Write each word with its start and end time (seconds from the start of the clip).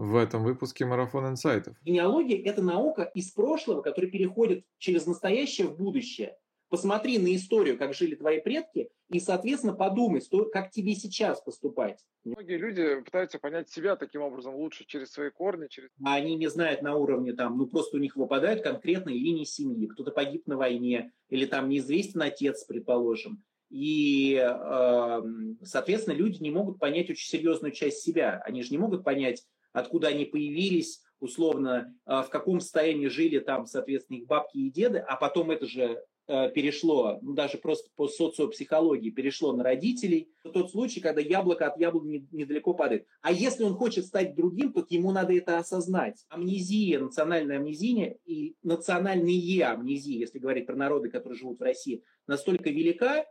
в 0.00 0.16
этом 0.16 0.44
выпуске 0.44 0.86
Марафон 0.86 1.28
инсайтов. 1.28 1.76
Генеалогия– 1.84 2.42
это 2.44 2.62
наука 2.62 3.02
из 3.14 3.32
прошлого, 3.32 3.82
которая 3.82 4.10
переходит 4.10 4.64
через 4.78 5.04
настоящее 5.04 5.66
в 5.66 5.76
будущее. 5.76 6.38
Посмотри 6.70 7.18
на 7.18 7.34
историю, 7.34 7.76
как 7.76 7.92
жили 7.92 8.14
твои 8.14 8.40
предки, 8.40 8.88
и, 9.10 9.20
соответственно, 9.20 9.74
подумай, 9.74 10.22
что, 10.22 10.46
как 10.46 10.70
тебе 10.70 10.94
сейчас 10.94 11.42
поступать. 11.42 11.98
Многие 12.24 12.56
люди 12.56 13.02
пытаются 13.04 13.38
понять 13.38 13.68
себя 13.68 13.94
таким 13.96 14.22
образом 14.22 14.54
лучше, 14.54 14.86
через 14.86 15.10
свои 15.10 15.28
корни. 15.28 15.66
Через... 15.68 15.90
А 16.02 16.14
они 16.14 16.34
не 16.36 16.48
знают 16.48 16.80
на 16.80 16.94
уровне, 16.94 17.34
там, 17.34 17.58
ну 17.58 17.66
просто 17.66 17.98
у 17.98 18.00
них 18.00 18.16
выпадают 18.16 18.62
конкретные 18.62 19.18
линии 19.18 19.44
семьи. 19.44 19.86
Кто-то 19.86 20.12
погиб 20.12 20.46
на 20.46 20.56
войне, 20.56 21.12
или 21.28 21.44
там 21.44 21.68
неизвестен 21.68 22.22
отец, 22.22 22.64
предположим. 22.64 23.42
И, 23.68 24.34
э, 24.34 25.22
соответственно, 25.62 26.14
люди 26.14 26.42
не 26.42 26.50
могут 26.50 26.78
понять 26.78 27.10
очень 27.10 27.28
серьезную 27.28 27.72
часть 27.72 27.98
себя. 27.98 28.40
Они 28.46 28.62
же 28.62 28.70
не 28.70 28.78
могут 28.78 29.04
понять, 29.04 29.44
откуда 29.72 30.08
они 30.08 30.24
появились, 30.24 31.02
условно, 31.20 31.94
э, 32.06 32.22
в 32.22 32.28
каком 32.30 32.60
состоянии 32.60 33.08
жили 33.08 33.38
там, 33.38 33.66
соответственно, 33.66 34.18
их 34.18 34.26
бабки 34.26 34.58
и 34.58 34.70
деды, 34.70 34.98
а 34.98 35.16
потом 35.16 35.50
это 35.50 35.66
же 35.66 36.02
Э, 36.32 36.48
перешло, 36.48 37.18
ну, 37.22 37.32
даже 37.32 37.58
просто 37.58 37.90
по 37.96 38.06
социопсихологии, 38.06 39.10
перешло 39.10 39.52
на 39.52 39.64
родителей. 39.64 40.30
Тот 40.44 40.70
случай, 40.70 41.00
когда 41.00 41.20
яблоко 41.20 41.66
от 41.66 41.76
яблони 41.76 42.24
недалеко 42.30 42.72
падает. 42.72 43.04
А 43.20 43.32
если 43.32 43.64
он 43.64 43.74
хочет 43.74 44.06
стать 44.06 44.36
другим, 44.36 44.72
то 44.72 44.86
ему 44.88 45.10
надо 45.10 45.32
это 45.34 45.58
осознать. 45.58 46.24
Амнезия, 46.28 47.00
национальная 47.00 47.56
амнезия 47.56 48.16
и 48.26 48.54
национальные 48.62 49.64
амнезии, 49.64 50.20
если 50.20 50.38
говорить 50.38 50.66
про 50.66 50.76
народы, 50.76 51.10
которые 51.10 51.36
живут 51.36 51.58
в 51.58 51.64
России, 51.64 52.04
настолько 52.28 52.70
велика, 52.70 53.24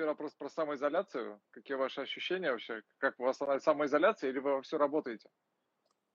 Первый 0.00 0.12
вопрос 0.12 0.32
про 0.32 0.48
самоизоляцию. 0.48 1.42
Какие 1.50 1.76
ваши 1.76 2.00
ощущения 2.00 2.50
вообще? 2.50 2.80
Как 2.96 3.20
у 3.20 3.24
вас 3.24 3.38
самоизоляция 3.62 4.30
или 4.30 4.38
вы 4.38 4.62
все 4.62 4.78
работаете? 4.78 5.28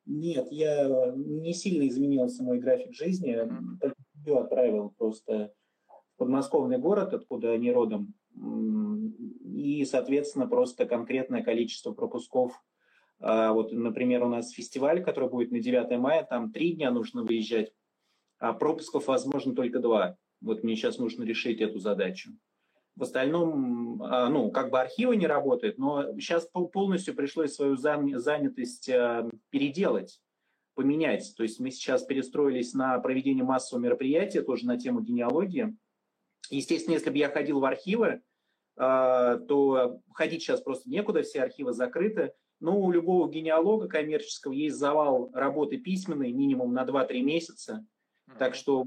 Нет, 0.08 0.48
я 0.50 1.14
не 1.16 1.54
сильно 1.54 1.88
изменился 1.88 2.42
мой 2.42 2.58
график 2.58 2.96
жизни. 2.96 3.38
Только 3.80 3.96
ее 4.26 4.40
отправил 4.40 4.90
просто 4.98 5.54
в 5.88 6.18
подмосковный 6.18 6.80
город, 6.80 7.14
откуда 7.14 7.52
они 7.52 7.72
родом. 7.72 8.16
И, 9.56 9.86
соответственно, 9.86 10.48
просто 10.48 10.88
конкретное 10.88 11.44
количество 11.44 11.92
пропусков. 11.92 12.60
А 13.20 13.54
вот, 13.54 13.72
например, 13.72 14.24
у 14.24 14.30
нас 14.30 14.50
фестиваль, 14.50 15.04
который 15.04 15.30
будет 15.30 15.52
на 15.52 15.60
9 15.60 16.00
мая, 16.00 16.24
там 16.24 16.52
три 16.52 16.74
дня 16.74 16.90
нужно 16.90 17.22
выезжать, 17.22 17.72
а 18.40 18.54
пропусков 18.54 19.06
возможно 19.06 19.54
только 19.54 19.78
два. 19.78 20.18
Вот 20.42 20.64
мне 20.64 20.76
сейчас 20.76 20.98
нужно 20.98 21.24
решить 21.24 21.62
эту 21.62 21.78
задачу. 21.78 22.32
В 22.96 23.04
остальном, 23.04 24.02
а, 24.04 24.30
ну, 24.30 24.52
как 24.52 24.70
бы 24.72 24.80
архивы 24.80 25.18
не 25.18 25.28
работают, 25.28 25.78
но 25.78 26.14
сейчас 26.14 26.48
полностью 26.48 27.14
пришлось 27.14 27.54
свою 27.54 27.76
занятость 27.76 28.90
а, 28.90 29.30
переделать, 29.50 30.22
поменять. 30.76 31.34
То 31.36 31.44
есть 31.44 31.60
мы 31.60 31.72
сейчас 31.72 32.04
перестроились 32.04 32.74
на 32.74 32.98
проведение 33.00 33.44
массового 33.44 33.84
мероприятия, 33.84 34.42
тоже 34.42 34.66
на 34.66 34.78
тему 34.78 35.02
генеалогии. 35.02 35.76
Естественно, 36.50 36.94
если 36.94 37.10
бы 37.10 37.18
я 37.18 37.30
ходил 37.30 37.60
в 37.60 37.66
архивы, 37.66 38.22
а, 38.78 39.38
то 39.40 40.02
ходить 40.14 40.42
сейчас 40.42 40.62
просто 40.62 40.90
некуда, 40.90 41.24
все 41.24 41.42
архивы 41.42 41.74
закрыты. 41.74 42.34
Но 42.60 42.80
у 42.80 42.92
любого 42.92 43.30
генеалога 43.30 43.88
коммерческого 43.88 44.54
есть 44.54 44.78
завал 44.78 45.30
работы 45.34 45.78
письменной 45.78 46.32
минимум 46.32 46.74
на 46.74 46.84
2-3 46.84 47.22
месяца. 47.22 47.86
Так 48.40 48.56
что 48.56 48.86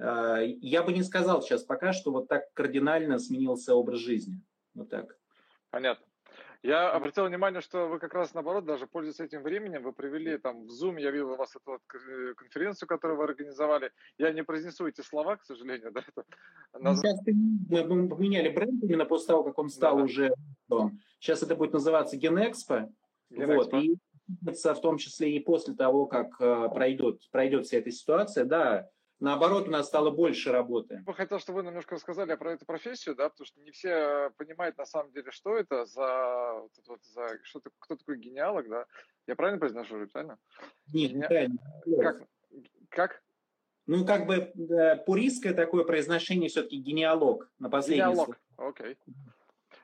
я 0.00 0.82
бы 0.82 0.92
не 0.92 1.02
сказал 1.02 1.42
сейчас 1.42 1.64
пока, 1.64 1.92
что 1.92 2.12
вот 2.12 2.28
так 2.28 2.52
кардинально 2.54 3.18
сменился 3.18 3.74
образ 3.74 3.98
жизни. 3.98 4.40
Вот 4.74 4.90
так. 4.90 5.16
Понятно. 5.70 6.04
Я 6.62 6.90
обратил 6.90 7.24
внимание, 7.26 7.60
что 7.60 7.86
вы 7.86 8.00
как 8.00 8.14
раз 8.14 8.34
наоборот, 8.34 8.64
даже 8.64 8.88
пользуясь 8.88 9.20
этим 9.20 9.42
временем, 9.42 9.82
вы 9.82 9.92
привели 9.92 10.36
там 10.38 10.66
в 10.66 10.70
Zoom, 10.70 11.00
я 11.00 11.12
видел 11.12 11.32
у 11.32 11.36
вас 11.36 11.54
эту 11.54 11.72
вот 11.72 11.82
э, 11.94 12.34
конференцию, 12.34 12.88
которую 12.88 13.16
вы 13.16 13.24
организовали. 13.24 13.92
Я 14.18 14.32
не 14.32 14.42
произнесу 14.42 14.86
эти 14.88 15.00
слова, 15.00 15.36
к 15.36 15.44
сожалению. 15.44 15.92
Да, 15.92 16.02
это... 16.06 16.96
Сейчас 16.96 17.20
мы 17.68 18.08
поменяли 18.08 18.48
бренд 18.48 18.82
именно 18.82 19.04
после 19.04 19.28
того, 19.28 19.44
как 19.44 19.58
он 19.58 19.68
стал 19.68 19.96
да, 19.96 20.02
уже... 20.02 20.34
Сейчас 21.20 21.42
это 21.42 21.54
будет 21.54 21.72
называться 21.72 22.16
Генэкспо. 22.16 22.90
Вот, 23.30 23.74
и 23.74 23.96
в 24.26 24.80
том 24.80 24.98
числе 24.98 25.36
и 25.36 25.40
после 25.40 25.74
того, 25.74 26.06
как 26.06 26.40
э, 26.40 26.68
пройдет, 26.74 27.20
пройдет 27.30 27.66
вся 27.66 27.78
эта 27.78 27.90
ситуация, 27.90 28.44
да, 28.44 28.88
Наоборот, 29.20 29.66
у 29.66 29.70
нас 29.70 29.86
стало 29.88 30.10
больше 30.10 30.52
работы. 30.52 31.02
Я 31.04 31.12
хотел, 31.12 31.40
чтобы 31.40 31.60
вы 31.60 31.66
немножко 31.66 31.96
рассказали 31.96 32.36
про 32.36 32.52
эту 32.52 32.64
профессию, 32.64 33.16
да, 33.16 33.28
потому 33.28 33.46
что 33.46 33.60
не 33.60 33.72
все 33.72 34.30
понимают 34.36 34.78
на 34.78 34.86
самом 34.86 35.10
деле, 35.10 35.32
что 35.32 35.56
это 35.56 35.86
за, 35.86 36.52
вот, 36.54 36.70
вот, 36.86 37.04
за 37.04 37.38
что 37.42 37.60
кто 37.80 37.96
такой 37.96 38.18
генеалог, 38.18 38.68
да? 38.68 38.86
Я 39.26 39.34
правильно 39.34 39.58
произношу, 39.58 40.06
правильно? 40.06 40.38
Нет, 40.92 41.10
Гене... 41.10 41.22
неправильно. 41.22 41.58
Как? 42.00 42.28
Как? 42.90 43.22
Ну, 43.86 44.04
как 44.06 44.26
бы 44.26 44.52
да, 44.54 44.96
пуристское 44.96 45.52
такое 45.52 45.82
произношение 45.84 46.48
все-таки 46.48 46.76
генеалог 46.76 47.50
на 47.58 47.70
последнее 47.70 48.10
Генеалог, 48.10 48.38
окей. 48.56 48.92
Okay. 48.92 48.96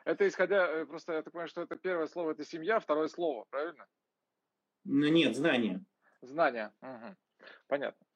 Это 0.05 0.29
исходя, 0.29 0.69
э, 0.69 0.85
просто 0.85 1.15
я 1.15 1.23
так 1.23 1.33
понимаю, 1.33 1.49
что 1.49 1.63
это 1.63 1.77
первое 1.77 2.07
слово 2.07 2.33
это 2.33 2.45
семья, 2.45 2.79
второе 2.79 3.09
слово, 3.09 3.47
правильно? 3.51 3.87
Ну, 4.85 5.09
нет, 5.09 5.35
знание. 5.35 5.83
Знание, 6.21 6.73
угу. 6.83 7.17
понятно. 7.67 8.07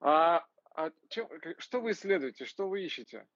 А 0.00 0.44
а 0.76 0.90
чем, 1.08 1.28
что 1.58 1.80
вы 1.80 1.92
исследуете, 1.92 2.44
что 2.44 2.68
вы 2.68 2.84
ищете? 2.84 3.26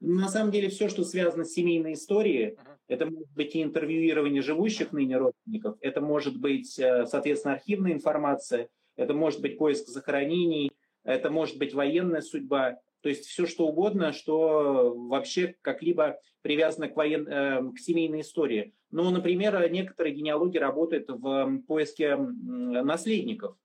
На 0.00 0.28
самом 0.28 0.52
деле 0.52 0.68
все, 0.68 0.88
что 0.88 1.02
связано 1.02 1.44
с 1.44 1.52
семейной 1.52 1.94
историей, 1.94 2.50
uh-huh. 2.50 2.76
это 2.86 3.06
может 3.06 3.30
быть 3.34 3.56
и 3.56 3.62
интервьюирование 3.62 4.42
живущих 4.42 4.92
ныне 4.92 5.16
родственников, 5.16 5.76
это 5.80 6.00
может 6.00 6.38
быть, 6.38 6.78
э, 6.78 7.06
соответственно, 7.06 7.54
архивная 7.54 7.92
информация, 7.92 8.68
это 8.94 9.12
может 9.12 9.40
быть 9.40 9.58
поиск 9.58 9.88
захоронений, 9.88 10.70
это 11.02 11.30
может 11.30 11.58
быть 11.58 11.74
военная 11.74 12.20
судьба, 12.20 12.78
то 13.00 13.08
есть 13.08 13.26
все 13.26 13.46
что 13.46 13.66
угодно, 13.66 14.12
что 14.12 14.94
вообще 14.96 15.56
как-либо 15.62 16.20
привязано 16.42 16.88
к, 16.88 16.96
воен... 16.96 17.26
Э, 17.26 17.72
к 17.72 17.78
семейной 17.80 18.20
истории. 18.20 18.74
Ну, 18.92 19.10
например, 19.10 19.68
некоторые 19.70 20.14
генеалоги 20.14 20.58
работают 20.58 21.08
в 21.08 21.58
поиске 21.66 22.16
наследников. 22.16 23.56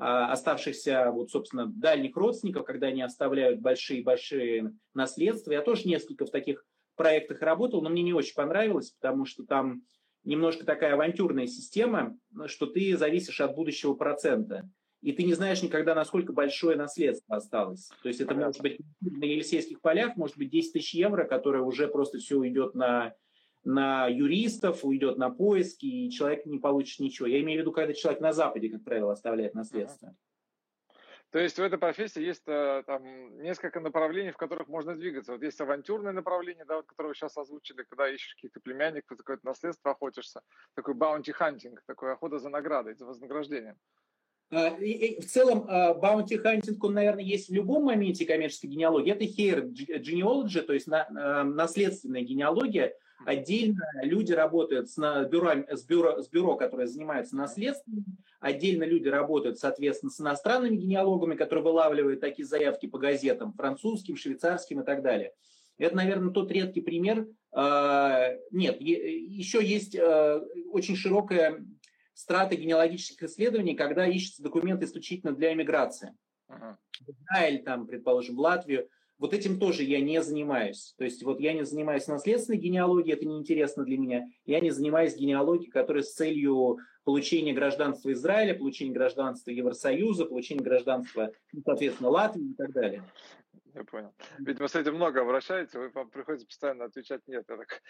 А, 0.00 0.32
оставшихся, 0.32 1.10
вот, 1.10 1.30
собственно, 1.30 1.66
дальних 1.66 2.16
родственников, 2.16 2.64
когда 2.64 2.86
они 2.86 3.02
оставляют 3.02 3.60
большие-большие 3.60 4.72
наследства. 4.94 5.52
Я 5.52 5.60
тоже 5.60 5.86
несколько 5.86 6.24
в 6.24 6.30
таких 6.30 6.64
проектах 6.96 7.42
работал, 7.42 7.82
но 7.82 7.90
мне 7.90 8.02
не 8.02 8.14
очень 8.14 8.34
понравилось, 8.34 8.92
потому 8.98 9.26
что 9.26 9.44
там 9.44 9.82
немножко 10.24 10.64
такая 10.64 10.94
авантюрная 10.94 11.46
система, 11.46 12.16
что 12.46 12.64
ты 12.64 12.96
зависишь 12.96 13.42
от 13.42 13.54
будущего 13.54 13.92
процента. 13.92 14.68
И 15.02 15.12
ты 15.12 15.22
не 15.22 15.34
знаешь 15.34 15.62
никогда, 15.62 15.94
насколько 15.94 16.32
большое 16.32 16.76
наследство 16.76 17.36
осталось. 17.36 17.90
То 18.02 18.08
есть 18.08 18.20
это 18.20 18.34
может 18.34 18.62
быть 18.62 18.78
на 19.00 19.24
Елисейских 19.24 19.82
полях, 19.82 20.16
может 20.16 20.38
быть 20.38 20.50
10 20.50 20.72
тысяч 20.72 20.94
евро, 20.94 21.24
которое 21.24 21.62
уже 21.62 21.88
просто 21.88 22.18
все 22.18 22.36
уйдет 22.36 22.74
на 22.74 23.14
на 23.64 24.06
юристов, 24.06 24.84
уйдет 24.84 25.18
на 25.18 25.30
поиски, 25.30 25.86
и 25.86 26.10
человек 26.10 26.46
не 26.46 26.58
получит 26.58 27.00
ничего. 27.00 27.28
Я 27.28 27.40
имею 27.40 27.58
в 27.58 27.62
виду, 27.62 27.72
когда 27.72 27.92
человек 27.92 28.20
на 28.20 28.32
Западе, 28.32 28.68
как 28.70 28.84
правило, 28.84 29.12
оставляет 29.12 29.54
наследство. 29.54 30.14
То 31.30 31.38
есть 31.38 31.58
в 31.58 31.62
этой 31.62 31.78
профессии 31.78 32.22
есть 32.22 32.42
э, 32.48 32.82
там 32.86 33.40
несколько 33.40 33.78
направлений, 33.78 34.32
в 34.32 34.36
которых 34.36 34.66
можно 34.66 34.96
двигаться. 34.96 35.32
Вот 35.32 35.42
есть 35.42 35.60
авантюрное 35.60 36.12
направление, 36.12 36.64
да, 36.64 36.76
вот, 36.76 36.86
которое 36.86 37.10
вы 37.10 37.14
сейчас 37.14 37.36
озвучили, 37.36 37.84
когда 37.88 38.08
ищешь 38.08 38.34
каких-то 38.34 38.58
племянников, 38.60 39.16
какое-то 39.16 39.46
наследство 39.46 39.92
охотишься, 39.92 40.40
такой 40.74 40.94
bounty 40.94 41.32
hunting, 41.38 41.78
такой 41.86 42.12
охота 42.12 42.40
за 42.40 42.48
наградой, 42.48 42.96
за 42.96 43.06
вознаграждением. 43.06 43.76
А, 44.50 44.70
в 44.70 45.24
целом, 45.26 45.66
bounty 46.00 46.36
hunting, 46.36 46.82
он, 46.82 46.94
наверное, 46.94 47.22
есть 47.22 47.48
в 47.48 47.52
любом 47.54 47.84
моменте 47.84 48.26
коммерческой 48.26 48.66
генеалогии. 48.66 49.12
Это 49.12 49.24
heir 49.24 49.70
genealogy, 50.02 50.62
то 50.62 50.72
есть 50.72 50.88
э, 50.88 51.42
наследственная 51.44 52.22
генеалогия, 52.22 52.96
Отдельно 53.26 53.84
люди 54.02 54.32
работают 54.32 54.88
с, 54.90 54.96
бюро, 55.30 55.52
с, 55.68 55.84
бюро, 55.84 56.22
с 56.22 56.28
бюро, 56.28 56.56
которое 56.56 56.86
занимается 56.86 57.36
наследством. 57.36 58.04
Отдельно 58.40 58.84
люди 58.84 59.08
работают, 59.08 59.58
соответственно, 59.58 60.10
с 60.10 60.20
иностранными 60.20 60.76
генеалогами, 60.76 61.34
которые 61.34 61.64
вылавливают 61.64 62.20
такие 62.20 62.46
заявки 62.46 62.86
по 62.86 62.98
газетам, 62.98 63.52
французским, 63.52 64.16
швейцарским 64.16 64.80
и 64.80 64.84
так 64.84 65.02
далее. 65.02 65.32
Это, 65.76 65.96
наверное, 65.96 66.32
тот 66.32 66.50
редкий 66.50 66.80
пример. 66.80 67.28
А, 67.52 68.30
нет, 68.50 68.80
еще 68.80 69.64
есть 69.64 69.96
а, 69.96 70.42
очень 70.72 70.96
широкая 70.96 71.64
страта 72.14 72.54
генеалогических 72.54 73.22
исследований, 73.24 73.74
когда 73.74 74.06
ищутся 74.06 74.42
документы 74.42 74.86
исключительно 74.86 75.32
для 75.32 75.52
эмиграции. 75.52 76.14
Uh-huh. 76.48 76.76
В 77.00 77.10
Израиль, 77.10 77.62
там, 77.62 77.86
предположим, 77.86 78.36
в 78.36 78.40
Латвию– 78.40 78.88
вот 79.20 79.34
этим 79.34 79.60
тоже 79.60 79.84
я 79.84 80.00
не 80.00 80.22
занимаюсь. 80.22 80.94
То 80.96 81.04
есть 81.04 81.22
вот 81.22 81.40
я 81.40 81.52
не 81.52 81.64
занимаюсь 81.64 82.06
наследственной 82.08 82.58
генеалогией, 82.58 83.14
это 83.14 83.26
неинтересно 83.26 83.84
для 83.84 83.98
меня. 83.98 84.26
Я 84.46 84.60
не 84.60 84.70
занимаюсь 84.70 85.14
генеалогией, 85.14 85.70
которая 85.70 86.02
с 86.02 86.14
целью 86.14 86.78
получения 87.04 87.52
гражданства 87.52 88.10
Израиля, 88.12 88.54
получения 88.54 88.92
гражданства 88.92 89.50
Евросоюза, 89.50 90.24
получения 90.24 90.62
гражданства, 90.62 91.32
ну, 91.52 91.60
соответственно, 91.64 92.08
Латвии 92.08 92.50
и 92.50 92.54
так 92.54 92.72
далее. 92.72 93.04
Я 93.74 93.84
понял. 93.84 94.12
Видимо, 94.38 94.68
с 94.68 94.74
этим 94.74 94.94
много 94.94 95.20
обращаетесь, 95.20 95.74
вы 95.74 95.90
вам 95.90 96.10
приходится 96.10 96.46
постоянно 96.46 96.86
отвечать 96.86 97.20
«нет». 97.28 97.44
Я 97.48 97.56
так... 97.56 97.82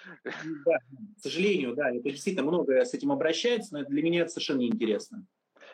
Да, 0.66 0.78
к 1.16 1.20
сожалению, 1.20 1.74
да, 1.74 1.90
это 1.90 2.10
действительно 2.10 2.44
много 2.44 2.84
с 2.84 2.92
этим 2.92 3.12
обращается, 3.12 3.74
но 3.74 3.84
для 3.84 4.02
меня 4.02 4.22
это 4.22 4.30
совершенно 4.30 4.58
неинтересно. 4.58 5.24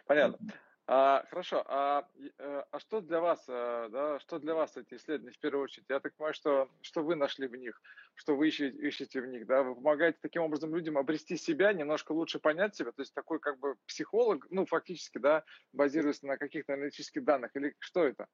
Понятно. 0.07 0.39
А, 0.89 1.25
хорошо, 1.31 1.65
а, 1.67 2.07
э, 2.39 2.63
а 2.71 2.79
что 2.79 3.01
для 3.01 3.21
вас, 3.21 3.45
э, 3.49 3.89
да, 3.91 4.21
что 4.21 4.39
для 4.39 4.55
вас 4.55 4.77
эти 4.77 4.95
исследования 4.95 5.33
в 5.33 5.41
первую 5.41 5.65
очередь? 5.65 5.87
Я 5.89 5.99
так 5.99 6.15
понимаю, 6.15 6.35
что, 6.35 6.69
что 6.81 7.03
вы 7.03 7.17
нашли 7.17 7.49
в 7.49 7.57
них, 7.57 7.83
что 8.15 8.37
вы 8.37 8.47
ищете, 8.49 8.79
ищете 8.79 9.21
в 9.21 9.27
них, 9.27 9.49
да, 9.49 9.65
вы 9.65 9.75
помогаете 9.75 10.19
таким 10.23 10.43
образом 10.43 10.73
людям 10.73 10.97
обрести 10.97 11.37
себя, 11.37 11.73
немножко 11.73 12.13
лучше 12.13 12.39
понять 12.39 12.77
себя, 12.77 12.93
то 12.93 13.03
есть 13.03 13.13
такой 13.15 13.41
как 13.41 13.59
бы 13.59 13.75
психолог, 13.87 14.47
ну, 14.51 14.65
фактически, 14.65 15.19
да, 15.19 15.43
базируясь 15.73 16.23
на 16.23 16.37
каких-то 16.37 16.75
аналитических 16.75 17.25
данных, 17.25 17.51
или 17.57 17.75
что 17.81 18.05
это? 18.05 18.29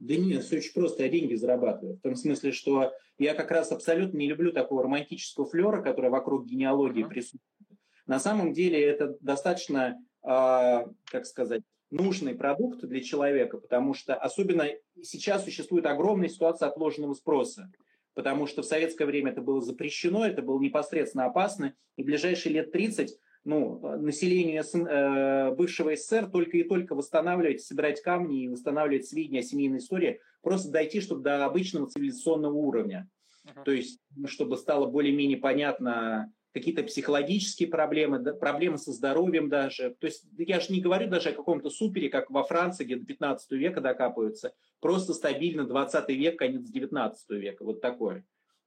Да 0.00 0.16
нет, 0.16 0.42
все 0.42 0.56
очень 0.56 0.74
просто, 0.74 1.04
я 1.04 1.08
деньги 1.08 1.36
зарабатываю. 1.36 1.98
В 1.98 2.00
том 2.00 2.16
смысле, 2.16 2.50
что 2.50 2.92
я 3.16 3.32
как 3.34 3.52
раз 3.52 3.70
абсолютно 3.70 4.18
не 4.18 4.28
люблю 4.28 4.50
такого 4.50 4.82
романтического 4.82 5.46
флера, 5.46 5.80
который 5.82 6.10
вокруг 6.10 6.46
генеалогии 6.46 7.04
uh-huh. 7.04 7.08
присутствует. 7.08 7.80
На 8.06 8.18
самом 8.18 8.52
деле 8.52 8.82
это 8.82 9.16
достаточно, 9.20 9.96
э, 10.22 10.86
как 11.10 11.26
сказать, 11.26 11.62
нужный 11.90 12.34
продукт 12.34 12.80
для 12.82 13.00
человека, 13.00 13.58
потому 13.58 13.94
что 13.94 14.14
особенно 14.14 14.68
сейчас 15.02 15.44
существует 15.44 15.86
огромная 15.86 16.28
ситуация 16.28 16.68
отложенного 16.68 17.14
спроса, 17.14 17.70
потому 18.14 18.46
что 18.46 18.62
в 18.62 18.66
советское 18.66 19.06
время 19.06 19.32
это 19.32 19.42
было 19.42 19.60
запрещено, 19.60 20.26
это 20.26 20.42
было 20.42 20.60
непосредственно 20.60 21.26
опасно, 21.26 21.74
и 21.96 22.02
в 22.02 22.06
ближайшие 22.06 22.54
лет 22.54 22.72
30 22.72 23.18
ну, 23.44 23.78
населению 23.98 24.64
э, 24.64 25.54
бывшего 25.54 25.94
СССР 25.94 26.28
только 26.30 26.56
и 26.56 26.64
только 26.64 26.96
восстанавливать, 26.96 27.62
собирать 27.62 28.02
камни 28.02 28.42
и 28.42 28.48
восстанавливать 28.48 29.06
сведения 29.06 29.38
о 29.38 29.44
семейной 29.44 29.78
истории, 29.78 30.20
просто 30.42 30.72
дойти, 30.72 31.00
чтобы 31.00 31.22
до 31.22 31.44
обычного 31.44 31.86
цивилизационного 31.86 32.54
уровня. 32.54 33.08
Uh-huh. 33.44 33.64
То 33.64 33.70
есть, 33.70 34.00
чтобы 34.26 34.56
стало 34.56 34.86
более-менее 34.86 35.38
понятно 35.38 36.32
какие-то 36.56 36.84
психологические 36.84 37.68
проблемы, 37.68 38.18
да, 38.18 38.32
проблемы 38.32 38.78
со 38.78 38.90
здоровьем 38.90 39.50
даже. 39.50 39.94
То 40.00 40.06
есть 40.06 40.24
я 40.38 40.58
же 40.58 40.72
не 40.72 40.80
говорю 40.80 41.06
даже 41.10 41.28
о 41.28 41.32
каком-то 41.34 41.68
супере, 41.68 42.08
как 42.08 42.30
во 42.30 42.44
Франции, 42.44 42.84
где 42.84 42.96
до 42.96 43.04
15 43.04 43.50
века 43.52 43.82
докапываются, 43.82 44.54
просто 44.80 45.12
стабильно 45.12 45.66
20 45.66 46.08
век, 46.08 46.38
конец 46.38 46.62
19 46.62 47.30
века, 47.32 47.62
вот 47.62 47.82
такое. 47.82 48.24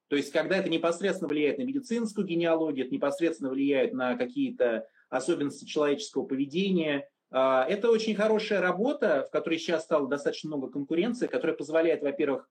То 0.08 0.16
есть 0.16 0.32
когда 0.32 0.58
это 0.58 0.70
непосредственно 0.70 1.30
влияет 1.30 1.58
на 1.58 1.64
медицинскую 1.64 2.28
генеалогию, 2.28 2.86
это 2.86 2.94
непосредственно 2.94 3.50
влияет 3.50 3.94
на 3.94 4.16
какие-то 4.16 4.88
особенности 5.10 5.66
человеческого 5.66 6.26
поведения, 6.26 7.10
а, 7.32 7.66
это 7.68 7.90
очень 7.90 8.14
хорошая 8.14 8.62
работа, 8.62 9.26
в 9.28 9.32
которой 9.32 9.58
сейчас 9.58 9.84
стало 9.84 10.08
достаточно 10.08 10.50
много 10.50 10.72
конкуренции, 10.72 11.26
которая 11.26 11.58
позволяет, 11.58 12.04
во-первых, 12.04 12.48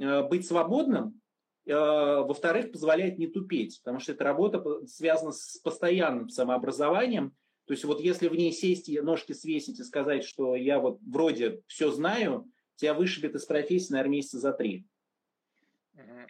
э, 0.00 0.22
быть 0.24 0.46
свободным, 0.46 1.19
во-вторых, 1.66 2.72
позволяет 2.72 3.18
не 3.18 3.26
тупеть, 3.26 3.80
потому 3.82 4.00
что 4.00 4.12
эта 4.12 4.24
работа 4.24 4.64
связана 4.86 5.32
с 5.32 5.58
постоянным 5.58 6.28
самообразованием. 6.28 7.36
То 7.66 7.72
есть 7.72 7.84
вот 7.84 8.00
если 8.00 8.28
в 8.28 8.34
ней 8.34 8.52
сесть 8.52 8.88
и 8.88 9.00
ножки 9.00 9.32
свесить 9.32 9.78
и 9.78 9.84
сказать, 9.84 10.24
что 10.24 10.56
я 10.56 10.80
вот 10.80 10.98
вроде 11.02 11.62
все 11.66 11.90
знаю, 11.90 12.50
тебя 12.76 12.94
вышибет 12.94 13.34
из 13.34 13.44
профессии, 13.44 13.92
наверное, 13.92 14.12
месяца 14.12 14.38
за 14.38 14.52
три. 14.52 14.86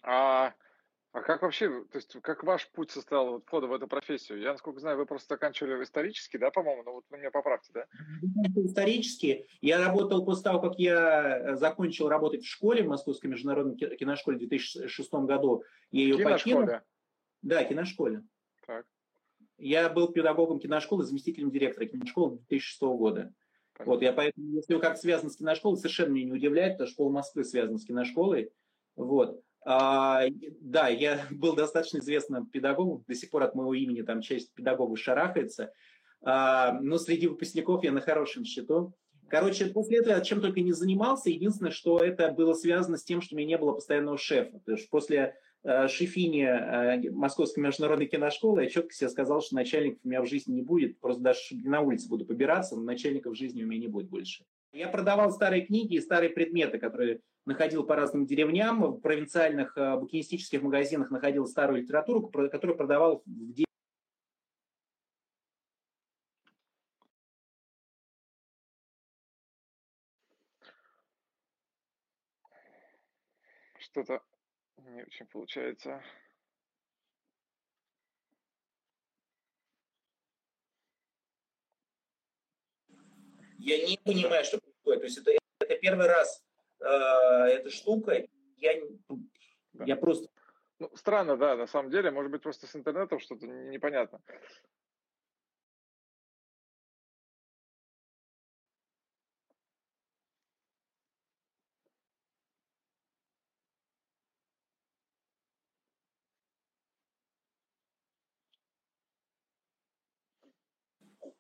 А 0.03 0.53
а 1.13 1.23
как 1.23 1.43
вообще, 1.43 1.69
то 1.69 1.97
есть 1.97 2.17
как 2.23 2.45
ваш 2.45 2.69
путь 2.71 2.93
состоял 2.93 3.31
вот, 3.31 3.45
входа 3.45 3.67
в 3.67 3.73
эту 3.73 3.89
профессию? 3.89 4.41
Я, 4.41 4.53
насколько 4.53 4.79
знаю, 4.79 4.97
вы 4.97 5.07
просто 5.07 5.35
заканчивали 5.35 5.83
исторически, 5.83 6.37
да, 6.37 6.53
по-моему? 6.53 6.85
Ну 6.85 6.93
вот 6.93 7.05
вы 7.11 7.19
меня 7.19 7.33
поправьте, 7.33 7.73
да? 7.75 7.87
Исторически. 8.55 9.49
Я 9.61 9.85
работал 9.85 10.25
после 10.25 10.45
того, 10.45 10.61
как 10.61 10.79
я 10.79 11.39
э, 11.39 11.57
закончил 11.57 12.09
работать 12.09 12.45
в 12.45 12.49
школе, 12.49 12.85
в 12.85 12.87
Московской 12.87 13.29
международной 13.29 13.77
киношколе 13.77 14.37
в 14.37 14.41
2006 14.41 15.13
году. 15.13 15.65
Я 15.91 16.03
ее 16.03 16.17
киношколе? 16.17 16.57
покинул. 16.57 16.81
Да, 17.43 17.65
киношколе. 17.65 18.23
Так. 18.65 18.87
Я 19.59 19.89
был 19.89 20.13
педагогом 20.13 20.61
киношколы, 20.61 21.03
заместителем 21.03 21.51
директора 21.51 21.87
киношколы 21.87 22.39
2006 22.49 22.83
года. 22.83 23.35
Понятно. 23.73 23.93
Вот, 23.93 24.03
я 24.03 24.13
поэтому, 24.13 24.47
если 24.55 24.79
как 24.79 24.97
связан 24.97 25.29
с 25.29 25.37
киношколой, 25.37 25.77
совершенно 25.77 26.13
меня 26.13 26.27
не 26.27 26.33
удивляет, 26.33 26.75
потому 26.75 26.87
что 26.87 26.95
школа 26.95 27.11
Москвы 27.11 27.45
связана 27.45 27.79
с 27.79 27.85
киношколой. 27.85 28.53
Вот. 28.95 29.43
А, 29.65 30.23
да, 30.61 30.89
я 30.89 31.27
был 31.31 31.55
достаточно 31.55 31.99
известным 31.99 32.47
педагогом, 32.47 33.05
до 33.07 33.15
сих 33.15 33.31
пор 33.31 33.43
от 33.45 33.55
моего 33.55 33.75
имени 33.75 34.03
там 34.03 34.21
часть 34.21 34.53
педагогов 34.55 34.99
шарахается, 34.99 35.73
а, 36.23 36.79
но 36.81 36.99
среди 36.99 37.27
выпускников 37.27 37.85
я 37.85 37.93
на 37.93 38.01
хорошем 38.01 38.45
счету. 38.45 38.95
Короче, 39.29 39.67
после 39.67 39.99
этого 39.99 40.15
я 40.15 40.21
чем 40.23 40.41
только 40.41 40.61
не 40.61 40.73
занимался. 40.73 41.31
Единственное, 41.31 41.71
что 41.71 41.99
это 41.99 42.33
было 42.33 42.53
связано 42.53 42.97
с 42.97 43.05
тем, 43.05 43.23
что 43.23 43.35
у 43.35 43.39
меня 43.39 43.51
не 43.51 43.59
было 43.59 43.73
постоянного 43.73 44.19
шефа. 44.19 44.59
Потому 44.59 44.77
что 44.77 44.89
после 44.91 45.37
э, 45.63 45.87
э, 45.87 47.11
Московской 47.13 47.63
международной 47.63 48.07
киношколы 48.07 48.65
я 48.65 48.69
четко 48.69 48.93
себе 48.93 49.09
сказал, 49.09 49.41
что 49.41 49.55
начальников 49.55 50.01
у 50.05 50.09
меня 50.09 50.21
в 50.21 50.27
жизни 50.27 50.55
не 50.55 50.63
будет. 50.63 50.99
Просто 50.99 51.23
даже 51.23 51.41
на 51.53 51.81
улице 51.81 52.09
буду 52.09 52.27
побираться, 52.27 52.75
но 52.75 52.83
начальников 52.83 53.35
в 53.35 53.39
жизни 53.39 53.63
у 53.63 53.69
меня 53.69 53.83
не 53.83 53.89
будет 53.89 54.09
больше. 54.09 54.45
Я 54.73 54.89
продавал 54.89 55.31
старые 55.31 55.65
книги 55.65 55.95
и 55.95 56.01
старые 56.01 56.31
предметы, 56.31 56.79
которые 56.79 57.21
находил 57.47 57.85
по 57.85 57.97
разным 57.97 58.27
деревням. 58.27 58.81
В 58.83 59.01
провинциальных 59.01 59.77
э, 59.77 59.97
букинистических 59.97 60.63
магазинах 60.63 61.11
находил 61.11 61.47
старую 61.47 61.83
литературу, 61.83 62.29
которую 62.29 62.77
продавал 62.77 63.23
в 63.27 63.53
день. 63.53 63.67
Что-то 73.79 74.23
не 74.77 75.03
очень 75.03 75.27
получается. 75.27 76.03
Я 83.59 83.87
не 83.87 83.99
понимаю, 83.99 84.45
что 84.45 84.59
происходит. 84.59 85.01
То 85.01 85.07
есть 85.07 85.19
это, 85.19 85.33
это 85.61 85.77
первый 85.81 86.07
раз 86.07 86.43
э, 86.81 86.85
эта 86.85 87.71
штука. 87.71 88.27
Я, 88.57 88.81
да. 89.73 89.85
я 89.85 89.97
просто... 89.97 90.29
Ну, 90.79 90.91
странно, 90.95 91.37
да, 91.37 91.57
на 91.57 91.67
самом 91.67 91.91
деле. 91.91 92.11
Может 92.11 92.31
быть, 92.31 92.43
просто 92.43 92.67
с 92.67 92.75
интернетом 92.75 93.21
что-то 93.21 93.47
непонятно. 93.47 94.21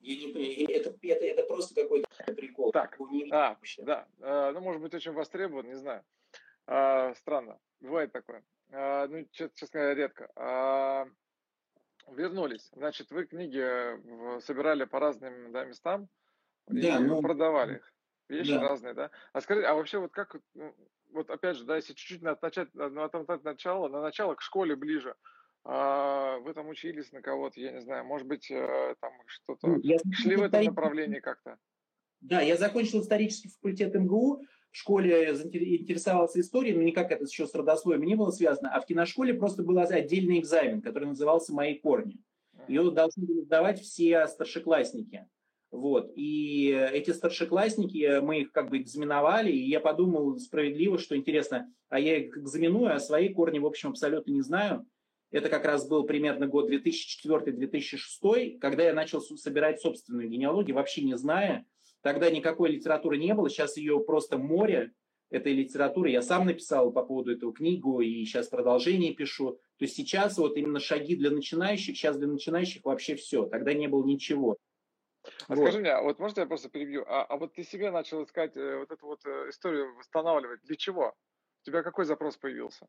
Это, 0.02 0.94
это, 1.02 1.24
это 1.24 1.42
просто 1.44 1.82
какой-то 1.82 2.08
прикол. 2.34 2.72
Так, 2.72 2.98
а, 3.30 3.56
да, 3.78 4.08
а, 4.20 4.52
ну, 4.52 4.60
может 4.60 4.80
быть, 4.80 4.94
очень 4.94 5.12
востребован, 5.12 5.66
не 5.66 5.74
знаю. 5.74 6.04
А, 6.66 7.14
странно, 7.14 7.58
бывает 7.80 8.12
такое. 8.12 8.42
А, 8.72 9.06
ну, 9.08 9.26
честно 9.32 9.68
говоря, 9.72 9.94
редко. 9.94 10.30
А, 10.36 11.06
вернулись. 12.08 12.70
Значит, 12.72 13.10
вы 13.10 13.26
книги 13.26 14.40
собирали 14.40 14.84
по 14.84 15.00
разным 15.00 15.52
да, 15.52 15.64
местам 15.64 16.08
да, 16.66 16.96
и 16.96 16.98
ну, 17.00 17.20
продавали 17.20 17.76
их. 17.76 17.92
Вещи 18.28 18.54
да. 18.54 18.68
разные, 18.68 18.94
да? 18.94 19.10
А 19.32 19.40
скажите, 19.40 19.66
а 19.66 19.74
вообще 19.74 19.98
вот 19.98 20.12
как, 20.12 20.36
ну, 20.54 20.74
вот 21.10 21.30
опять 21.30 21.56
же, 21.56 21.64
да, 21.64 21.76
если 21.76 21.94
чуть-чуть 21.94 22.22
начать, 22.22 22.72
на, 22.74 22.88
на, 22.88 23.10
на 23.12 23.40
начало, 23.42 23.88
на 23.88 24.00
начало 24.00 24.36
к 24.36 24.42
школе 24.42 24.76
ближе, 24.76 25.16
вы 25.64 26.54
там 26.54 26.68
учились 26.68 27.12
на 27.12 27.20
кого-то, 27.20 27.60
я 27.60 27.72
не 27.72 27.80
знаю, 27.80 28.04
может 28.04 28.26
быть, 28.26 28.50
э, 28.50 28.94
там 29.00 29.12
что-то, 29.26 29.68
ну, 29.68 29.80
я 29.82 29.98
шли 30.12 30.36
в 30.36 30.42
этом 30.42 30.64
направлении 30.64 31.20
как-то? 31.20 31.58
Да, 32.20 32.40
я 32.40 32.56
закончил 32.56 33.00
исторический 33.00 33.48
факультет 33.48 33.94
МГУ, 33.94 34.42
в 34.70 34.76
школе 34.76 35.30
интересовался 35.30 36.40
историей, 36.40 36.74
но 36.74 36.82
никак 36.82 37.10
это 37.10 37.24
еще 37.24 37.46
с 37.46 37.54
родословием 37.54 38.04
не 38.04 38.14
было 38.14 38.30
связано, 38.30 38.72
а 38.72 38.80
в 38.80 38.86
киношколе 38.86 39.34
просто 39.34 39.62
был 39.62 39.78
отдельный 39.78 40.38
экзамен, 40.38 40.80
который 40.80 41.06
назывался 41.06 41.52
«Мои 41.52 41.74
корни». 41.74 42.18
Ее 42.68 42.90
должны 42.90 43.26
были 43.26 43.40
сдавать 43.40 43.80
все 43.80 44.28
старшеклассники. 44.28 45.26
Вот. 45.72 46.12
И 46.14 46.68
эти 46.92 47.10
старшеклассники, 47.10 48.20
мы 48.20 48.42
их 48.42 48.52
как 48.52 48.70
бы 48.70 48.78
экзаменовали, 48.78 49.50
и 49.50 49.68
я 49.68 49.80
подумал 49.80 50.38
справедливо, 50.38 50.98
что 50.98 51.16
интересно, 51.16 51.72
а 51.88 51.98
я 51.98 52.18
их 52.18 52.36
экзаменую, 52.36 52.94
а 52.94 53.00
свои 53.00 53.32
корни, 53.32 53.58
в 53.58 53.66
общем, 53.66 53.90
абсолютно 53.90 54.32
не 54.32 54.42
знаю. 54.42 54.86
Это 55.30 55.48
как 55.48 55.64
раз 55.64 55.86
был 55.86 56.04
примерно 56.04 56.46
год 56.46 56.70
2004-2006, 56.70 58.58
когда 58.58 58.84
я 58.84 58.92
начал 58.92 59.20
собирать 59.20 59.80
собственную 59.80 60.28
генеалогию, 60.28 60.74
вообще 60.76 61.02
не 61.02 61.16
зная. 61.16 61.66
Тогда 62.02 62.30
никакой 62.30 62.70
литературы 62.70 63.18
не 63.18 63.32
было, 63.34 63.48
сейчас 63.48 63.76
ее 63.76 64.00
просто 64.00 64.38
море 64.38 64.92
этой 65.30 65.52
литературы. 65.52 66.10
Я 66.10 66.22
сам 66.22 66.46
написал 66.46 66.90
по 66.92 67.04
поводу 67.04 67.32
этого 67.32 67.52
книгу 67.52 68.00
и 68.00 68.24
сейчас 68.24 68.48
продолжение 68.48 69.14
пишу. 69.14 69.52
То 69.78 69.84
есть 69.84 69.94
сейчас 69.94 70.36
вот 70.38 70.56
именно 70.56 70.80
шаги 70.80 71.14
для 71.14 71.30
начинающих, 71.30 71.96
сейчас 71.96 72.16
для 72.16 72.26
начинающих 72.26 72.84
вообще 72.84 73.14
все. 73.14 73.46
Тогда 73.46 73.72
не 73.72 73.86
было 73.86 74.04
ничего. 74.04 74.56
А 75.48 75.54
вот. 75.54 75.62
скажи 75.62 75.80
мне, 75.80 75.92
а 75.92 76.02
вот 76.02 76.18
можно 76.18 76.40
я 76.40 76.46
просто 76.46 76.68
перебью? 76.68 77.04
А, 77.06 77.24
а 77.24 77.36
вот 77.36 77.54
ты 77.54 77.62
себе 77.62 77.90
начал 77.90 78.24
искать 78.24 78.56
э, 78.56 78.78
вот 78.78 78.90
эту 78.90 79.06
вот 79.06 79.20
э, 79.26 79.50
историю 79.50 79.94
восстанавливать. 79.96 80.62
Для 80.64 80.76
чего? 80.76 81.14
У 81.62 81.66
тебя 81.66 81.82
какой 81.82 82.06
запрос 82.06 82.36
появился? 82.36 82.88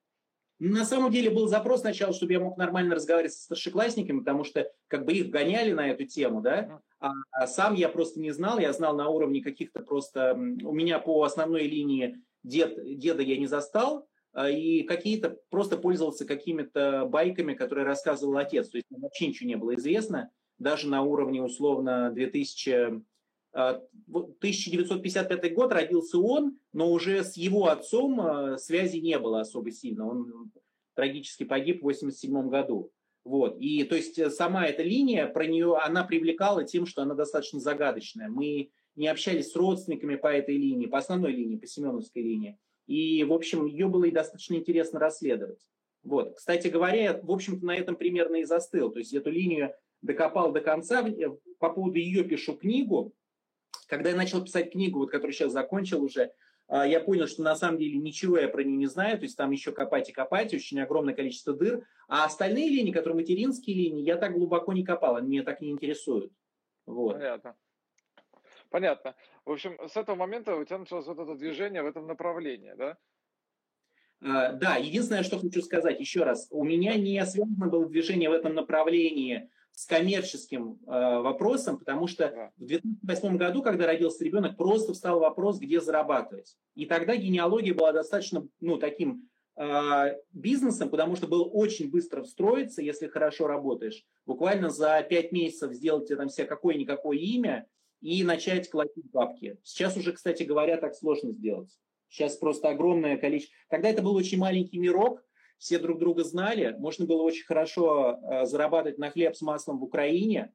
На 0.63 0.85
самом 0.85 1.11
деле 1.11 1.31
был 1.31 1.47
запрос 1.47 1.81
сначала, 1.81 2.13
чтобы 2.13 2.33
я 2.33 2.39
мог 2.39 2.55
нормально 2.55 2.93
разговаривать 2.93 3.33
со 3.33 3.45
старшеклассниками, 3.45 4.19
потому 4.19 4.43
что 4.43 4.71
как 4.87 5.05
бы 5.05 5.13
их 5.13 5.31
гоняли 5.31 5.73
на 5.73 5.89
эту 5.89 6.05
тему, 6.05 6.39
да, 6.39 6.79
а, 6.99 7.13
а 7.31 7.47
сам 7.47 7.73
я 7.73 7.89
просто 7.89 8.19
не 8.19 8.29
знал, 8.29 8.59
я 8.59 8.71
знал 8.71 8.95
на 8.95 9.09
уровне 9.09 9.41
каких-то 9.41 9.81
просто, 9.81 10.33
у 10.35 10.71
меня 10.71 10.99
по 10.99 11.23
основной 11.23 11.63
линии 11.63 12.17
дед, 12.43 12.77
деда 12.99 13.23
я 13.23 13.37
не 13.37 13.47
застал, 13.47 14.07
а, 14.33 14.51
и 14.51 14.83
какие-то 14.83 15.35
просто 15.49 15.77
пользовался 15.77 16.27
какими-то 16.27 17.07
байками, 17.07 17.55
которые 17.55 17.87
рассказывал 17.87 18.37
отец, 18.37 18.69
то 18.69 18.77
есть 18.77 18.85
вообще 18.91 19.29
ничего 19.29 19.47
не 19.47 19.55
было 19.55 19.73
известно, 19.73 20.29
даже 20.59 20.87
на 20.87 21.01
уровне 21.01 21.41
условно 21.41 22.11
2000 22.11 23.01
1955 23.53 25.43
а, 25.43 25.49
год 25.49 25.71
родился 25.71 26.17
он, 26.17 26.57
но 26.73 26.91
уже 26.91 27.23
с 27.23 27.35
его 27.35 27.67
отцом 27.67 28.21
а, 28.21 28.57
связи 28.57 28.97
не 28.97 29.19
было 29.19 29.41
особо 29.41 29.71
сильно. 29.71 30.07
Он 30.07 30.51
трагически 30.95 31.43
погиб 31.43 31.77
в 31.77 31.87
1987 31.87 32.49
году. 32.49 32.91
Вот. 33.23 33.57
И 33.59 33.83
то 33.83 33.95
есть 33.95 34.17
э, 34.17 34.29
сама 34.29 34.65
эта 34.65 34.83
линия, 34.83 35.27
про 35.27 35.45
нее 35.45 35.77
она 35.77 36.03
привлекала 36.03 36.63
тем, 36.63 36.85
что 36.85 37.03
она 37.03 37.13
достаточно 37.13 37.59
загадочная. 37.59 38.29
Мы 38.29 38.71
не 38.95 39.07
общались 39.07 39.51
с 39.51 39.55
родственниками 39.55 40.15
по 40.15 40.27
этой 40.27 40.57
линии, 40.57 40.87
по 40.87 40.97
основной 40.97 41.31
линии, 41.31 41.57
по 41.57 41.67
Семеновской 41.67 42.23
линии. 42.23 42.57
И, 42.87 43.23
в 43.23 43.31
общем, 43.31 43.65
ее 43.65 43.87
было 43.87 44.05
и 44.05 44.11
достаточно 44.11 44.55
интересно 44.55 44.99
расследовать. 44.99 45.59
Вот. 46.03 46.35
Кстати 46.35 46.67
говоря, 46.67 47.19
в 47.21 47.31
общем-то, 47.31 47.65
на 47.65 47.75
этом 47.75 47.95
примерно 47.95 48.37
и 48.37 48.43
застыл. 48.43 48.91
То 48.91 48.99
есть 48.99 49.13
эту 49.13 49.29
линию 49.29 49.73
докопал 50.01 50.51
до 50.51 50.61
конца. 50.61 51.05
По 51.59 51.69
поводу 51.69 51.99
ее 51.99 52.23
пишу 52.23 52.57
книгу. 52.57 53.13
Когда 53.91 54.11
я 54.11 54.15
начал 54.15 54.41
писать 54.41 54.71
книгу, 54.71 54.99
вот, 54.99 55.11
которую 55.11 55.33
сейчас 55.33 55.51
закончил 55.51 56.01
уже, 56.01 56.31
а, 56.69 56.87
я 56.87 57.01
понял, 57.01 57.27
что 57.27 57.43
на 57.43 57.57
самом 57.57 57.77
деле 57.77 57.97
ничего 57.97 58.37
я 58.37 58.47
про 58.47 58.63
нее 58.63 58.77
не 58.77 58.85
знаю, 58.85 59.17
то 59.17 59.23
есть 59.23 59.35
там 59.35 59.51
еще 59.51 59.73
копать 59.73 60.07
и 60.07 60.13
копать, 60.13 60.53
очень 60.53 60.79
огромное 60.79 61.13
количество 61.13 61.53
дыр. 61.53 61.85
А 62.07 62.23
остальные 62.23 62.69
линии, 62.69 62.93
которые 62.93 63.15
материнские 63.15 63.75
линии, 63.75 64.01
я 64.01 64.15
так 64.15 64.31
глубоко 64.31 64.71
не 64.71 64.85
копал, 64.85 65.17
они 65.17 65.27
меня 65.27 65.43
так 65.43 65.59
не 65.59 65.71
интересуют. 65.71 66.31
Вот. 66.85 67.15
Понятно. 67.15 67.57
Понятно. 68.69 69.15
В 69.43 69.51
общем, 69.51 69.77
с 69.85 69.97
этого 69.97 70.15
момента 70.15 70.55
у 70.55 70.63
тебя 70.63 70.77
началось 70.77 71.07
вот 71.07 71.19
это 71.19 71.35
движение 71.35 71.83
в 71.83 71.87
этом 71.87 72.07
направлении, 72.07 72.73
да? 72.77 72.97
Uh, 74.23 74.53
да, 74.53 74.77
единственное, 74.77 75.23
что 75.23 75.37
хочу 75.37 75.61
сказать 75.61 75.99
еще 75.99 76.23
раз, 76.23 76.47
у 76.49 76.63
меня 76.63 76.95
не 76.95 77.25
связано 77.25 77.67
было 77.67 77.89
движение 77.89 78.29
в 78.29 78.33
этом 78.33 78.53
направлении 78.53 79.49
с 79.73 79.85
коммерческим 79.85 80.79
э, 80.85 80.89
вопросом, 81.21 81.77
потому 81.79 82.07
что 82.07 82.51
в 82.57 82.65
2008 82.65 83.37
году, 83.37 83.61
когда 83.61 83.87
родился 83.87 84.23
ребенок, 84.23 84.57
просто 84.57 84.93
встал 84.93 85.19
вопрос, 85.19 85.59
где 85.59 85.81
зарабатывать. 85.81 86.55
И 86.75 86.85
тогда 86.85 87.15
генеалогия 87.15 87.73
была 87.73 87.91
достаточно 87.91 88.47
ну, 88.59 88.77
таким 88.77 89.29
э, 89.57 90.15
бизнесом, 90.31 90.89
потому 90.89 91.15
что 91.15 91.27
было 91.27 91.43
очень 91.43 91.89
быстро 91.89 92.23
встроиться, 92.23 92.81
если 92.81 93.07
хорошо 93.07 93.47
работаешь. 93.47 94.03
Буквально 94.25 94.69
за 94.69 95.01
5 95.01 95.31
месяцев 95.31 95.73
сделать 95.73 96.07
там 96.09 96.29
себе 96.29 96.47
какое-никакое 96.47 97.17
имя 97.17 97.65
и 98.01 98.23
начать 98.23 98.69
платить 98.69 99.09
бабки. 99.11 99.57
Сейчас 99.63 99.95
уже, 99.95 100.11
кстати 100.11 100.43
говоря, 100.43 100.77
так 100.77 100.95
сложно 100.95 101.31
сделать. 101.31 101.69
Сейчас 102.09 102.35
просто 102.35 102.69
огромное 102.69 103.17
количество. 103.17 103.55
Тогда 103.69 103.89
это 103.89 104.01
был 104.01 104.15
очень 104.15 104.37
маленький 104.37 104.79
мирок, 104.79 105.23
все 105.61 105.77
друг 105.77 105.99
друга 105.99 106.23
знали, 106.23 106.75
можно 106.79 107.05
было 107.05 107.21
очень 107.21 107.45
хорошо 107.45 108.17
э, 108.19 108.45
зарабатывать 108.47 108.97
на 108.97 109.11
хлеб 109.11 109.35
с 109.35 109.41
маслом 109.41 109.77
в 109.77 109.83
Украине. 109.83 110.51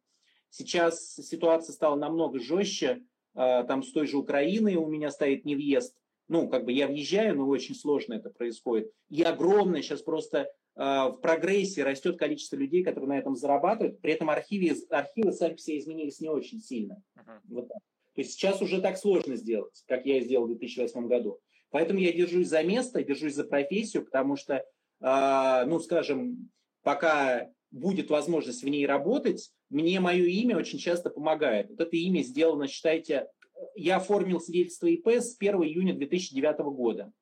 Сейчас 0.50 1.14
ситуация 1.14 1.72
стала 1.72 1.94
намного 1.94 2.40
жестче, 2.40 3.04
э, 3.36 3.64
там 3.68 3.84
с 3.84 3.92
той 3.92 4.08
же 4.08 4.18
Украиной 4.18 4.74
у 4.74 4.88
меня 4.88 5.12
стоит 5.12 5.44
не 5.44 5.54
въезд. 5.54 5.96
Ну, 6.26 6.48
как 6.48 6.64
бы 6.64 6.72
я 6.72 6.88
въезжаю, 6.88 7.36
но 7.36 7.46
очень 7.46 7.76
сложно 7.76 8.14
это 8.14 8.30
происходит. 8.30 8.90
И 9.08 9.22
огромное 9.22 9.80
сейчас 9.80 10.02
просто 10.02 10.38
э, 10.38 10.48
в 10.74 11.20
прогрессе 11.22 11.84
растет 11.84 12.18
количество 12.18 12.56
людей, 12.56 12.82
которые 12.82 13.10
на 13.10 13.18
этом 13.18 13.36
зарабатывают. 13.36 14.00
При 14.00 14.12
этом 14.12 14.28
архивы, 14.28 14.76
архивы 14.90 15.30
сами 15.30 15.54
все 15.54 15.78
изменились 15.78 16.18
не 16.18 16.30
очень 16.30 16.58
сильно. 16.58 17.00
Uh-huh. 17.16 17.38
Вот 17.44 17.68
так. 17.68 17.78
То 18.16 18.22
есть 18.22 18.32
сейчас 18.32 18.60
уже 18.60 18.80
так 18.80 18.98
сложно 18.98 19.36
сделать, 19.36 19.84
как 19.86 20.04
я 20.04 20.20
сделал 20.20 20.46
в 20.46 20.48
2008 20.48 21.06
году. 21.06 21.38
Поэтому 21.70 22.00
я 22.00 22.12
держусь 22.12 22.48
за 22.48 22.64
место, 22.64 23.04
держусь 23.04 23.34
за 23.34 23.44
профессию, 23.44 24.04
потому 24.04 24.34
что 24.34 24.64
ну, 25.00 25.80
скажем, 25.80 26.50
пока 26.82 27.50
будет 27.70 28.10
возможность 28.10 28.62
в 28.62 28.68
ней 28.68 28.86
работать, 28.86 29.50
мне 29.68 30.00
мое 30.00 30.24
имя 30.24 30.56
очень 30.56 30.78
часто 30.78 31.10
помогает. 31.10 31.68
Вот 31.68 31.80
это 31.80 31.96
имя 31.96 32.22
сделано, 32.22 32.68
считайте, 32.68 33.28
я 33.74 33.96
оформил 33.96 34.40
свидетельство 34.40 34.86
ИП 34.86 35.08
с 35.08 35.36
1 35.38 35.54
июня 35.62 35.94
2009 35.94 36.58
года. 36.74 37.12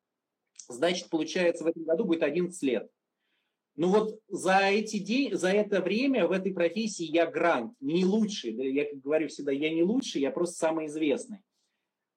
Значит, 0.69 1.09
получается, 1.09 1.64
в 1.64 1.66
этом 1.66 1.85
году 1.85 2.04
будет 2.04 2.23
11 2.23 2.62
лет. 2.62 2.88
Ну 3.76 3.88
вот 3.88 4.21
за, 4.28 4.59
эти 4.59 4.99
день, 4.99 5.35
за 5.35 5.50
это 5.50 5.81
время 5.81 6.28
в 6.28 6.33
этой 6.33 6.52
профессии 6.52 7.04
я 7.04 7.26
грант, 7.26 7.75
не 7.81 8.04
лучший. 8.04 8.52
Я 8.73 8.85
как 8.85 9.00
говорю 9.00 9.28
всегда, 9.28 9.50
я 9.50 9.71
не 9.71 9.83
лучший, 9.83 10.21
я 10.21 10.31
просто 10.31 10.54
самый 10.57 10.87
известный. 10.87 11.38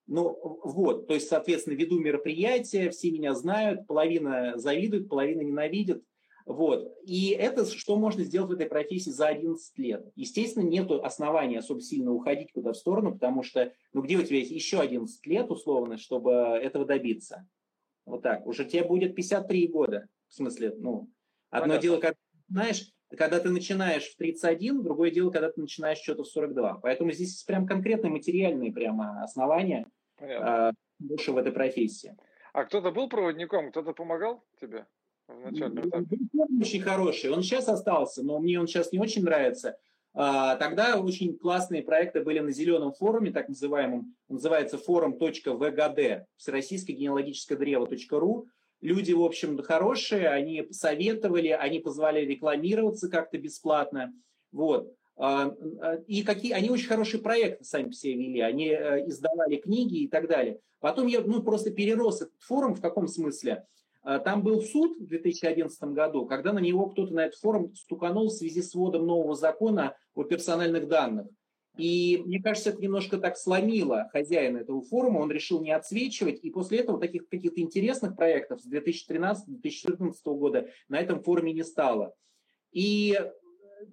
Ну 0.08 0.38
вот, 0.64 1.06
то 1.06 1.12
есть, 1.12 1.28
соответственно, 1.28 1.74
веду 1.74 2.00
мероприятия, 2.00 2.88
все 2.88 3.10
меня 3.10 3.34
знают, 3.34 3.86
половина 3.86 4.54
завидует, 4.56 5.08
половина 5.08 5.42
ненавидит. 5.42 6.02
Вот. 6.46 6.96
И 7.04 7.28
это 7.28 7.66
что 7.66 7.94
можно 7.96 8.24
сделать 8.24 8.48
в 8.48 8.54
этой 8.54 8.66
профессии 8.66 9.10
за 9.10 9.28
11 9.28 9.78
лет. 9.78 10.10
Естественно, 10.16 10.64
нет 10.64 10.90
основания 10.90 11.58
особо 11.58 11.82
сильно 11.82 12.10
уходить 12.10 12.52
куда 12.52 12.72
в 12.72 12.76
сторону, 12.78 13.12
потому 13.12 13.42
что, 13.42 13.70
ну 13.92 14.00
где 14.00 14.16
у 14.16 14.22
тебя 14.22 14.38
есть 14.38 14.50
еще 14.50 14.80
11 14.80 15.26
лет, 15.26 15.50
условно, 15.50 15.98
чтобы 15.98 16.32
этого 16.32 16.86
добиться? 16.86 17.46
Вот 18.06 18.22
так. 18.22 18.46
Уже 18.46 18.64
тебе 18.64 18.84
будет 18.84 19.14
53 19.14 19.68
года. 19.68 20.08
В 20.28 20.34
смысле, 20.36 20.74
ну, 20.78 21.10
одно 21.50 21.74
Понятно. 21.74 21.82
дело, 21.82 22.00
когда, 22.00 22.18
знаешь, 22.48 22.92
когда 23.14 23.40
ты 23.40 23.50
начинаешь 23.50 24.04
в 24.04 24.16
31, 24.16 24.82
другое 24.82 25.10
дело, 25.10 25.30
когда 25.30 25.52
ты 25.52 25.60
начинаешь 25.60 25.98
что-то 25.98 26.22
в 26.22 26.28
42. 26.28 26.78
Поэтому 26.82 27.12
здесь 27.12 27.42
прям 27.42 27.66
конкретные 27.66 28.10
материальные 28.10 28.72
прямо 28.72 29.22
основания– 29.22 29.84
Понятно. 30.18 30.72
больше 30.98 31.32
в 31.32 31.36
этой 31.36 31.52
профессии. 31.52 32.16
А 32.52 32.64
кто-то 32.64 32.90
был 32.90 33.08
проводником, 33.08 33.70
кто-то 33.70 33.92
помогал 33.92 34.44
тебе 34.60 34.86
в 35.28 35.40
начальном 35.40 35.88
этапе? 35.88 36.18
Очень 36.60 36.80
хороший. 36.80 37.30
Он 37.30 37.42
сейчас 37.42 37.68
остался, 37.68 38.22
но 38.22 38.38
мне 38.38 38.58
он 38.58 38.66
сейчас 38.66 38.92
не 38.92 38.98
очень 38.98 39.22
нравится. 39.22 39.78
А, 40.14 40.56
тогда 40.56 40.98
очень 40.98 41.38
классные 41.38 41.82
проекты 41.82 42.22
были 42.22 42.40
на 42.40 42.50
зеленом 42.50 42.92
форуме, 42.92 43.30
так 43.30 43.48
называемом, 43.48 44.16
называется 44.28 44.78
форум.вгд, 44.78 46.26
всероссийское 46.36 46.96
генеалогическое 46.96 47.56
древо.ру. 47.56 48.48
Люди, 48.80 49.12
в 49.12 49.22
общем, 49.22 49.60
хорошие, 49.62 50.28
они 50.28 50.66
советовали, 50.70 51.48
они 51.48 51.80
позволяли 51.80 52.26
рекламироваться 52.26 53.08
как-то 53.08 53.38
бесплатно. 53.38 54.12
Вот. 54.50 54.92
А, 55.18 55.52
а, 55.80 55.94
и 56.06 56.22
какие, 56.22 56.52
они 56.52 56.70
очень 56.70 56.86
хорошие 56.86 57.20
проекты 57.20 57.64
сами 57.64 57.90
себе 57.90 58.14
вели, 58.14 58.40
они 58.40 58.68
э, 58.68 59.08
издавали 59.08 59.56
книги 59.56 60.02
и 60.02 60.08
так 60.08 60.28
далее. 60.28 60.60
Потом 60.78 61.08
я 61.08 61.20
ну, 61.20 61.42
просто 61.42 61.70
перерос 61.70 62.22
этот 62.22 62.40
форум 62.40 62.76
в 62.76 62.80
каком 62.80 63.08
смысле? 63.08 63.66
А, 64.02 64.20
там 64.20 64.44
был 64.44 64.62
суд 64.62 64.96
в 64.96 65.06
2011 65.06 65.82
году, 65.90 66.24
когда 66.26 66.52
на 66.52 66.60
него 66.60 66.86
кто-то 66.86 67.12
на 67.12 67.26
этот 67.26 67.40
форум 67.40 67.74
стуканул 67.74 68.28
в 68.28 68.32
связи 68.32 68.62
с 68.62 68.74
вводом 68.74 69.06
нового 69.06 69.34
закона 69.34 69.96
о 70.14 70.22
персональных 70.22 70.86
данных. 70.86 71.26
И 71.76 72.22
мне 72.24 72.40
кажется, 72.40 72.70
это 72.70 72.80
немножко 72.80 73.18
так 73.18 73.36
сломило 73.36 74.08
хозяина 74.12 74.58
этого 74.58 74.82
форума, 74.82 75.18
он 75.18 75.32
решил 75.32 75.62
не 75.62 75.72
отсвечивать, 75.72 76.40
и 76.42 76.50
после 76.50 76.78
этого 76.78 77.00
таких 77.00 77.28
каких-то 77.28 77.60
интересных 77.60 78.16
проектов 78.16 78.60
с 78.60 78.68
2013-2014 78.70 80.12
года 80.26 80.68
на 80.88 80.98
этом 80.98 81.22
форуме 81.22 81.52
не 81.52 81.64
стало. 81.64 82.14
И 82.72 83.18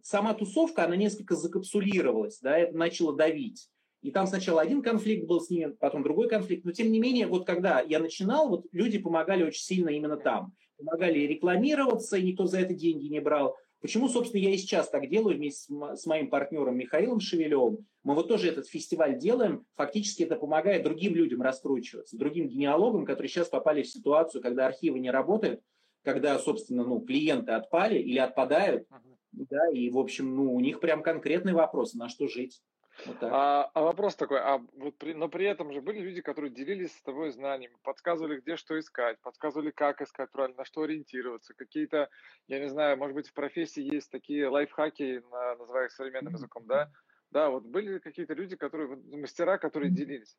сама 0.01 0.34
тусовка, 0.34 0.86
она 0.86 0.96
несколько 0.96 1.36
закапсулировалась, 1.36 2.39
да, 2.39 2.58
это 2.58 2.77
начало 2.77 3.15
давить. 3.15 3.70
И 4.01 4.12
там 4.12 4.27
сначала 4.27 4.62
один 4.62 4.84
конфликт 4.84 5.25
был 5.25 5.42
с 5.42 5.50
ними, 5.50 5.75
потом 5.80 6.04
другой 6.04 6.30
конфликт. 6.30 6.63
Но 6.63 6.72
тем 6.72 6.92
не 6.92 7.00
менее, 7.00 7.25
вот 7.25 7.48
когда 7.48 7.82
я 7.82 7.98
начинал, 7.98 8.50
вот 8.50 8.65
люди 8.72 9.00
помогали 9.00 9.44
очень 9.44 9.63
сильно 9.63 9.89
именно 9.89 10.15
там. 10.15 10.54
Помогали 10.77 11.20
рекламироваться, 11.20 12.18
и 12.18 12.24
никто 12.24 12.46
за 12.46 12.60
это 12.60 12.75
деньги 12.75 13.08
не 13.08 13.20
брал. 13.20 13.56
Почему, 13.82 14.08
собственно, 14.08 14.42
я 14.42 14.51
и 14.51 14.58
сейчас 14.58 14.89
так 14.89 15.10
делаю 15.10 15.38
вместе 15.38 15.74
с 15.96 16.06
моим 16.06 16.30
партнером 16.30 16.77
Михаилом 16.77 17.20
Шевелевым. 17.20 17.86
Мы 18.04 18.13
вот 18.13 18.27
тоже 18.27 18.50
этот 18.50 18.68
фестиваль 18.68 19.18
делаем. 19.18 19.65
Фактически 19.75 20.24
это 20.24 20.36
помогает 20.36 20.84
другим 20.84 21.15
людям 21.15 21.42
раскручиваться, 21.42 22.18
другим 22.18 22.48
генеалогам, 22.48 23.06
которые 23.06 23.30
сейчас 23.30 23.48
попали 23.48 23.82
в 23.82 23.88
ситуацию, 23.88 24.42
когда 24.42 24.68
архивы 24.68 25.00
не 25.00 25.10
работают, 25.10 25.62
когда, 26.04 26.38
собственно, 26.38 26.84
ну, 26.84 27.00
клиенты 27.00 27.54
отпали 27.54 27.98
или 27.98 28.20
отпадают, 28.20 28.88
да, 29.36 29.70
и, 29.72 29.89
в 29.89 29.98
общем, 29.98 30.36
ну, 30.36 30.54
у 30.54 30.60
них 30.60 30.80
прям 30.80 31.04
конкретный 31.04 31.54
вопрос, 31.54 31.94
на 31.94 32.10
что 32.10 32.27
жить. 32.27 32.62
Вот 33.06 33.18
а, 33.22 33.70
а 33.74 33.82
вопрос 33.82 34.15
такой, 34.15 34.39
а 34.39 34.62
вот 34.74 34.98
при, 34.98 35.13
но 35.13 35.27
при 35.27 35.46
этом 35.46 35.74
же 35.74 35.82
были 35.82 36.00
люди, 36.00 36.22
которые 36.22 36.50
делились 36.50 36.94
с 36.94 37.01
тобой 37.01 37.32
знаниями, 37.32 37.75
подсказывали, 37.84 38.39
где 38.39 38.56
что 38.56 38.80
искать, 38.80 39.20
подсказывали, 39.22 39.72
как 39.72 40.01
искать 40.01 40.32
правильно, 40.32 40.60
на 40.60 40.65
что 40.65 40.84
ориентироваться, 40.84 41.54
какие-то, 41.54 42.10
я 42.48 42.60
не 42.60 42.70
знаю, 42.70 42.98
может 42.98 43.15
быть, 43.15 43.27
в 43.27 43.34
профессии 43.34 43.84
есть 43.84 44.10
такие 44.10 44.48
лайфхаки, 44.48 45.22
на, 45.30 45.56
называя 45.56 45.86
их 45.86 45.92
современным 45.92 46.34
языком, 46.34 46.65
да? 46.68 46.89
Да, 47.32 47.50
вот 47.50 47.65
были 47.65 48.00
какие-то 48.00 48.34
люди, 48.34 48.56
которые, 48.56 48.96
мастера, 48.96 49.58
которые 49.58 49.92
делились. 49.92 50.38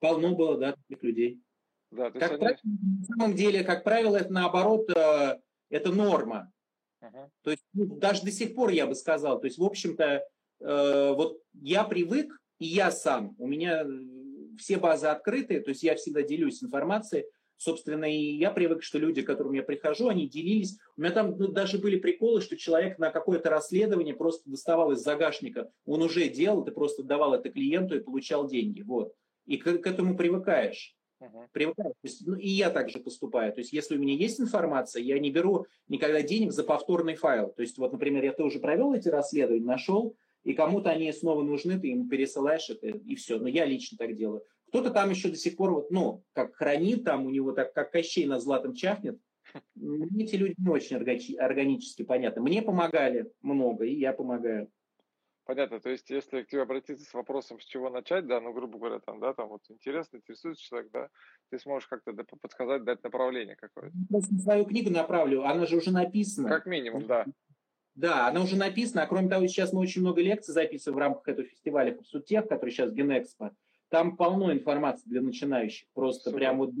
Полно 0.00 0.34
было, 0.34 0.58
да, 0.58 0.72
таких 0.72 1.02
людей. 1.02 1.42
Да, 1.90 2.10
как 2.10 2.30
они... 2.32 2.38
правило, 2.38 2.60
на 2.62 3.04
самом 3.04 3.34
деле, 3.34 3.64
как 3.64 3.84
правило, 3.84 4.16
это 4.16 4.32
наоборот, 4.32 4.90
э, 4.90 5.38
это 5.70 5.92
норма. 5.92 6.52
Uh-huh. 7.02 7.28
То 7.42 7.50
есть 7.50 7.64
ну, 7.74 7.86
даже 7.86 8.22
до 8.22 8.30
сих 8.30 8.54
пор 8.54 8.70
я 8.70 8.86
бы 8.86 8.94
сказал, 8.94 9.40
то 9.40 9.46
есть 9.46 9.58
в 9.58 9.64
общем-то 9.64 10.24
э, 10.60 11.12
вот 11.14 11.38
я 11.52 11.84
привык 11.84 12.36
и 12.58 12.66
я 12.66 12.90
сам, 12.90 13.34
у 13.38 13.46
меня 13.46 13.86
все 14.58 14.78
базы 14.78 15.08
открытые, 15.08 15.60
то 15.60 15.70
есть 15.70 15.82
я 15.82 15.94
всегда 15.94 16.22
делюсь 16.22 16.62
информацией, 16.62 17.26
Собственно, 17.58 18.04
и 18.04 18.36
я 18.36 18.50
привык, 18.50 18.82
что 18.82 18.98
люди, 18.98 19.22
к 19.22 19.26
которым 19.26 19.54
я 19.54 19.62
прихожу, 19.62 20.08
они 20.08 20.28
делились. 20.28 20.78
У 20.96 21.00
меня 21.00 21.12
там 21.12 21.36
ну, 21.38 21.48
даже 21.48 21.78
были 21.78 21.98
приколы, 21.98 22.42
что 22.42 22.56
человек 22.56 22.98
на 22.98 23.10
какое-то 23.10 23.48
расследование 23.48 24.14
просто 24.14 24.50
доставал 24.50 24.92
из 24.92 24.98
загашника. 24.98 25.70
Он 25.86 26.02
уже 26.02 26.28
делал, 26.28 26.64
ты 26.64 26.72
просто 26.72 27.02
давал 27.02 27.34
это 27.34 27.48
клиенту 27.50 27.96
и 27.96 28.00
получал 28.00 28.46
деньги. 28.46 28.82
Вот. 28.82 29.14
И 29.46 29.56
к, 29.56 29.78
к 29.78 29.86
этому 29.86 30.16
привыкаешь. 30.16 30.95
Uh-huh. 31.20 31.46
Привыкаешь. 31.52 31.94
То 31.94 32.08
есть, 32.08 32.26
ну, 32.26 32.34
и 32.34 32.48
я 32.48 32.70
также 32.70 32.98
поступаю. 32.98 33.52
То 33.52 33.60
есть, 33.60 33.72
если 33.72 33.96
у 33.96 33.98
меня 33.98 34.14
есть 34.14 34.40
информация, 34.40 35.02
я 35.02 35.18
не 35.18 35.30
беру 35.30 35.66
никогда 35.88 36.20
денег 36.20 36.52
за 36.52 36.62
повторный 36.62 37.14
файл. 37.14 37.48
То 37.56 37.62
есть, 37.62 37.78
вот, 37.78 37.92
например, 37.92 38.22
я 38.24 38.32
тоже 38.32 38.58
провел 38.58 38.92
эти 38.92 39.08
расследования, 39.08 39.64
нашел, 39.64 40.14
и 40.44 40.52
кому-то 40.52 40.90
они 40.90 41.10
снова 41.12 41.42
нужны, 41.42 41.80
ты 41.80 41.88
ему 41.88 42.06
пересылаешь 42.08 42.68
это, 42.68 42.88
и 42.88 43.14
все. 43.14 43.38
Но 43.38 43.48
я 43.48 43.64
лично 43.64 43.96
так 43.96 44.14
делаю. 44.14 44.42
Кто-то 44.68 44.90
там 44.90 45.10
еще 45.10 45.28
до 45.28 45.36
сих 45.36 45.56
пор, 45.56 45.72
вот, 45.72 45.90
ну, 45.90 46.22
как 46.34 46.54
хранит, 46.54 47.04
там 47.04 47.24
у 47.26 47.30
него 47.30 47.52
так, 47.52 47.72
как 47.72 47.92
Кощей 47.92 48.26
на 48.26 48.38
златом 48.38 48.74
чахнет. 48.74 49.18
Эти 49.74 50.36
люди 50.36 50.54
не 50.58 50.68
очень 50.68 50.96
органически 50.96 52.02
понятны. 52.02 52.42
Мне 52.42 52.62
помогали 52.62 53.30
много, 53.40 53.84
и 53.84 53.94
я 53.94 54.12
помогаю. 54.12 54.68
Понятно, 55.46 55.78
то 55.78 55.90
есть 55.90 56.10
если 56.10 56.42
к 56.42 56.48
тебе 56.48 56.62
обратиться 56.62 57.04
с 57.04 57.14
вопросом, 57.14 57.60
с 57.60 57.64
чего 57.64 57.88
начать, 57.88 58.26
да, 58.26 58.40
ну, 58.40 58.52
грубо 58.52 58.78
говоря, 58.78 58.98
там, 58.98 59.20
да, 59.20 59.32
там 59.32 59.48
вот 59.48 59.62
интересно, 59.68 60.16
интересуется 60.16 60.60
человек, 60.60 60.90
да, 60.92 61.08
ты 61.50 61.60
сможешь 61.60 61.88
как-то 61.88 62.12
подсказать, 62.40 62.82
дать 62.82 63.04
направление 63.04 63.54
какое-то. 63.54 63.96
Я 64.10 64.20
свою 64.20 64.64
книгу 64.64 64.90
направлю, 64.90 65.44
она 65.44 65.64
же 65.66 65.76
уже 65.76 65.92
написана. 65.92 66.48
Как 66.48 66.66
минимум, 66.66 67.06
да. 67.06 67.24
Да, 67.94 68.26
она 68.26 68.42
уже 68.42 68.56
написана, 68.56 69.04
а 69.04 69.06
кроме 69.06 69.28
того, 69.28 69.46
сейчас 69.46 69.72
мы 69.72 69.80
очень 69.80 70.00
много 70.00 70.20
лекций 70.20 70.52
записываем 70.52 70.96
в 70.96 71.00
рамках 71.00 71.28
этого 71.28 71.46
фестиваля 71.46 71.94
Фабсутех, 71.94 72.48
который 72.48 72.70
сейчас 72.70 72.92
Генэкспо. 72.92 73.52
Там 73.88 74.16
полно 74.16 74.52
информации 74.52 75.08
для 75.08 75.22
начинающих. 75.22 75.88
Просто 75.94 76.30
Супер. 76.30 76.38
прям 76.38 76.58
вот 76.58 76.72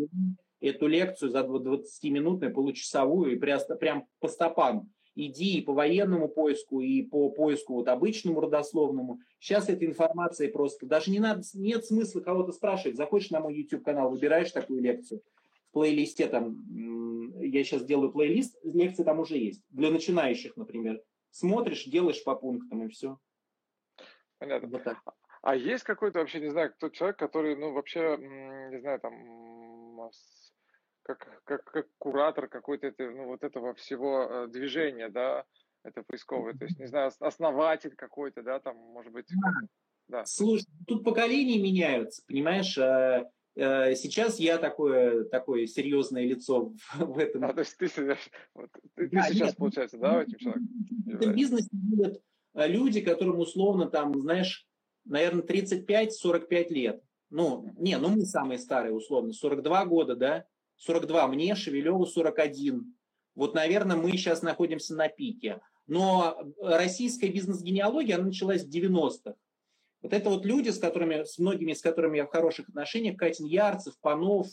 эту 0.60 0.88
лекцию 0.88 1.30
за 1.30 1.42
20-минутную, 1.42 2.52
получасовую, 2.52 3.32
и 3.32 3.38
прям 3.38 4.06
по 4.18 4.26
стопам. 4.26 4.90
Иди 5.18 5.58
и 5.58 5.62
по 5.62 5.72
военному 5.72 6.28
поиску, 6.28 6.80
и 6.82 7.02
по 7.02 7.30
поиску 7.30 7.74
вот 7.74 7.88
обычному 7.88 8.40
родословному. 8.42 9.20
Сейчас 9.40 9.70
этой 9.70 9.88
информации 9.88 10.48
просто 10.48 10.84
даже 10.84 11.10
не 11.10 11.18
надо, 11.18 11.42
нет 11.54 11.86
смысла 11.86 12.20
кого-то 12.20 12.52
спрашивать. 12.52 12.98
Заходишь 12.98 13.30
на 13.30 13.40
мой 13.40 13.54
YouTube 13.54 13.82
канал, 13.82 14.10
выбираешь 14.10 14.52
такую 14.52 14.82
лекцию. 14.82 15.22
В 15.70 15.72
плейлисте 15.72 16.26
там, 16.26 16.62
я 17.40 17.64
сейчас 17.64 17.84
делаю 17.84 18.12
плейлист, 18.12 18.58
лекции 18.62 19.04
там 19.04 19.18
уже 19.18 19.38
есть. 19.38 19.62
Для 19.70 19.90
начинающих, 19.90 20.54
например. 20.56 21.02
Смотришь, 21.30 21.84
делаешь 21.84 22.22
по 22.22 22.34
пунктам 22.34 22.84
и 22.84 22.88
все. 22.88 23.18
Понятно. 24.38 24.68
Вот 24.68 24.84
так. 24.84 24.98
А 25.40 25.56
есть 25.56 25.84
какой-то 25.84 26.18
вообще, 26.18 26.40
не 26.40 26.50
знаю, 26.50 26.72
кто 26.74 26.90
человек, 26.90 27.18
который, 27.18 27.56
ну, 27.56 27.72
вообще, 27.72 28.18
не 28.18 28.80
знаю, 28.80 29.00
там, 29.00 30.10
как, 31.06 31.42
как, 31.44 31.64
как 31.64 31.86
куратор 31.98 32.48
какой-то, 32.48 32.92
ну, 32.98 33.26
вот 33.26 33.44
этого 33.44 33.74
всего 33.74 34.22
э, 34.28 34.48
движения, 34.48 35.08
да, 35.08 35.44
это 35.84 36.02
поисковое, 36.02 36.54
то 36.54 36.64
есть, 36.64 36.78
не 36.80 36.86
знаю, 36.86 37.12
основатель 37.20 37.94
какой-то, 37.94 38.42
да, 38.42 38.58
там, 38.58 38.76
может 38.76 39.12
быть. 39.12 39.26
Да. 40.08 40.24
Слушай, 40.24 40.66
тут 40.86 41.04
поколения 41.04 41.60
меняются, 41.62 42.22
понимаешь, 42.26 42.76
э, 42.76 43.24
э, 43.54 43.94
сейчас 43.94 44.40
я 44.40 44.58
такое, 44.58 45.24
такое 45.24 45.66
серьезное 45.66 46.24
лицо 46.24 46.72
в 46.96 47.18
этом. 47.18 47.44
А, 47.44 47.52
то 47.52 47.60
есть 47.60 47.76
ты, 47.76 47.88
вот, 48.54 48.70
ты, 48.94 49.08
да, 49.08 49.22
сейчас, 49.28 49.48
нет, 49.50 49.56
получается, 49.56 49.98
да, 49.98 50.22
этим 50.22 50.38
человеком? 50.38 50.68
В 51.06 51.34
бизнесе 51.34 51.68
будут 51.72 52.20
люди, 52.54 53.00
которым 53.00 53.38
условно 53.38 53.86
там, 53.86 54.12
знаешь, 54.20 54.66
наверное, 55.04 55.42
35-45 55.42 56.68
лет. 56.70 57.02
Ну, 57.30 57.72
не, 57.76 57.96
ну 57.98 58.08
мы 58.08 58.24
самые 58.24 58.58
старые, 58.58 58.92
условно, 58.92 59.32
42 59.32 59.84
года, 59.86 60.16
да? 60.16 60.46
42 60.76 61.28
мне, 61.28 61.54
Шевелеву 61.54 62.06
41. 62.06 62.94
Вот, 63.34 63.54
наверное, 63.54 63.96
мы 63.96 64.12
сейчас 64.12 64.42
находимся 64.42 64.94
на 64.94 65.08
пике. 65.08 65.60
Но 65.86 66.36
российская 66.60 67.28
бизнес-генеалогия, 67.28 68.16
она 68.16 68.26
началась 68.26 68.64
в 68.64 68.70
90-х. 68.70 69.34
Вот 70.02 70.12
это 70.12 70.30
вот 70.30 70.44
люди, 70.44 70.70
с 70.70 70.78
которыми, 70.78 71.24
с 71.24 71.38
многими 71.38 71.72
с 71.72 71.80
которыми 71.80 72.18
я 72.18 72.26
в 72.26 72.30
хороших 72.30 72.68
отношениях, 72.68 73.16
Катин 73.16 73.46
Ярцев, 73.46 73.94
Панов, 74.00 74.48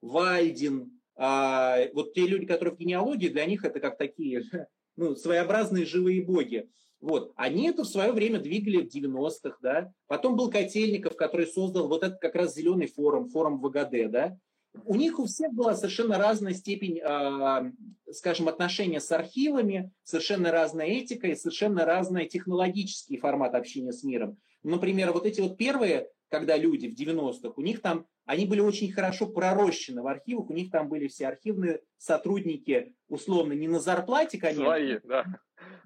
Вальдин, 0.00 1.00
а, 1.16 1.78
вот 1.92 2.14
те 2.14 2.26
люди, 2.26 2.46
которые 2.46 2.74
в 2.74 2.78
генеалогии, 2.78 3.28
для 3.28 3.46
них 3.46 3.64
это 3.64 3.80
как 3.80 3.98
такие 3.98 4.42
ну, 4.96 5.14
своеобразные 5.14 5.86
живые 5.86 6.22
боги. 6.22 6.68
Вот. 7.00 7.32
Они 7.36 7.68
это 7.68 7.82
в 7.82 7.88
свое 7.88 8.12
время 8.12 8.38
двигали 8.38 8.82
в 8.82 8.94
90-х, 8.94 9.58
да. 9.60 9.92
Потом 10.06 10.36
был 10.36 10.50
Котельников, 10.50 11.16
который 11.16 11.46
создал 11.46 11.88
вот 11.88 12.04
этот 12.04 12.20
как 12.20 12.34
раз 12.36 12.54
зеленый 12.54 12.86
форум, 12.86 13.28
форум 13.28 13.60
ВГД, 13.60 14.10
да. 14.10 14.38
У 14.84 14.94
них 14.94 15.18
у 15.18 15.26
всех 15.26 15.52
была 15.52 15.74
совершенно 15.74 16.18
разная 16.18 16.54
степень, 16.54 16.98
э, 16.98 17.72
скажем, 18.12 18.48
отношения 18.48 19.00
с 19.00 19.12
архивами, 19.12 19.92
совершенно 20.02 20.50
разная 20.50 20.86
этика 20.86 21.28
и 21.28 21.36
совершенно 21.36 21.84
разный 21.84 22.26
технологический 22.26 23.18
формат 23.18 23.54
общения 23.54 23.92
с 23.92 24.02
миром. 24.02 24.38
Например, 24.62 25.12
вот 25.12 25.26
эти 25.26 25.40
вот 25.40 25.58
первые, 25.58 26.08
когда 26.30 26.56
люди 26.56 26.88
в 26.88 26.98
90-х, 26.98 27.52
у 27.56 27.62
них 27.62 27.82
там, 27.82 28.06
они 28.24 28.46
были 28.46 28.60
очень 28.60 28.90
хорошо 28.92 29.26
пророщены 29.26 30.02
в 30.02 30.06
архивах, 30.06 30.48
у 30.48 30.54
них 30.54 30.70
там 30.70 30.88
были 30.88 31.08
все 31.08 31.26
архивные 31.26 31.82
сотрудники, 31.98 32.94
условно, 33.08 33.52
не 33.52 33.68
на 33.68 33.80
зарплате, 33.80 34.38
конечно. 34.38 34.64
Свои, 34.64 34.98
да 35.04 35.24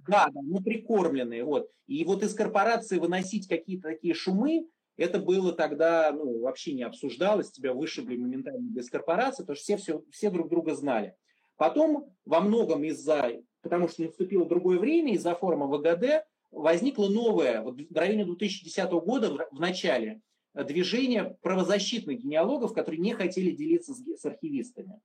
да, 0.07 0.29
да, 0.33 0.41
ну 0.43 0.61
прикормленные. 0.61 1.45
Вот. 1.45 1.71
И 1.87 2.05
вот 2.05 2.23
из 2.23 2.35
корпорации 2.35 2.99
выносить 2.99 3.49
какие-то 3.49 3.89
такие 3.89 4.15
шумы, 4.15 4.69
это 4.97 5.19
было 5.19 5.53
тогда, 5.53 6.13
ну, 6.13 6.41
вообще 6.41 6.73
не 6.73 6.83
обсуждалось, 6.83 7.51
тебя 7.51 7.73
вышибли 7.73 8.17
моментально 8.17 8.69
без 8.71 8.89
корпорации, 8.89 9.43
потому 9.43 9.57
что 9.57 9.65
все, 9.65 9.77
все, 9.77 10.03
все 10.11 10.31
друг 10.31 10.49
друга 10.49 10.75
знали. 10.75 11.15
Потом 11.57 12.15
во 12.25 12.41
многом 12.41 12.85
из-за, 12.85 13.33
потому 13.63 13.89
что 13.89 14.03
наступило 14.03 14.47
другое 14.47 14.79
время, 14.79 15.15
из-за 15.15 15.35
формы 15.35 15.67
ВГД 15.69 16.27
возникло 16.51 17.09
новое, 17.09 17.63
вот 17.63 17.79
в 17.79 17.97
районе 17.97 18.25
2010 18.25 18.91
года 18.91 19.49
в 19.51 19.61
начале, 19.61 20.21
движение 20.55 21.37
правозащитных 21.43 22.19
генеалогов, 22.19 22.73
которые 22.73 23.01
не 23.01 23.13
хотели 23.13 23.51
делиться 23.51 23.93
с, 23.93 24.03
с 24.03 24.25
архивистами. 24.25 25.01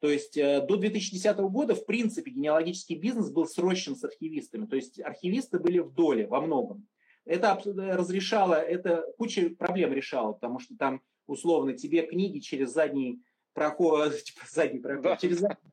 То 0.00 0.08
есть 0.08 0.36
э, 0.36 0.64
до 0.66 0.76
2010 0.76 1.36
года, 1.38 1.74
в 1.74 1.84
принципе, 1.86 2.30
генеалогический 2.30 2.96
бизнес 2.96 3.30
был 3.30 3.46
срощен 3.46 3.96
с 3.96 4.04
архивистами. 4.04 4.66
То 4.66 4.76
есть 4.76 5.00
архивисты 5.00 5.58
были 5.58 5.78
в 5.78 5.92
доле 5.92 6.26
во 6.26 6.40
многом. 6.40 6.86
Это 7.30 7.62
разрешало, 7.64 8.54
это 8.54 9.06
куча 9.16 9.50
проблем 9.50 9.92
решало, 9.92 10.32
потому 10.32 10.58
что 10.58 10.76
там 10.76 11.00
условно 11.28 11.74
тебе 11.74 12.02
книги 12.02 12.40
через 12.40 12.72
задний 12.72 13.22
проход, 13.52 14.16
типа 14.24 14.40
задний 14.50 14.80
проход, 14.80 15.04
да. 15.04 15.16
через 15.16 15.38
задний 15.38 15.70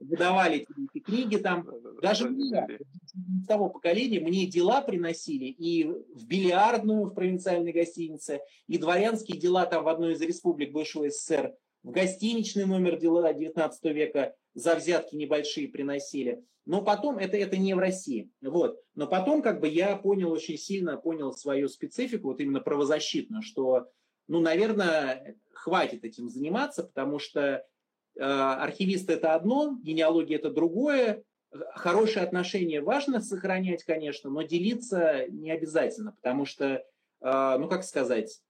выдавали 0.00 0.58
тебе 0.58 0.88
эти 0.92 1.02
книги 1.04 1.36
там. 1.36 1.68
Даже 2.02 2.28
мне, 2.28 2.80
с 3.44 3.46
того 3.46 3.68
поколения, 3.68 4.18
мне 4.18 4.46
дела 4.46 4.80
приносили 4.80 5.44
и 5.44 5.84
в 5.84 6.26
бильярдную 6.26 7.04
в 7.04 7.14
провинциальной 7.14 7.72
гостинице, 7.72 8.40
и 8.66 8.76
дворянские 8.76 9.38
дела 9.38 9.66
там 9.66 9.84
в 9.84 9.88
одной 9.88 10.14
из 10.14 10.20
республик 10.20 10.72
бывшего 10.72 11.08
СССР 11.08 11.54
в 11.88 11.90
гостиничный 11.90 12.66
номер 12.66 12.98
дела 12.98 13.32
19 13.32 13.84
века 13.94 14.34
за 14.52 14.74
взятки 14.74 15.16
небольшие 15.16 15.68
приносили. 15.68 16.44
Но 16.66 16.82
потом, 16.82 17.16
это, 17.16 17.38
это 17.38 17.56
не 17.56 17.72
в 17.72 17.78
России. 17.78 18.30
Вот. 18.42 18.78
Но 18.94 19.06
потом 19.06 19.40
как 19.40 19.58
бы 19.58 19.68
я 19.68 19.96
понял 19.96 20.30
очень 20.30 20.58
сильно, 20.58 20.98
понял 20.98 21.32
свою 21.32 21.66
специфику, 21.66 22.28
вот 22.28 22.40
именно 22.40 22.60
правозащитную, 22.60 23.40
что, 23.40 23.88
ну, 24.26 24.40
наверное, 24.40 25.38
хватит 25.54 26.04
этим 26.04 26.28
заниматься, 26.28 26.84
потому 26.84 27.18
что 27.18 27.40
э, 27.40 27.62
архивист 28.20 29.08
это 29.08 29.34
одно, 29.34 29.78
генеалогия 29.82 30.36
это 30.36 30.50
другое, 30.50 31.24
хорошие 31.74 32.22
отношения 32.22 32.82
важно 32.82 33.22
сохранять, 33.22 33.82
конечно, 33.84 34.28
но 34.28 34.42
делиться 34.42 35.24
не 35.30 35.50
обязательно, 35.50 36.12
потому 36.12 36.44
что, 36.44 36.84
э, 37.22 37.56
ну 37.58 37.66
как 37.66 37.82
сказать, 37.82 38.42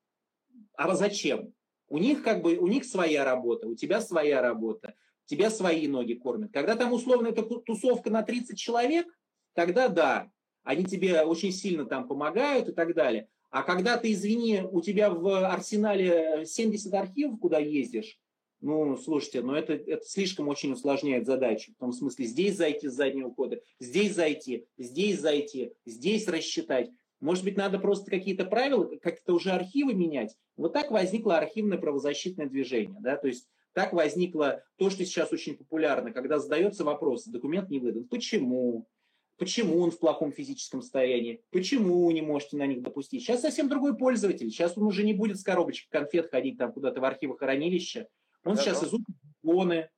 а 0.74 0.92
зачем? 0.96 1.55
У 1.88 1.98
них 1.98 2.22
как 2.22 2.42
бы, 2.42 2.57
у 2.57 2.66
них 2.66 2.85
своя 2.85 3.24
работа, 3.24 3.66
у 3.66 3.74
тебя 3.74 4.01
своя 4.01 4.42
работа, 4.42 4.94
тебя 5.27 5.51
свои 5.51 5.87
ноги 5.87 6.14
кормят. 6.14 6.53
Когда 6.53 6.77
там 6.77 6.92
условно 6.92 7.29
это 7.29 7.42
тусовка 7.42 8.11
на 8.11 8.22
30 8.22 8.59
человек, 8.59 9.07
тогда 9.55 9.88
да, 9.88 10.31
они 10.62 10.85
тебе 10.85 11.22
очень 11.22 11.53
сильно 11.53 11.85
там 11.85 12.07
помогают 12.07 12.68
и 12.68 12.72
так 12.72 12.94
далее. 12.94 13.29
А 13.51 13.62
когда 13.62 13.96
ты, 13.96 14.12
извини, 14.12 14.62
у 14.70 14.83
тебя 14.83 15.11
в 15.11 15.46
арсенале 15.51 16.44
70 16.44 16.92
архивов, 16.92 17.40
куда 17.40 17.59
ездишь, 17.59 18.18
ну, 18.61 18.96
слушайте, 18.96 19.40
ну 19.40 19.55
это, 19.55 19.74
это 19.74 20.05
слишком 20.05 20.48
очень 20.48 20.72
усложняет 20.72 21.27
задачу. 21.27 21.72
В 21.72 21.81
том 21.81 21.92
смысле, 21.92 22.27
здесь 22.27 22.57
зайти 22.57 22.88
с 22.88 22.92
заднего 22.92 23.33
хода, 23.33 23.61
здесь 23.79 24.14
зайти, 24.14 24.66
здесь 24.77 25.20
зайти, 25.20 25.72
здесь 25.87 26.27
рассчитать. 26.27 26.90
Может 27.20 27.44
быть, 27.44 27.57
надо 27.57 27.78
просто 27.78 28.11
какие-то 28.11 28.44
правила, 28.44 28.88
как-то 29.02 29.35
уже 29.35 29.50
архивы 29.50 29.94
менять. 29.94 30.37
Вот 30.57 30.72
так 30.72 30.90
возникло 30.90 31.37
архивное 31.37 31.78
правозащитное 31.78 32.46
движение. 32.46 33.00
Да? 33.00 33.16
То 33.16 33.28
есть 33.28 33.48
Так 33.78 33.92
возникло 33.92 34.64
то, 34.76 34.90
что 34.90 35.04
сейчас 35.04 35.33
очень 35.33 35.57
популярно, 35.57 36.11
когда 36.11 36.40
задается 36.40 36.83
вопрос, 36.83 37.26
документ 37.26 37.70
не 37.70 37.78
выдан. 37.78 38.09
Почему? 38.09 38.88
Почему 39.37 39.78
он 39.78 39.92
в 39.92 40.00
плохом 40.00 40.33
физическом 40.33 40.83
состоянии? 40.83 41.42
Почему 41.52 42.07
вы 42.07 42.12
не 42.12 42.22
можете 42.22 42.57
на 42.57 42.66
них 42.66 42.83
допустить? 42.83 43.22
Сейчас 43.22 43.42
совсем 43.42 43.68
другой 43.68 43.96
пользователь. 43.96 44.50
Сейчас 44.50 44.76
он 44.76 44.83
уже 44.83 45.04
не 45.04 45.14
будет 45.14 45.38
с 45.38 45.44
коробочкой 45.44 46.00
конфет 46.00 46.28
ходить 46.28 46.59
там 46.59 46.72
куда-то 46.72 47.00
в 47.00 47.04
архивы 47.04 47.38
хранилища. 47.38 48.09
Он 48.42 48.57
да, 48.57 48.62
сейчас 48.62 48.83
изучит 48.83 49.14
законы, 49.42 49.88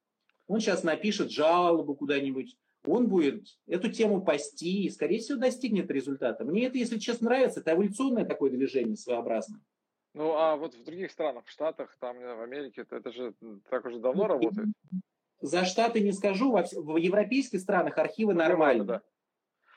он 0.46 0.60
сейчас 0.60 0.82
напишет 0.82 1.30
жалобу 1.30 1.94
куда-нибудь, 1.94 2.58
он 2.84 3.08
будет 3.08 3.46
эту 3.66 3.90
тему 3.90 4.22
пасти 4.22 4.84
и, 4.84 4.90
скорее 4.90 5.18
всего, 5.18 5.38
достигнет 5.38 5.90
результата. 5.90 6.44
Мне 6.44 6.66
это, 6.66 6.78
если 6.78 6.98
честно, 6.98 7.26
нравится. 7.26 7.60
Это 7.60 7.72
эволюционное 7.72 8.24
такое 8.24 8.50
движение 8.50 8.96
своеобразное. 8.96 9.60
Ну, 10.14 10.32
а 10.34 10.56
вот 10.56 10.74
в 10.74 10.82
других 10.82 11.10
странах, 11.10 11.44
в 11.46 11.50
Штатах, 11.50 11.96
там, 12.00 12.18
в 12.18 12.42
Америке, 12.42 12.84
это, 12.90 13.12
же 13.12 13.34
так 13.68 13.84
уже 13.84 14.00
давно 14.00 14.22
ну, 14.22 14.28
работает? 14.28 14.68
За 15.40 15.64
Штаты 15.64 16.00
не 16.00 16.12
скажу, 16.12 16.50
во, 16.50 16.64
в 16.64 16.96
европейских 16.96 17.60
странах 17.60 17.96
архивы 17.98 18.32
ну, 18.32 18.40
нормально. 18.40 18.84
Да, 18.84 19.02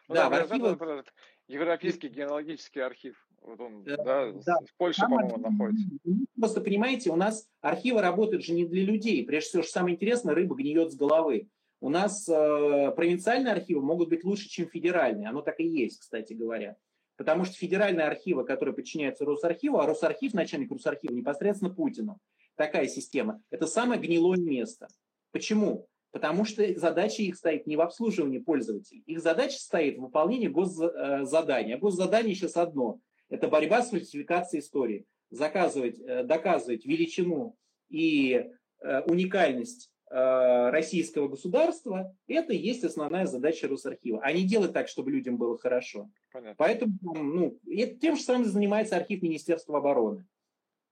ну, 0.07 0.15
да, 0.15 0.29
да, 0.29 0.45
в 0.45 0.51
архивы... 0.51 1.03
Европейский 1.47 2.07
генеалогический 2.07 2.81
архив. 2.81 3.15
Вот 3.41 3.59
он, 3.59 3.83
да, 3.83 3.97
да, 3.97 4.31
да. 4.31 4.57
в 4.65 4.75
Польше, 4.77 5.01
по-моему, 5.01 5.37
находится. 5.37 5.89
Просто 6.37 6.61
понимаете, 6.61 7.09
у 7.11 7.15
нас 7.15 7.47
архивы 7.61 8.01
работают 8.01 8.43
же 8.43 8.53
не 8.53 8.65
для 8.65 8.83
людей. 8.83 9.25
Прежде 9.25 9.49
всего, 9.49 9.63
что 9.63 9.73
самое 9.73 9.95
интересное, 9.95 10.33
рыба 10.33 10.55
гниет 10.55 10.91
с 10.91 10.95
головы. 10.95 11.49
У 11.83 11.89
нас 11.89 12.29
э, 12.29 12.91
провинциальные 12.95 13.51
архивы 13.51 13.81
могут 13.81 14.07
быть 14.07 14.23
лучше, 14.23 14.47
чем 14.47 14.69
федеральные. 14.69 15.27
Оно 15.27 15.41
так 15.41 15.59
и 15.59 15.67
есть, 15.67 15.99
кстати 15.99 16.31
говоря. 16.31 16.77
Потому 17.17 17.43
что 17.43 17.57
федеральные 17.57 18.07
архивы, 18.07 18.45
которые 18.45 18.73
подчиняются 18.73 19.25
Росархиву, 19.25 19.79
а 19.79 19.85
Росархив, 19.85 20.33
начальник 20.33 20.71
Росархива, 20.71 21.11
непосредственно 21.11 21.73
Путину. 21.73 22.19
Такая 22.55 22.87
система. 22.87 23.43
Это 23.49 23.67
самое 23.67 23.99
гнилое 23.99 24.37
место. 24.37 24.87
Почему? 25.33 25.89
Потому 26.11 26.45
что 26.45 26.63
задача 26.79 27.21
их 27.21 27.35
стоит 27.35 27.67
не 27.67 27.75
в 27.75 27.81
обслуживании 27.81 28.39
пользователей. 28.39 29.03
Их 29.05 29.19
задача 29.19 29.57
стоит 29.57 29.97
в 29.97 30.03
выполнении 30.03 30.47
госзадания. 30.47 31.75
А 31.75 31.79
госзадание 31.79 32.33
сейчас 32.33 32.55
одно. 32.55 33.01
Это 33.27 33.49
борьба 33.49 33.81
с 33.81 33.89
фальсификацией 33.89 34.61
истории. 34.61 35.05
Заказывать, 35.31 35.99
э, 35.99 36.23
доказывать 36.23 36.85
величину 36.85 37.57
и 37.89 38.51
э, 38.79 39.01
уникальность 39.01 39.89
Э, 39.89 39.92
российского 40.13 41.27
государства, 41.27 42.15
это 42.27 42.53
и 42.53 42.57
есть 42.57 42.83
основная 42.83 43.25
задача 43.25 43.67
Росархива. 43.67 44.21
А 44.21 44.31
не 44.31 44.43
делать 44.43 44.71
так, 44.71 44.87
чтобы 44.87 45.11
людям 45.11 45.37
было 45.37 45.57
хорошо. 45.57 46.09
Понятно. 46.31 46.55
Поэтому 46.57 46.93
ну, 47.03 47.59
тем 47.99 48.15
же 48.15 48.21
самым 48.21 48.45
занимается 48.45 48.95
архив 48.95 49.23
Министерства 49.23 49.79
обороны. 49.79 50.27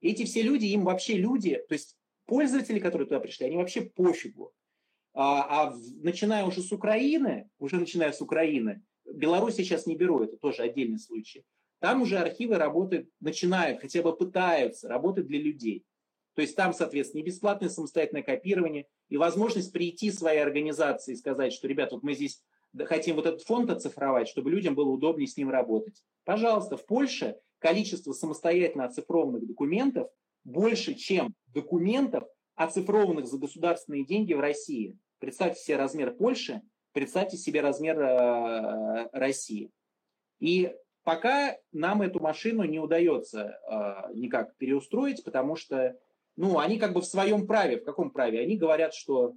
Эти 0.02 0.26
все 0.26 0.42
люди, 0.42 0.66
им 0.66 0.86
вообще 0.86 1.18
люди, 1.18 1.64
то 1.70 1.74
есть 1.74 1.96
пользователи, 2.26 2.80
которые 2.80 3.08
туда 3.08 3.20
пришли, 3.20 3.46
они 3.46 3.58
вообще 3.58 3.82
пофигу. 3.82 4.54
А, 5.14 5.68
а 5.68 5.78
начиная 6.02 6.46
уже 6.46 6.62
с 6.62 6.72
Украины, 6.72 7.50
уже 7.60 7.78
начиная 7.78 8.12
с 8.14 8.22
Украины, 8.22 8.82
Беларусь 9.06 9.56
сейчас 9.56 9.86
не 9.86 9.96
беру, 9.96 10.24
это 10.24 10.38
тоже 10.38 10.64
отдельный 10.64 11.00
случай. 11.00 11.46
Там 11.80 12.02
уже 12.02 12.18
архивы 12.18 12.58
работают, 12.58 13.10
начинают, 13.20 13.82
хотя 13.82 14.02
бы 14.02 14.16
пытаются 14.16 14.88
работать 14.88 15.28
для 15.28 15.40
людей. 15.40 15.86
То 16.34 16.42
есть 16.42 16.56
там, 16.56 16.74
соответственно, 16.74 17.22
и 17.22 17.26
бесплатное 17.26 17.70
самостоятельное 17.70 18.24
копирование, 18.24 18.88
и 19.12 19.18
возможность 19.18 19.74
прийти 19.74 20.10
своей 20.10 20.40
организации 20.40 21.12
и 21.12 21.18
сказать, 21.18 21.52
что, 21.52 21.68
ребята, 21.68 21.96
вот 21.96 22.04
мы 22.04 22.14
здесь 22.14 22.42
хотим 22.86 23.18
вот 23.18 23.26
этот 23.26 23.42
фонд 23.42 23.70
оцифровать, 23.70 24.30
чтобы 24.30 24.50
людям 24.50 24.74
было 24.74 24.90
удобнее 24.90 25.28
с 25.28 25.36
ним 25.36 25.50
работать. 25.50 26.02
Пожалуйста, 26.24 26.78
в 26.78 26.86
Польше 26.86 27.38
количество 27.60 28.14
самостоятельно 28.14 28.86
оцифрованных 28.86 29.46
документов 29.46 30.10
больше, 30.46 30.94
чем 30.94 31.36
документов, 31.48 32.24
оцифрованных 32.56 33.28
за 33.28 33.38
государственные 33.38 34.06
деньги 34.06 34.34
в 34.34 34.40
России. 34.40 34.98
Представьте 35.20 35.62
себе 35.62 35.76
размер 35.76 36.14
Польши, 36.14 36.62
представьте 36.94 37.36
себе 37.36 37.60
размер 37.60 38.00
э, 38.00 39.10
России. 39.12 39.72
И 40.40 40.74
пока 41.04 41.58
нам 41.74 42.02
эту 42.02 42.22
машину 42.22 42.64
не 42.64 42.80
удается 42.80 43.60
э, 43.70 44.14
никак 44.16 44.56
переустроить, 44.56 45.22
потому 45.26 45.58
что 45.58 46.00
ну, 46.36 46.60
они 46.60 46.78
как 46.78 46.94
бы 46.94 47.02
в 47.02 47.06
своем 47.06 47.48
праве. 47.48 47.78
В 47.80 47.84
каком 47.84 48.12
праве? 48.12 48.40
Они 48.40 48.58
говорят, 48.58 48.94
что 48.94 49.36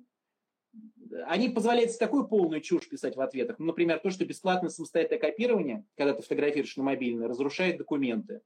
они 1.27 1.49
позволяют 1.49 1.91
себе 1.91 2.07
такую 2.07 2.27
полную 2.27 2.61
чушь 2.61 2.89
писать 2.89 3.17
в 3.17 3.21
ответах. 3.21 3.59
Ну, 3.59 3.67
например, 3.67 4.01
то, 4.01 4.11
что 4.11 4.25
бесплатное 4.25 4.71
самостоятельное 4.71 5.21
копирование, 5.21 5.85
когда 5.97 6.15
ты 6.15 6.23
фотографируешь 6.23 6.77
на 6.77 6.85
мобильный, 6.85 7.27
разрушает 7.27 7.79
документы. 7.79 8.41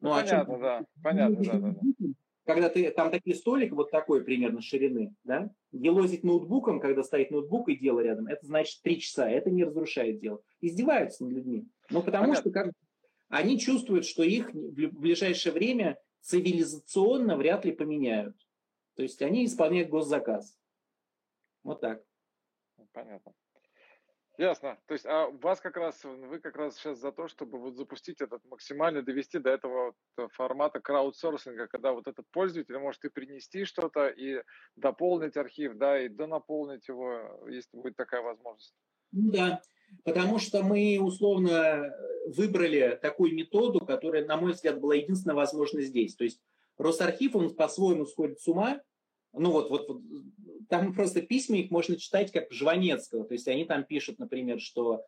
Ну, 0.00 0.10
ну 0.10 0.14
понятно, 0.14 0.58
да. 0.58 0.84
Понятно, 1.02 1.44
да, 1.44 1.52
да, 1.52 1.70
да. 1.70 2.08
Когда 2.44 2.68
ты, 2.68 2.90
там 2.90 3.12
такие 3.12 3.36
столик 3.36 3.72
вот 3.72 3.92
такой 3.92 4.24
примерно 4.24 4.60
ширины, 4.60 5.14
да, 5.22 5.50
елозить 5.70 6.24
ноутбуком, 6.24 6.80
когда 6.80 7.04
стоит 7.04 7.30
ноутбук 7.30 7.68
и 7.68 7.76
дело 7.76 8.00
рядом, 8.00 8.26
это 8.26 8.44
значит 8.44 8.82
три 8.82 9.00
часа, 9.00 9.30
это 9.30 9.48
не 9.48 9.62
разрушает 9.62 10.18
дело. 10.18 10.42
Издеваются 10.60 11.24
над 11.24 11.34
людьми. 11.34 11.68
Ну, 11.88 12.02
потому 12.02 12.24
Понятно. 12.24 12.40
что 12.40 12.50
как, 12.50 12.72
они 13.28 13.60
чувствуют, 13.60 14.06
что 14.06 14.24
их 14.24 14.52
в 14.52 15.00
ближайшее 15.00 15.52
время 15.52 15.98
цивилизационно 16.22 17.36
вряд 17.36 17.64
ли 17.64 17.72
поменяют. 17.72 18.36
То 18.94 19.02
есть 19.02 19.22
они 19.22 19.44
исполняют 19.44 19.88
госзаказ. 19.88 20.58
Вот 21.62 21.80
так. 21.80 22.02
Понятно. 22.92 23.34
Ясно. 24.38 24.78
То 24.86 24.94
есть, 24.94 25.04
а 25.06 25.28
вас 25.28 25.60
как 25.60 25.76
раз, 25.76 26.02
вы 26.04 26.38
как 26.40 26.56
раз 26.56 26.76
сейчас 26.76 26.98
за 26.98 27.12
то, 27.12 27.28
чтобы 27.28 27.58
вот 27.58 27.76
запустить 27.76 28.20
этот 28.20 28.42
максимально 28.46 29.02
довести 29.02 29.38
до 29.38 29.50
этого 29.50 29.94
вот 30.16 30.32
формата 30.32 30.80
краудсорсинга, 30.80 31.68
когда 31.68 31.92
вот 31.92 32.08
этот 32.08 32.26
пользователь 32.30 32.78
может 32.78 33.04
и 33.04 33.10
принести 33.10 33.64
что-то, 33.64 34.08
и 34.08 34.42
дополнить 34.74 35.36
архив, 35.36 35.74
да, 35.76 36.00
и 36.00 36.08
донаполнить 36.08 36.88
его, 36.88 37.46
если 37.48 37.76
будет 37.76 37.96
такая 37.96 38.22
возможность. 38.22 38.74
Ну 39.12 39.30
да, 39.30 39.62
потому 40.04 40.38
что 40.38 40.62
мы 40.62 40.98
условно 41.00 41.94
выбрали 42.26 42.98
такую 43.00 43.34
методу, 43.34 43.80
которая, 43.80 44.24
на 44.24 44.36
мой 44.36 44.52
взгляд, 44.52 44.80
была 44.80 44.94
единственная 44.94 45.36
возможность 45.36 45.88
здесь. 45.88 46.14
То 46.14 46.24
есть 46.24 46.40
Росархив, 46.78 47.36
он 47.36 47.54
по-своему 47.54 48.06
сходит 48.06 48.40
с 48.40 48.48
ума, 48.48 48.80
ну 49.32 49.50
вот, 49.50 49.70
вот, 49.70 49.88
вот 49.88 50.02
там 50.68 50.94
просто 50.94 51.22
письма 51.22 51.56
их 51.56 51.70
можно 51.70 51.96
читать 51.96 52.32
как 52.32 52.52
Жванецкого, 52.52 53.24
то 53.24 53.34
есть 53.34 53.48
они 53.48 53.64
там 53.64 53.84
пишут, 53.84 54.18
например, 54.18 54.60
что 54.60 55.04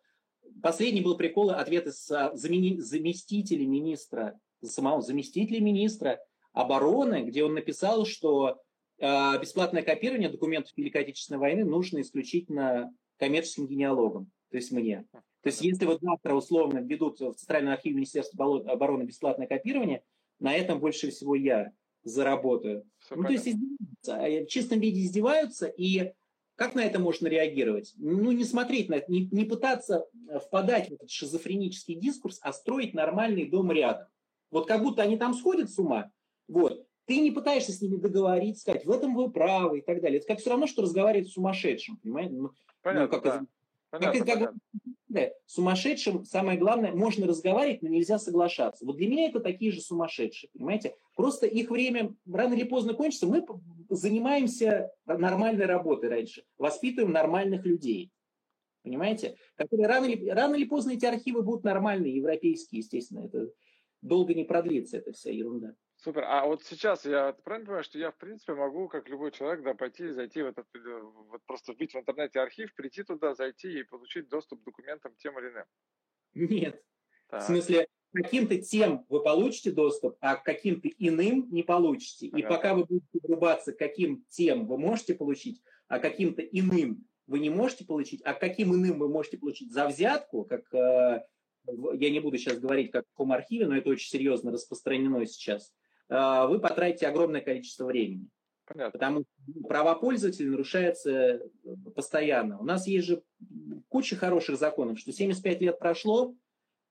последний 0.62 1.00
был 1.00 1.16
прикол 1.16 1.50
ответы 1.50 1.92
с 1.92 2.32
замени, 2.34 2.78
заместителя 2.78 3.66
министра, 3.66 4.38
самого 4.62 5.02
заместителя 5.02 5.60
министра 5.60 6.20
обороны, 6.52 7.24
где 7.24 7.44
он 7.44 7.54
написал, 7.54 8.06
что 8.06 8.60
э, 8.98 9.40
бесплатное 9.40 9.82
копирование 9.82 10.30
документов 10.30 10.72
Великой 10.76 11.02
Отечественной 11.02 11.40
войны 11.40 11.64
нужно 11.64 12.00
исключительно 12.00 12.94
коммерческим 13.18 13.66
генеалогам, 13.66 14.30
то 14.54 14.58
есть 14.58 14.70
мне. 14.70 15.04
То 15.10 15.20
есть 15.46 15.62
если 15.62 15.84
вот 15.84 16.00
завтра 16.00 16.32
условно 16.32 16.78
введут 16.78 17.18
в 17.18 17.34
Центральный 17.34 17.72
архив 17.72 17.96
Министерства 17.96 18.60
обороны 18.70 19.02
бесплатное 19.02 19.48
копирование, 19.48 20.04
на 20.38 20.54
этом 20.54 20.78
больше 20.78 21.10
всего 21.10 21.34
я 21.34 21.72
заработаю. 22.04 22.88
Все 23.00 23.16
ну, 23.16 23.24
то 23.24 23.32
есть 23.32 23.48
издеваются, 23.48 24.14
а 24.14 24.44
в 24.44 24.46
чистом 24.46 24.78
виде 24.78 25.00
издеваются, 25.00 25.66
и 25.66 26.12
как 26.54 26.76
на 26.76 26.84
это 26.84 27.00
можно 27.00 27.26
реагировать? 27.26 27.94
Ну, 27.96 28.30
не 28.30 28.44
смотреть 28.44 28.88
на 28.88 28.94
это, 28.94 29.10
не, 29.10 29.28
не 29.32 29.44
пытаться 29.44 30.06
впадать 30.46 30.88
в 30.88 30.92
этот 30.92 31.10
шизофренический 31.10 31.96
дискурс, 31.96 32.38
а 32.40 32.52
строить 32.52 32.94
нормальный 32.94 33.46
дом 33.46 33.72
рядом. 33.72 34.06
Вот 34.52 34.68
как 34.68 34.84
будто 34.84 35.02
они 35.02 35.16
там 35.16 35.34
сходят 35.34 35.68
с 35.68 35.80
ума, 35.80 36.12
вот, 36.46 36.86
ты 37.06 37.18
не 37.18 37.32
пытаешься 37.32 37.72
с 37.72 37.80
ними 37.80 37.96
договориться, 37.96 38.60
сказать, 38.60 38.86
в 38.86 38.90
этом 38.92 39.16
вы 39.16 39.32
правы 39.32 39.80
и 39.80 39.82
так 39.82 40.00
далее. 40.00 40.18
Это 40.18 40.28
как 40.28 40.38
все 40.38 40.50
равно, 40.50 40.68
что 40.68 40.82
разговаривать 40.82 41.28
с 41.28 41.32
сумасшедшим, 41.32 41.96
понимаете? 41.96 42.34
Ну, 42.34 42.52
Понятно, 42.82 43.16
ну, 43.16 43.22
как 43.22 43.24
да. 43.24 43.46
Понятно, 43.98 44.24
как, 44.24 44.38
как, 44.38 44.54
да, 45.08 45.30
сумасшедшим, 45.46 46.24
самое 46.24 46.58
главное, 46.58 46.92
можно 46.92 47.26
разговаривать, 47.26 47.82
но 47.82 47.88
нельзя 47.88 48.18
соглашаться. 48.18 48.84
Вот 48.84 48.96
для 48.96 49.08
меня 49.08 49.28
это 49.28 49.38
такие 49.38 49.70
же 49.70 49.80
сумасшедшие, 49.80 50.50
понимаете? 50.52 50.96
Просто 51.14 51.46
их 51.46 51.70
время 51.70 52.14
рано 52.26 52.54
или 52.54 52.64
поздно 52.64 52.94
кончится. 52.94 53.26
Мы 53.26 53.46
занимаемся 53.90 54.90
нормальной 55.06 55.66
работой 55.66 56.10
раньше, 56.10 56.44
воспитываем 56.58 57.12
нормальных 57.12 57.64
людей. 57.64 58.10
Понимаете? 58.82 59.36
Которые 59.54 59.86
рано, 59.86 60.06
или, 60.06 60.28
рано 60.28 60.56
или 60.56 60.64
поздно 60.64 60.90
эти 60.90 61.06
архивы 61.06 61.42
будут 61.42 61.62
нормальные, 61.62 62.16
европейские, 62.16 62.80
естественно. 62.80 63.20
Это 63.20 63.50
долго 64.02 64.34
не 64.34 64.44
продлится, 64.44 64.98
эта 64.98 65.12
вся 65.12 65.30
ерунда. 65.30 65.76
Супер. 66.04 66.24
А 66.24 66.44
вот 66.44 66.62
сейчас 66.62 67.06
я 67.06 67.32
правильно 67.44 67.64
понимаю, 67.64 67.84
что 67.84 67.98
я, 67.98 68.10
в 68.10 68.18
принципе, 68.18 68.52
могу, 68.52 68.88
как 68.88 69.08
любой 69.08 69.32
человек, 69.32 69.64
да, 69.64 69.72
пойти, 69.72 70.10
зайти 70.10 70.42
в 70.42 70.46
этот, 70.48 70.66
э, 70.74 71.00
вот 71.30 71.40
просто 71.46 71.72
вбить 71.72 71.94
в 71.94 71.96
интернете 71.96 72.40
архив, 72.40 72.74
прийти 72.74 73.04
туда, 73.04 73.34
зайти 73.34 73.80
и 73.80 73.84
получить 73.84 74.28
доступ 74.28 74.60
к 74.60 74.64
документам 74.64 75.14
тем 75.16 75.38
или 75.38 75.48
иным? 75.48 75.64
Нет. 76.34 76.82
Так. 77.28 77.42
В 77.42 77.46
смысле, 77.46 77.86
каким-то 78.12 78.60
тем 78.60 79.06
вы 79.08 79.22
получите 79.22 79.70
доступ, 79.70 80.18
а 80.20 80.36
каким-то 80.36 80.88
иным 80.88 81.48
не 81.50 81.62
получите. 81.62 82.28
Понятно. 82.28 82.52
И 82.52 82.54
пока 82.54 82.74
вы 82.74 82.84
будете 82.84 83.20
врубаться, 83.22 83.72
каким 83.72 84.26
тем 84.28 84.66
вы 84.66 84.76
можете 84.76 85.14
получить, 85.14 85.62
а 85.88 86.00
каким-то 86.00 86.42
иным 86.42 87.08
вы 87.26 87.38
не 87.38 87.48
можете 87.48 87.86
получить, 87.86 88.20
а 88.26 88.34
каким 88.34 88.74
иным 88.74 88.98
вы 88.98 89.08
можете 89.08 89.38
получить 89.38 89.72
за 89.72 89.88
взятку, 89.88 90.44
как 90.44 90.66
э, 90.74 91.24
я 91.66 92.10
не 92.10 92.20
буду 92.20 92.36
сейчас 92.36 92.58
говорить 92.58 92.90
как 92.90 93.06
в 93.16 93.32
архиве, 93.32 93.66
но 93.66 93.74
это 93.74 93.88
очень 93.88 94.10
серьезно 94.10 94.52
распространено 94.52 95.24
сейчас– 95.24 95.72
вы 96.08 96.58
потратите 96.60 97.06
огромное 97.06 97.40
количество 97.40 97.86
времени. 97.86 98.28
Понятно. 98.66 98.92
Потому 98.92 99.20
что 99.20 99.68
права 99.68 99.94
пользователя 99.94 100.50
нарушаются 100.50 101.10
э, 101.10 101.40
постоянно. 101.94 102.58
У 102.58 102.64
нас 102.64 102.86
есть 102.86 103.06
же 103.06 103.22
куча 103.88 104.16
хороших 104.16 104.58
законов, 104.58 104.98
что 104.98 105.12
75 105.12 105.60
лет 105.60 105.78
прошло, 105.78 106.34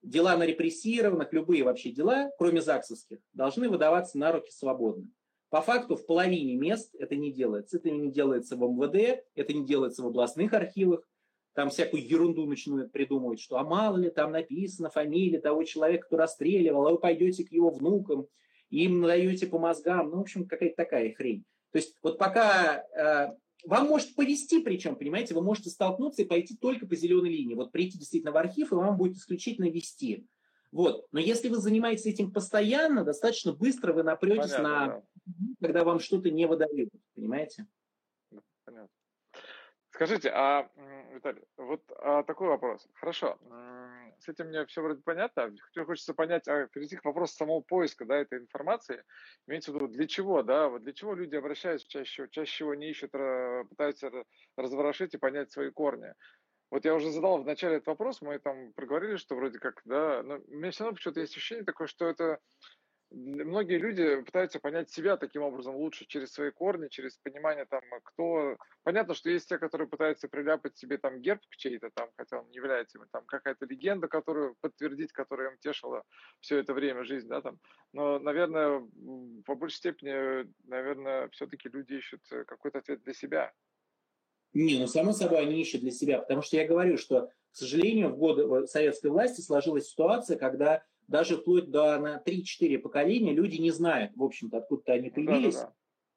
дела 0.02 0.36
на 0.36 0.44
репрессированных, 0.44 1.32
любые 1.32 1.64
вообще 1.64 1.90
дела, 1.90 2.30
кроме 2.38 2.60
ЗАГСовских, 2.60 3.18
должны 3.32 3.68
выдаваться 3.68 4.18
на 4.18 4.32
руки 4.32 4.52
свободно. 4.52 5.08
По 5.50 5.62
факту 5.62 5.96
в 5.96 6.06
половине 6.06 6.56
мест 6.56 6.94
это 6.98 7.16
не 7.16 7.32
делается. 7.32 7.78
Это 7.78 7.90
не 7.90 8.10
делается 8.10 8.56
в 8.56 8.60
МВД, 8.60 9.24
это 9.34 9.52
не 9.52 9.64
делается 9.64 10.02
в 10.02 10.06
областных 10.06 10.52
архивах. 10.52 11.08
Там 11.54 11.70
всякую 11.70 12.06
ерунду 12.06 12.46
начинают 12.46 12.90
придумывать, 12.90 13.40
что 13.40 13.58
а 13.58 13.64
мало 13.64 13.96
ли 13.96 14.10
там 14.10 14.32
написано 14.32 14.90
фамилия 14.90 15.38
того 15.38 15.62
человека, 15.62 16.06
кто 16.06 16.16
расстреливал, 16.16 16.86
а 16.88 16.90
вы 16.90 16.98
пойдете 16.98 17.44
к 17.44 17.52
его 17.52 17.70
внукам, 17.70 18.26
им 18.70 19.02
даете 19.02 19.46
по 19.46 19.58
мозгам. 19.58 20.10
Ну, 20.10 20.18
в 20.18 20.20
общем, 20.20 20.46
какая-то 20.46 20.76
такая 20.76 21.12
хрень. 21.14 21.44
То 21.72 21.78
есть 21.78 21.96
вот 22.02 22.18
пока 22.18 22.84
э, 22.96 23.34
вам 23.64 23.88
может 23.88 24.14
повести, 24.14 24.60
причем, 24.62 24.96
понимаете, 24.96 25.34
вы 25.34 25.42
можете 25.42 25.70
столкнуться 25.70 26.22
и 26.22 26.26
пойти 26.26 26.56
только 26.56 26.86
по 26.86 26.94
зеленой 26.94 27.30
линии. 27.30 27.54
Вот 27.54 27.72
прийти 27.72 27.98
действительно 27.98 28.32
в 28.32 28.36
архив, 28.36 28.72
и 28.72 28.74
вам 28.74 28.96
будет 28.96 29.16
исключительно 29.16 29.70
вести. 29.70 30.26
Вот. 30.70 31.06
Но 31.12 31.20
если 31.20 31.48
вы 31.48 31.58
занимаетесь 31.58 32.06
этим 32.06 32.32
постоянно, 32.32 33.04
достаточно 33.04 33.52
быстро 33.52 33.92
вы 33.92 34.02
напретесь 34.02 34.52
Понятно, 34.52 34.68
на, 34.68 34.86
да. 34.86 35.02
когда 35.60 35.84
вам 35.84 36.00
что-то 36.00 36.30
не 36.30 36.46
выдают, 36.46 36.90
понимаете? 37.14 37.66
Понятно. 38.64 38.88
Скажите, 39.94 40.28
а, 40.34 40.68
Виталий, 41.12 41.44
вот 41.56 41.80
а, 41.98 42.24
такой 42.24 42.48
вопрос. 42.48 42.84
Хорошо, 42.94 43.38
с 44.18 44.28
этим 44.28 44.48
мне 44.48 44.66
все 44.66 44.82
вроде 44.82 45.00
понятно. 45.02 45.54
Хочется 45.86 46.14
понять, 46.14 46.48
а 46.48 46.66
перейти 46.66 46.96
к 46.96 47.04
вопросу 47.04 47.36
самого 47.36 47.60
поиска 47.60 48.04
да, 48.04 48.16
этой 48.16 48.40
информации. 48.40 49.04
Имеется 49.46 49.70
в 49.70 49.76
виду, 49.76 49.86
для 49.86 50.08
чего, 50.08 50.42
да, 50.42 50.68
вот 50.68 50.82
для 50.82 50.92
чего 50.92 51.14
люди 51.14 51.36
обращаются 51.36 51.88
чаще, 51.88 52.26
чаще 52.28 52.52
всего 52.52 52.74
не 52.74 52.90
ищут, 52.90 53.12
пытаются 53.12 54.10
разворошить 54.56 55.14
и 55.14 55.18
понять 55.18 55.52
свои 55.52 55.70
корни. 55.70 56.12
Вот 56.72 56.84
я 56.84 56.92
уже 56.96 57.12
задал 57.12 57.40
в 57.40 57.46
начале 57.46 57.76
этот 57.76 57.86
вопрос, 57.86 58.20
мы 58.20 58.40
там 58.40 58.72
проговорили, 58.72 59.14
что 59.14 59.36
вроде 59.36 59.60
как, 59.60 59.80
да, 59.84 60.24
но 60.24 60.40
у 60.44 60.56
меня 60.56 60.72
все 60.72 60.82
равно 60.82 60.96
почему-то 60.96 61.20
есть 61.20 61.36
ощущение 61.36 61.64
такое, 61.64 61.86
что 61.86 62.08
это 62.08 62.40
многие 63.14 63.78
люди 63.78 64.22
пытаются 64.22 64.60
понять 64.60 64.90
себя 64.90 65.16
таким 65.16 65.42
образом 65.42 65.76
лучше 65.76 66.06
через 66.06 66.32
свои 66.32 66.50
корни, 66.50 66.88
через 66.88 67.16
понимание 67.18 67.64
там, 67.64 67.82
кто... 68.02 68.56
Понятно, 68.82 69.14
что 69.14 69.30
есть 69.30 69.48
те, 69.48 69.58
которые 69.58 69.88
пытаются 69.88 70.28
приляпать 70.28 70.76
себе 70.76 70.98
там 70.98 71.20
герб 71.20 71.40
к 71.50 71.56
чей-то 71.56 71.90
там, 71.94 72.10
хотя 72.16 72.40
он 72.40 72.48
не 72.50 72.56
является 72.56 72.98
им, 72.98 73.06
там 73.12 73.24
какая-то 73.26 73.66
легенда, 73.66 74.08
которую 74.08 74.56
подтвердить, 74.60 75.12
которая 75.12 75.50
им 75.50 75.58
тешила 75.58 76.02
все 76.40 76.58
это 76.58 76.74
время 76.74 77.04
жизнь, 77.04 77.28
да, 77.28 77.40
там. 77.40 77.58
Но, 77.92 78.18
наверное, 78.18 78.86
по 79.44 79.54
большей 79.54 79.76
степени, 79.76 80.46
наверное, 80.68 81.28
все-таки 81.28 81.68
люди 81.68 81.94
ищут 81.94 82.22
какой-то 82.46 82.78
ответ 82.78 83.02
для 83.02 83.14
себя. 83.14 83.52
Не, 84.52 84.78
ну, 84.78 84.86
само 84.86 85.12
собой, 85.12 85.40
они 85.40 85.60
ищут 85.60 85.80
для 85.80 85.90
себя, 85.90 86.20
потому 86.20 86.42
что 86.42 86.56
я 86.56 86.66
говорю, 86.66 86.96
что, 86.96 87.28
к 87.54 87.56
сожалению, 87.56 88.08
в 88.08 88.16
годы 88.16 88.66
советской 88.66 89.12
власти 89.12 89.40
сложилась 89.40 89.88
ситуация, 89.88 90.36
когда 90.36 90.82
даже 91.06 91.36
вплоть 91.36 91.70
до 91.70 92.00
на 92.00 92.20
3-4 92.26 92.78
поколения 92.78 93.32
люди 93.32 93.58
не 93.58 93.70
знают, 93.70 94.10
в 94.16 94.24
общем-то, 94.24 94.58
откуда-то 94.58 94.94
они 94.94 95.10
появились, 95.10 95.54
да, 95.54 95.60
да, 95.60 95.72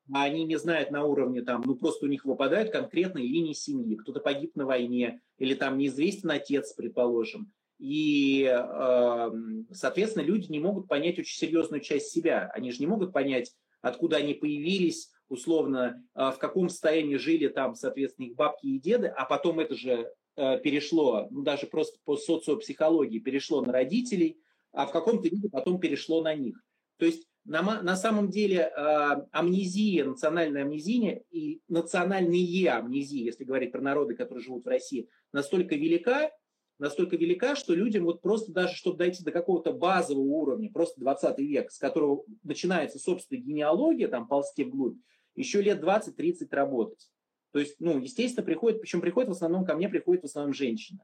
да. 0.08 0.19
а 0.19 0.23
они 0.23 0.45
не 0.45 0.56
знают 0.58 0.89
на 0.89 1.06
уровне, 1.06 1.43
там, 1.43 1.62
ну, 1.63 1.76
просто 1.76 2.08
у 2.08 2.10
них 2.10 2.26
выпадают 2.26 2.71
конкретные 2.71 3.28
линии 3.28 3.54
семьи, 3.54 3.97
кто-то 3.97 4.19
погиб 4.19 4.56
на 4.56 4.65
войне, 4.65 5.21
или 5.38 5.54
там 5.54 5.78
неизвестен 5.78 6.32
отец, 6.32 6.73
предположим. 6.73 7.54
И, 7.78 8.52
э, 8.52 9.32
соответственно, 9.71 10.23
люди 10.23 10.52
не 10.52 10.60
могут 10.60 10.88
понять 10.88 11.19
очень 11.19 11.38
серьезную 11.38 11.82
часть 11.82 12.08
себя. 12.08 12.50
Они 12.56 12.71
же 12.71 12.80
не 12.80 12.88
могут 12.88 13.13
понять, 13.13 13.54
откуда 13.82 14.17
они 14.17 14.34
появились, 14.34 15.12
условно, 15.30 16.04
э, 16.15 16.32
в 16.32 16.39
каком 16.39 16.69
состоянии 16.69 17.17
жили 17.17 17.47
там, 17.47 17.76
соответственно, 17.76 18.26
их 18.26 18.36
бабки 18.36 18.65
и 18.65 18.80
деды, 18.80 19.06
а 19.06 19.26
потом 19.26 19.60
это 19.60 19.76
же 19.76 20.12
перешло, 20.38 21.28
ну, 21.32 21.41
даже 21.41 21.67
просто 21.67 21.97
по 22.06 22.15
социопсихологии, 22.15 23.19
перешло 23.19 23.62
на 23.62 23.73
родителей, 23.73 24.39
а 24.71 24.86
в 24.86 24.91
каком-то 24.91 25.28
виде 25.28 25.50
потом 25.50 25.80
перешло 25.80 26.21
на 26.21 26.36
них. 26.36 26.63
То 26.97 27.06
есть 27.06 27.28
на, 27.45 27.82
на 27.82 27.95
самом 27.95 28.30
деле 28.30 28.71
э, 28.76 29.15
амнезия, 29.32 30.06
национальная 30.06 30.63
амнезия 30.63 31.23
и 31.32 31.62
национальные 31.67 32.69
амнезии, 32.71 33.23
если 33.23 33.45
говорить 33.45 33.71
про 33.71 33.82
народы, 33.82 34.15
которые 34.15 34.43
живут 34.43 34.65
в 34.65 34.67
России, 34.67 35.08
настолько 35.32 35.76
велика, 35.76 36.30
настолько 36.78 37.15
велика, 37.15 37.56
что 37.56 37.73
людям 37.73 38.04
вот 38.04 38.21
просто 38.21 38.52
даже, 38.52 38.76
чтобы 38.76 38.97
дойти 38.97 39.23
до 39.23 39.32
какого-то 39.32 39.71
базового 39.71 40.26
уровня, 40.26 40.71
просто 40.71 41.00
20 41.00 41.39
век, 41.39 41.71
с 41.71 41.80
которого 41.80 42.23
начинается, 42.43 43.00
собственно, 43.00 43.39
генеалогия, 43.39 44.08
там 44.10 44.28
ползти 44.28 44.63
вглубь, 44.63 44.97
еще 45.36 45.62
лет 45.62 45.82
20-30 45.82 46.47
работать. 46.52 47.10
То 47.51 47.60
есть, 47.60 47.75
ну, 47.79 47.99
естественно, 47.99 48.45
приходит, 48.45 48.81
причем 48.81 49.01
приходит 49.01 49.29
в 49.29 49.33
основном, 49.33 49.65
ко 49.65 49.75
мне 49.75 49.89
приходит 49.89 50.23
в 50.23 50.25
основном 50.25 50.53
женщина 50.53 51.03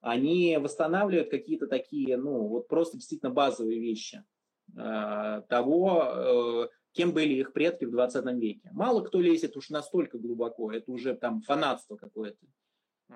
они 0.00 0.56
восстанавливают 0.58 1.30
какие-то 1.30 1.66
такие, 1.66 2.16
ну, 2.16 2.46
вот 2.46 2.68
просто 2.68 2.96
действительно 2.96 3.32
базовые 3.32 3.80
вещи 3.80 4.22
э, 4.76 5.42
того, 5.48 6.04
э, 6.04 6.68
кем 6.92 7.12
были 7.12 7.34
их 7.34 7.52
предки 7.52 7.84
в 7.84 7.90
20 7.90 8.24
веке. 8.40 8.70
Мало 8.72 9.02
кто 9.02 9.20
лезет 9.20 9.56
уж 9.56 9.70
настолько 9.70 10.18
глубоко, 10.18 10.72
это 10.72 10.90
уже 10.92 11.14
там 11.14 11.42
фанатство 11.42 11.96
какое-то 11.96 12.38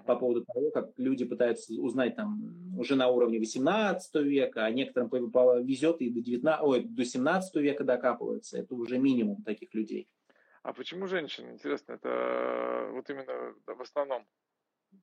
по 0.06 0.16
поводу 0.16 0.42
того, 0.46 0.70
как 0.70 0.90
люди 0.96 1.26
пытаются 1.26 1.74
узнать 1.74 2.16
там 2.16 2.78
уже 2.78 2.96
на 2.96 3.08
уровне 3.08 3.38
18 3.38 4.14
века, 4.24 4.64
а 4.64 4.70
некоторым 4.70 5.10
везет 5.62 6.00
и 6.00 6.08
до, 6.08 6.22
19, 6.22 6.64
ой, 6.64 6.84
до 6.84 7.04
17 7.04 7.54
века 7.56 7.84
докапываются. 7.84 8.56
Это 8.58 8.74
уже 8.74 8.96
минимум 8.96 9.42
таких 9.42 9.74
людей. 9.74 10.08
А 10.62 10.72
почему 10.72 11.06
женщины? 11.06 11.50
Интересно, 11.50 11.94
это 11.94 12.88
вот 12.92 13.08
именно 13.10 13.54
в 13.66 13.82
основном 13.82 14.26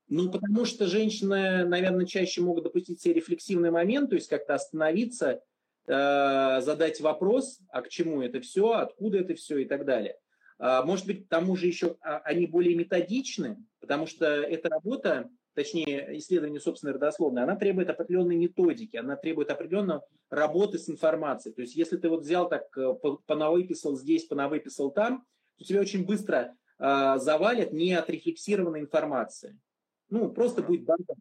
ну, 0.08 0.32
потому 0.32 0.66
что 0.66 0.88
женщины, 0.88 1.66
наверное, 1.66 2.06
чаще 2.06 2.42
могут 2.42 2.64
допустить 2.64 3.02
себе 3.02 3.16
рефлексивный 3.16 3.72
момент, 3.72 4.10
то 4.10 4.16
есть 4.16 4.28
как-то 4.28 4.56
остановиться, 4.56 5.42
э, 5.88 6.62
задать 6.62 7.00
вопрос, 7.02 7.60
а 7.70 7.82
к 7.82 7.90
чему 7.90 8.22
это 8.22 8.40
все, 8.42 8.72
откуда 8.72 9.20
это 9.20 9.36
все 9.36 9.60
и 9.60 9.66
так 9.66 9.86
далее. 9.86 10.18
А, 10.58 10.84
может 10.84 11.06
быть, 11.06 11.26
к 11.26 11.30
тому 11.30 11.56
же 11.56 11.68
еще 11.68 11.98
а, 12.02 12.18
они 12.20 12.46
более 12.46 12.76
методичны, 12.76 13.58
потому 13.80 14.08
что 14.08 14.26
эта 14.26 14.68
работа, 14.68 15.30
точнее, 15.54 16.18
исследование 16.18 16.60
собственной 16.60 16.94
родословной, 16.94 17.44
она 17.44 17.56
требует 17.56 17.90
определенной 17.90 18.36
методики, 18.36 18.98
она 18.98 19.16
требует 19.16 19.52
определенной 19.52 20.02
работы 20.30 20.78
с 20.78 20.90
информацией. 20.90 21.56
То 21.56 21.62
есть, 21.62 21.76
если 21.76 21.98
ты 21.98 22.10
вот 22.10 22.22
взял 22.22 22.50
так, 22.50 22.66
э, 22.78 22.94
понавыписал 23.26 23.96
здесь, 23.96 24.26
понавыписал 24.26 24.92
там, 24.92 25.24
то 25.60 25.66
тебя 25.66 25.82
очень 25.82 26.06
быстро 26.06 26.56
э, 26.80 27.18
завалят 27.18 27.74
неотрефлексированной 27.74 28.80
информацией. 28.80 29.56
Ну, 30.10 30.32
просто 30.32 30.64
будет 30.64 30.86
бардак. 30.86 31.18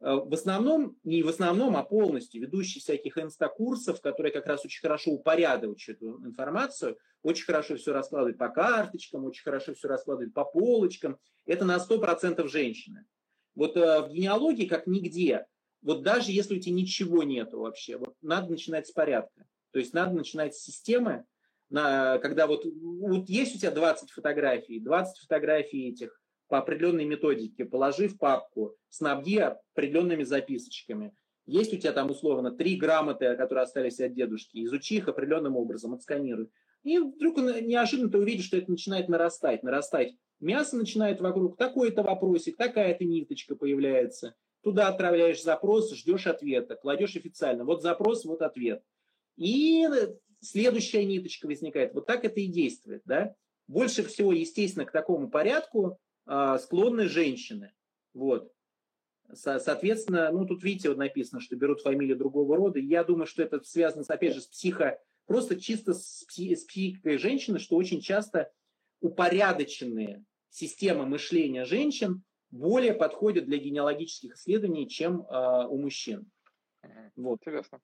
В 0.00 0.32
основном, 0.32 0.96
не 1.04 1.22
в 1.22 1.28
основном, 1.28 1.76
а 1.76 1.82
полностью 1.82 2.40
ведущие 2.40 2.80
всяких 2.80 3.18
инстакурсов, 3.18 4.00
которые 4.00 4.32
как 4.32 4.46
раз 4.46 4.64
очень 4.64 4.80
хорошо 4.80 5.10
упорядочивают 5.10 6.00
эту 6.00 6.24
информацию, 6.24 6.96
очень 7.22 7.44
хорошо 7.44 7.76
все 7.76 7.92
раскладывают 7.92 8.38
по 8.38 8.48
карточкам, 8.48 9.26
очень 9.26 9.42
хорошо 9.42 9.74
все 9.74 9.88
раскладывают 9.88 10.32
по 10.32 10.46
полочкам. 10.46 11.18
Это 11.44 11.66
на 11.66 11.76
100% 11.76 12.48
женщины. 12.48 13.04
Вот 13.54 13.76
э, 13.76 14.00
в 14.00 14.10
генеалогии, 14.10 14.64
как 14.64 14.86
нигде, 14.86 15.46
вот 15.82 16.02
даже 16.02 16.32
если 16.32 16.56
у 16.56 16.60
тебя 16.60 16.74
ничего 16.74 17.22
нету 17.22 17.60
вообще, 17.60 17.98
вот 17.98 18.14
надо 18.22 18.50
начинать 18.50 18.86
с 18.86 18.92
порядка. 18.92 19.44
То 19.72 19.78
есть 19.78 19.92
надо 19.92 20.14
начинать 20.14 20.54
с 20.54 20.62
системы, 20.62 21.24
на, 21.70 22.18
когда 22.18 22.46
вот, 22.46 22.64
вот 22.64 23.28
есть 23.28 23.56
у 23.56 23.58
тебя 23.58 23.70
20 23.70 24.10
фотографий, 24.10 24.80
20 24.80 25.18
фотографий 25.18 25.88
этих 25.88 26.20
по 26.48 26.58
определенной 26.58 27.04
методике, 27.04 27.64
положи 27.64 28.08
в 28.08 28.18
папку, 28.18 28.74
снабди 28.88 29.38
определенными 29.38 30.24
записочками. 30.24 31.14
Есть 31.46 31.72
у 31.72 31.76
тебя 31.76 31.92
там 31.92 32.10
условно 32.10 32.50
три 32.50 32.76
грамоты, 32.76 33.36
которые 33.36 33.62
остались 33.62 34.00
от 34.00 34.14
дедушки, 34.14 34.64
изучи 34.64 34.96
их 34.96 35.08
определенным 35.08 35.56
образом, 35.56 35.94
отсканируй. 35.94 36.50
И 36.82 36.98
вдруг 36.98 37.38
неожиданно 37.38 38.10
ты 38.10 38.18
увидишь, 38.18 38.46
что 38.46 38.56
это 38.56 38.70
начинает 38.70 39.08
нарастать, 39.08 39.62
нарастать. 39.62 40.14
Мясо 40.40 40.76
начинает 40.76 41.20
вокруг, 41.20 41.56
такой-то 41.56 42.02
вопросик, 42.02 42.56
такая-то 42.56 43.04
ниточка 43.04 43.54
появляется. 43.54 44.34
Туда 44.62 44.88
отправляешь 44.88 45.42
запрос, 45.42 45.94
ждешь 45.94 46.26
ответа, 46.26 46.76
кладешь 46.76 47.16
официально. 47.16 47.64
Вот 47.64 47.82
запрос, 47.82 48.24
вот 48.24 48.42
ответ. 48.42 48.82
И 49.36 49.86
следующая 50.40 51.04
ниточка 51.04 51.46
возникает. 51.46 51.94
Вот 51.94 52.06
так 52.06 52.24
это 52.24 52.40
и 52.40 52.46
действует. 52.46 53.02
Да? 53.04 53.34
Больше 53.68 54.02
всего, 54.02 54.32
естественно, 54.32 54.84
к 54.84 54.92
такому 54.92 55.30
порядку 55.30 55.98
а, 56.26 56.58
склонны 56.58 57.08
женщины. 57.08 57.72
Вот. 58.14 58.52
Соответственно, 59.32 60.30
ну 60.32 60.44
тут 60.44 60.62
видите, 60.64 60.88
вот 60.88 60.98
написано, 60.98 61.40
что 61.40 61.54
берут 61.56 61.82
фамилию 61.82 62.16
другого 62.16 62.56
рода. 62.56 62.78
Я 62.80 63.04
думаю, 63.04 63.26
что 63.26 63.42
это 63.42 63.62
связано, 63.62 64.04
опять 64.08 64.34
же, 64.34 64.40
с 64.40 64.46
психо, 64.46 64.98
просто 65.26 65.60
чисто 65.60 65.94
с, 65.94 66.24
пси, 66.26 66.56
с 66.56 66.64
психикой 66.64 67.18
женщины, 67.18 67.60
что 67.60 67.76
очень 67.76 68.00
часто 68.00 68.50
упорядоченные 69.00 70.24
системы 70.48 71.06
мышления 71.06 71.64
женщин 71.64 72.24
более 72.50 72.92
подходят 72.92 73.44
для 73.44 73.58
генеалогических 73.58 74.34
исследований, 74.34 74.88
чем 74.88 75.22
э, 75.22 75.66
у 75.68 75.78
мужчин. 75.78 76.28
Вот. 77.14 77.38
Интересно. 77.40 77.80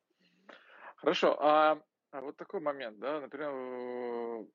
Хорошо. 0.97 1.37
А, 1.41 1.83
а 2.11 2.21
вот 2.21 2.37
такой 2.37 2.61
момент, 2.61 2.99
да, 2.99 3.21
например, 3.21 4.47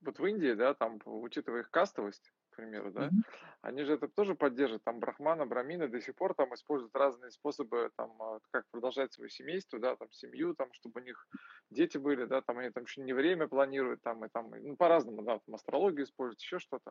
вот 0.00 0.18
в 0.18 0.26
Индии, 0.26 0.54
да, 0.54 0.74
там, 0.74 0.98
учитывая 1.04 1.60
их 1.60 1.70
кастовость, 1.70 2.32
примеру, 2.58 2.90
да, 2.90 3.06
mm-hmm. 3.06 3.48
они 3.62 3.84
же 3.84 3.92
это 3.94 4.08
тоже 4.08 4.34
поддерживают, 4.34 4.82
там, 4.82 4.98
брахмана, 4.98 5.46
брамины 5.46 5.86
до 5.86 6.00
сих 6.00 6.16
пор 6.16 6.34
там 6.34 6.52
используют 6.54 6.94
разные 6.96 7.30
способы, 7.30 7.90
там, 7.96 8.20
а, 8.20 8.40
как 8.50 8.64
продолжать 8.72 9.12
свое 9.12 9.30
семейство, 9.30 9.78
да, 9.78 9.94
там, 9.94 10.10
семью, 10.10 10.54
там, 10.54 10.72
чтобы 10.72 11.00
у 11.00 11.04
них 11.04 11.28
дети 11.70 11.98
были, 11.98 12.24
да, 12.24 12.42
там, 12.42 12.58
они 12.58 12.70
там 12.70 12.82
еще 12.82 13.00
не 13.02 13.12
время 13.12 13.46
планируют, 13.46 14.02
там, 14.02 14.24
и 14.24 14.28
там, 14.28 14.50
ну, 14.50 14.76
по-разному, 14.76 15.22
да, 15.22 15.38
там, 15.38 15.54
астрологию 15.54 16.04
используют, 16.04 16.40
еще 16.40 16.58
что-то. 16.58 16.90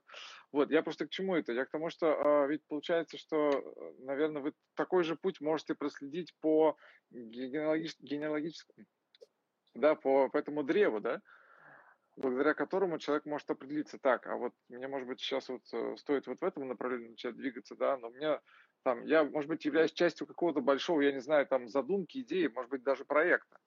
Вот, 0.53 0.71
я 0.71 0.81
просто 0.83 1.05
к 1.05 1.09
чему 1.09 1.35
это? 1.35 1.51
Я 1.51 1.65
к 1.65 1.69
тому, 1.69 1.89
что 1.89 2.15
а, 2.15 2.47
ведь 2.47 2.65
получается, 2.67 3.17
что, 3.17 3.51
наверное, 3.99 4.41
вы 4.41 4.53
такой 4.73 5.03
же 5.03 5.17
путь 5.17 5.41
можете 5.41 5.75
проследить 5.75 6.33
по 6.39 6.77
генеалогическому, 7.09 8.85
да, 9.79 9.95
по, 9.95 10.29
по 10.29 10.37
этому 10.37 10.63
древу, 10.63 10.99
да, 10.99 11.21
благодаря 12.15 12.53
которому 12.53 12.99
человек 12.99 13.25
может 13.25 13.49
определиться, 13.49 13.99
так, 13.99 14.27
а 14.27 14.35
вот 14.35 14.53
мне, 14.69 14.87
может 14.87 15.07
быть, 15.07 15.19
сейчас 15.19 15.49
вот 15.49 15.61
э, 15.71 15.95
стоит 15.97 16.27
вот 16.27 16.39
в 16.41 16.43
этом 16.43 16.67
направлении 16.67 17.09
начать 17.09 17.35
двигаться, 17.35 17.75
да, 17.75 17.97
но 17.97 18.07
у 18.07 18.11
меня 18.11 18.41
там, 18.83 19.03
я, 19.05 19.23
может 19.23 19.49
быть, 19.49 19.65
являюсь 19.65 19.91
частью 19.93 20.27
какого-то 20.27 20.61
большого, 20.61 21.01
я 21.01 21.11
не 21.11 21.19
знаю, 21.19 21.45
там, 21.45 21.67
задумки, 21.67 22.19
идеи, 22.19 22.47
может 22.47 22.71
быть, 22.71 22.83
даже 22.83 23.05
проекта. 23.05 23.57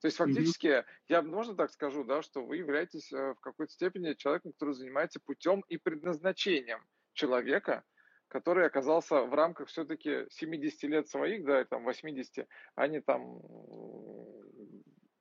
То 0.00 0.06
есть 0.06 0.16
фактически, 0.16 0.66
mm-hmm. 0.66 0.84
я 1.08 1.22
можно 1.22 1.56
так 1.56 1.72
скажу, 1.72 2.04
да, 2.04 2.22
что 2.22 2.44
вы 2.44 2.58
являетесь 2.58 3.12
э, 3.12 3.34
в 3.34 3.40
какой-то 3.40 3.72
степени 3.72 4.14
человеком, 4.14 4.52
который 4.52 4.74
занимается 4.74 5.20
путем 5.20 5.64
и 5.68 5.76
предназначением 5.76 6.80
человека, 7.14 7.82
который 8.28 8.66
оказался 8.66 9.22
в 9.22 9.34
рамках 9.34 9.68
все-таки 9.68 10.26
70 10.30 10.82
лет 10.84 11.08
своих, 11.08 11.44
да, 11.44 11.64
там 11.64 11.82
80, 11.82 12.46
а 12.76 12.86
не 12.86 13.00
там 13.00 13.40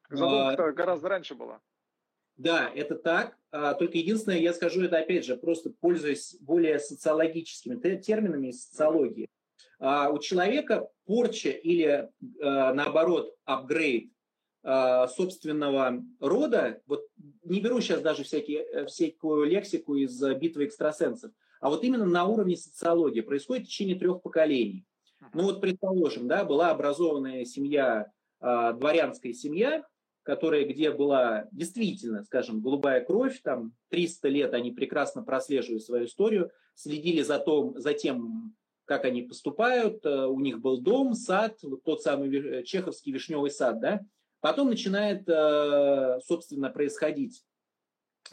задумка 0.10 0.64
uh, 0.64 0.72
гораздо 0.74 1.10
раньше 1.10 1.36
была. 1.36 1.62
Да, 2.38 2.72
это 2.74 2.96
так. 2.96 3.36
А, 3.52 3.74
только 3.74 3.98
единственное, 3.98 4.38
я 4.38 4.54
скажу 4.54 4.84
это 4.84 5.00
опять 5.00 5.26
же, 5.26 5.36
просто 5.36 5.72
пользуясь 5.72 6.38
более 6.40 6.80
социологическими 6.80 7.76
терминами 7.98 8.50
из 8.50 8.68
социологии. 8.68 9.28
А, 9.80 10.10
у 10.10 10.20
человека 10.20 10.90
порча 11.06 11.50
или 11.50 12.10
а, 12.42 12.74
наоборот 12.74 13.36
апгрейд 13.46 14.12
собственного 14.64 16.04
рода, 16.20 16.82
вот 16.88 17.08
не 17.44 17.62
беру 17.62 17.80
сейчас 17.80 18.02
даже 18.02 18.26
всякие, 18.26 18.64
э, 18.64 18.86
всякую 18.88 19.46
лексику 19.46 19.96
из 19.96 20.22
битвы 20.36 20.66
экстрасенсов, 20.66 21.32
а 21.62 21.70
вот 21.70 21.86
именно 21.86 22.04
на 22.04 22.26
уровне 22.26 22.58
социологии 22.58 23.22
происходит 23.22 23.64
в 23.64 23.68
течение 23.68 23.98
трех 23.98 24.22
поколений. 24.22 24.86
Ну 25.34 25.44
вот, 25.44 25.62
предположим, 25.62 26.28
да, 26.28 26.44
была 26.44 26.72
образованная 26.72 27.46
семья, 27.46 28.12
дворянская 28.42 29.32
семья, 29.32 29.86
которая, 30.28 30.66
где 30.66 30.92
была 30.92 31.48
действительно, 31.54 32.22
скажем, 32.26 32.60
голубая 32.60 33.00
кровь, 33.00 33.40
там 33.42 33.72
300 33.92 34.28
лет 34.28 34.54
они 34.54 34.74
прекрасно 34.74 35.24
прослеживали 35.24 35.80
свою 35.80 36.06
историю, 36.06 36.52
следили 36.76 37.22
за, 37.22 37.40
том, 37.40 37.80
за 37.80 37.94
тем, 37.94 38.54
как 38.84 39.06
они 39.06 39.22
поступают, 39.22 40.06
э, 40.06 40.26
у 40.26 40.38
них 40.42 40.60
был 40.60 40.82
дом, 40.82 41.14
сад, 41.14 41.58
вот 41.64 41.82
тот 41.86 42.02
самый 42.02 42.66
чеховский 42.66 43.14
вишневый 43.14 43.50
сад, 43.50 43.80
да, 43.80 44.02
потом 44.42 44.70
начинает, 44.70 45.24
э, 45.30 46.20
собственно, 46.26 46.72
происходить 46.72 47.46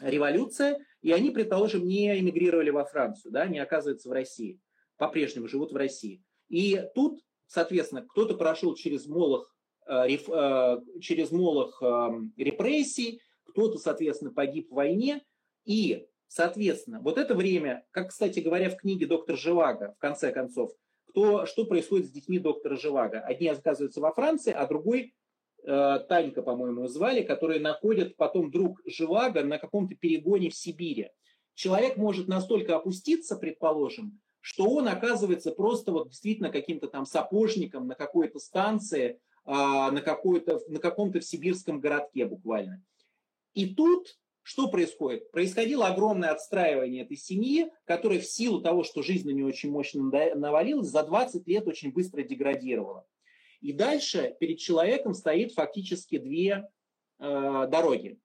революция, 0.01 0.85
и 1.01 1.13
они, 1.13 1.31
предположим, 1.31 1.87
не 1.87 2.19
эмигрировали 2.19 2.71
во 2.71 2.83
Францию, 2.83 3.31
да, 3.31 3.47
не 3.47 3.59
оказываются 3.59 4.09
в 4.09 4.11
России, 4.11 4.59
по-прежнему 4.97 5.47
живут 5.47 5.71
в 5.71 5.77
России. 5.77 6.21
И 6.49 6.83
тут, 6.93 7.21
соответственно, 7.47 8.05
кто-то 8.05 8.35
прошел 8.35 8.75
через 8.75 9.05
Молох 9.05 9.54
Э, 9.54 9.54
э, 9.54 9.54
через 9.87 11.31
молох 11.31 11.81
эм, 11.81 12.33
репрессий, 12.37 13.21
кто-то, 13.45 13.77
соответственно, 13.77 14.31
погиб 14.31 14.69
в 14.69 14.75
войне. 14.75 15.23
И, 15.65 16.07
соответственно, 16.27 16.99
вот 17.01 17.17
это 17.17 17.35
время, 17.35 17.85
как, 17.91 18.09
кстати 18.09 18.39
говоря, 18.39 18.69
в 18.69 18.77
книге 18.77 19.07
доктор 19.07 19.37
Живаго, 19.37 19.93
в 19.97 19.99
конце 19.99 20.31
концов, 20.31 20.71
кто, 21.15 21.45
что 21.45 21.65
происходит 21.65 22.07
с 22.07 22.11
детьми 22.11 22.39
доктора 22.39 22.75
Живаго. 22.75 23.21
Одни 23.21 23.47
оказываются 23.47 24.01
во 24.01 24.11
Франции, 24.11 24.51
а 24.51 24.67
другой 24.67 25.15
э, 25.63 25.99
Танька, 26.09 26.41
по-моему, 26.41 26.87
звали, 26.87 27.21
которые 27.21 27.61
находят 27.61 28.17
потом 28.17 28.51
друг 28.51 28.81
Живаго 28.85 29.43
на 29.43 29.57
каком-то 29.57 29.95
перегоне 29.95 30.49
в 30.49 30.55
Сибири. 30.55 31.11
Человек 31.53 31.95
может 31.95 32.27
настолько 32.27 32.75
опуститься, 32.75 33.37
предположим, 33.37 34.19
что 34.41 34.65
он 34.65 34.89
оказывается 34.89 35.51
просто 35.51 35.93
вот 35.93 36.09
действительно 36.09 36.51
каким-то 36.51 36.87
там 36.87 37.05
сапожником 37.05 37.87
на 37.87 37.95
какой-то 37.95 38.39
станции, 38.39 39.19
на, 39.45 40.01
какой-то, 40.01 40.61
на 40.67 40.79
каком-то 40.79 41.19
в 41.19 41.25
сибирском 41.25 41.79
городке 41.79 42.25
буквально. 42.25 42.83
И 43.53 43.73
тут 43.73 44.17
что 44.45 44.67
происходит? 44.67 45.31
Происходило 45.31 45.87
огромное 45.87 46.29
отстраивание 46.29 47.03
этой 47.03 47.17
семьи, 47.17 47.71
которая 47.83 48.19
в 48.19 48.27
силу 48.27 48.61
того, 48.61 48.83
что 48.83 49.01
жизнь 49.01 49.27
на 49.27 49.31
нее 49.31 49.47
очень 49.47 49.71
мощно 49.71 50.03
навалилась, 50.03 50.89
за 50.89 51.01
20 51.01 51.47
лет 51.47 51.67
очень 51.67 51.91
быстро 51.91 52.21
деградировала. 52.21 53.07
И 53.61 53.73
дальше 53.73 54.35
перед 54.39 54.59
человеком 54.59 55.15
стоит 55.15 55.53
фактически 55.53 56.19
две 56.19 56.69
э, 57.17 57.67
дороги. 57.71 58.19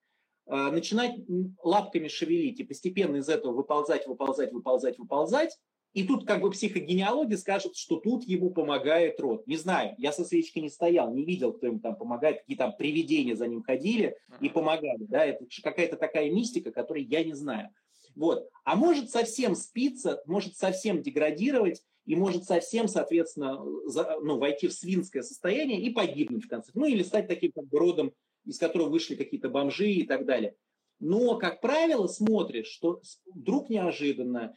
Э, 0.45 0.71
начинать 0.71 1.15
лапками 1.63 2.09
шевелить 2.09 2.61
и 2.61 2.65
постепенно 2.65 3.17
из 3.17 3.31
этого 3.31 3.53
выползать, 3.53 4.07
выползать, 4.07 4.53
выползать, 4.53 4.99
выползать, 4.99 5.59
и 5.93 6.05
тут 6.05 6.25
как 6.25 6.41
бы 6.41 6.51
психогенеалогия 6.51 7.37
скажет, 7.37 7.77
что 7.77 7.97
тут 7.97 8.25
ему 8.25 8.51
помогает 8.51 9.19
род. 9.21 9.47
Не 9.47 9.57
знаю, 9.57 9.95
я 9.99 10.13
со 10.13 10.25
свечкой 10.25 10.63
не 10.63 10.71
стоял, 10.71 11.13
не 11.13 11.25
видел, 11.25 11.53
кто 11.53 11.67
ему 11.67 11.81
там 11.81 11.97
помогает, 11.97 12.41
какие 12.41 12.57
там 12.57 12.77
привидения 12.77 13.35
за 13.35 13.49
ним 13.49 13.63
ходили 13.63 14.17
и 14.41 14.49
помогали. 14.49 15.05
Да? 15.09 15.25
Это 15.25 15.45
какая-то 15.63 15.97
такая 15.97 16.31
мистика, 16.31 16.71
которой 16.71 17.03
я 17.03 17.25
не 17.25 17.35
знаю. 17.35 17.71
Вот. 18.15 18.49
А 18.65 18.77
может 18.77 19.11
совсем 19.11 19.57
спиться, 19.57 20.23
может 20.27 20.57
совсем 20.57 21.03
деградировать 21.03 21.83
и 22.07 22.15
может 22.15 22.45
совсем, 22.45 22.87
соответственно, 22.87 23.61
за, 23.87 24.17
ну, 24.23 24.39
войти 24.39 24.69
в 24.69 24.73
свинское 24.73 25.23
состояние 25.23 25.81
и 25.81 25.91
погибнуть 25.91 26.45
в 26.45 26.49
конце. 26.49 26.71
Ну 26.75 26.87
или 26.87 27.03
стать 27.03 27.27
таким 27.27 27.53
как 27.53 27.67
бы 27.67 27.79
родом, 27.79 28.13
из 28.45 28.59
которого 28.59 28.89
вышли 28.89 29.17
какие-то 29.17 29.49
бомжи 29.49 29.91
и 29.91 30.07
так 30.07 30.25
далее. 30.25 30.55
Но, 31.01 31.37
как 31.37 31.61
правило, 31.61 32.07
смотришь, 32.07 32.67
что 32.67 33.01
вдруг 33.27 33.71
неожиданно 33.71 34.55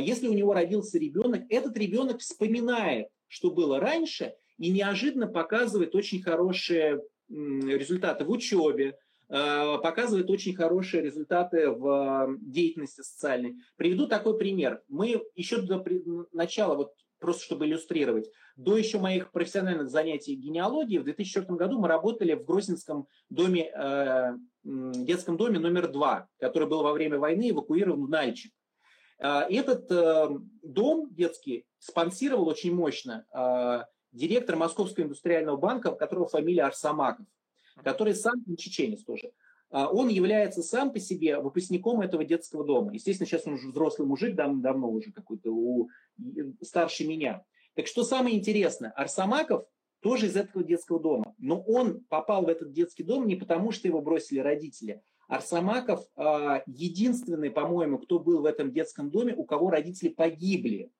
если 0.00 0.28
у 0.28 0.32
него 0.32 0.52
родился 0.52 0.98
ребенок, 0.98 1.42
этот 1.48 1.76
ребенок 1.76 2.20
вспоминает, 2.20 3.08
что 3.28 3.50
было 3.50 3.78
раньше, 3.78 4.34
и 4.58 4.70
неожиданно 4.70 5.26
показывает 5.26 5.94
очень 5.94 6.22
хорошие 6.22 7.02
результаты 7.28 8.24
в 8.24 8.30
учебе, 8.30 8.96
а, 9.28 9.78
показывает 9.78 10.30
очень 10.30 10.54
хорошие 10.54 11.02
результаты 11.02 11.70
в 11.70 12.36
деятельности 12.40 13.02
социальной. 13.02 13.56
Приведу 13.76 14.06
такой 14.06 14.38
пример. 14.38 14.82
Мы 14.88 15.22
еще 15.34 15.60
до 15.60 15.84
начала, 16.32 16.76
вот 16.76 16.92
просто 17.18 17.44
чтобы 17.44 17.66
иллюстрировать, 17.66 18.30
до 18.56 18.76
еще 18.76 18.98
моих 18.98 19.32
профессиональных 19.32 19.90
занятий 19.90 20.34
генеалогии 20.34 20.98
в 20.98 21.04
2004 21.04 21.56
году 21.56 21.80
мы 21.80 21.88
работали 21.88 22.34
в 22.34 22.44
Грозинском 22.44 23.08
доме, 23.30 23.70
э, 23.70 24.36
детском 24.62 25.36
доме 25.36 25.58
номер 25.58 25.88
два, 25.88 26.28
который 26.38 26.68
был 26.68 26.82
во 26.82 26.92
время 26.92 27.18
войны 27.18 27.50
эвакуирован 27.50 28.04
в 28.04 28.08
Нальчик. 28.08 28.52
А, 29.18 29.46
этот 29.48 29.90
э, 29.90 30.28
дом 30.62 31.14
детский 31.14 31.66
спонсировал 31.78 32.48
очень 32.48 32.74
мощно 32.74 33.24
а, 33.32 33.86
директор 34.12 34.56
Московского 34.56 35.04
индустриального 35.04 35.56
банка, 35.56 35.88
у 35.88 35.96
которого 35.96 36.26
фамилия 36.26 36.64
Арсамаков, 36.64 37.26
который 37.82 38.14
сам 38.14 38.34
чеченец 38.56 39.02
тоже. 39.02 39.32
Он 39.68 40.08
является 40.08 40.62
сам 40.62 40.92
по 40.92 41.00
себе 41.00 41.40
выпускником 41.40 42.00
этого 42.00 42.24
детского 42.24 42.64
дома. 42.64 42.94
Естественно, 42.94 43.26
сейчас 43.26 43.48
он 43.48 43.54
уже 43.54 43.68
взрослый 43.68 44.06
мужик, 44.06 44.36
давно, 44.36 44.62
давно 44.62 44.88
уже 44.88 45.10
какой-то 45.10 45.50
у, 45.50 45.88
старше 46.62 47.04
меня. 47.04 47.42
Так 47.74 47.88
что 47.88 48.04
самое 48.04 48.36
интересное, 48.38 48.92
Арсамаков 48.92 49.66
тоже 50.00 50.26
из 50.26 50.36
этого 50.36 50.62
детского 50.62 51.00
дома. 51.00 51.34
Но 51.38 51.60
он 51.60 52.04
попал 52.08 52.44
в 52.44 52.48
этот 52.48 52.72
детский 52.72 53.02
дом 53.02 53.26
не 53.26 53.34
потому, 53.34 53.72
что 53.72 53.88
его 53.88 54.00
бросили 54.00 54.38
родители, 54.38 55.02
Арсамаков 55.28 56.04
а, 56.16 56.62
единственный, 56.66 57.50
по-моему, 57.50 57.98
кто 57.98 58.18
был 58.18 58.42
в 58.42 58.46
этом 58.46 58.72
детском 58.72 59.10
доме, 59.10 59.34
у 59.34 59.44
кого 59.44 59.70
родители 59.70 60.08
погибли. 60.08 60.90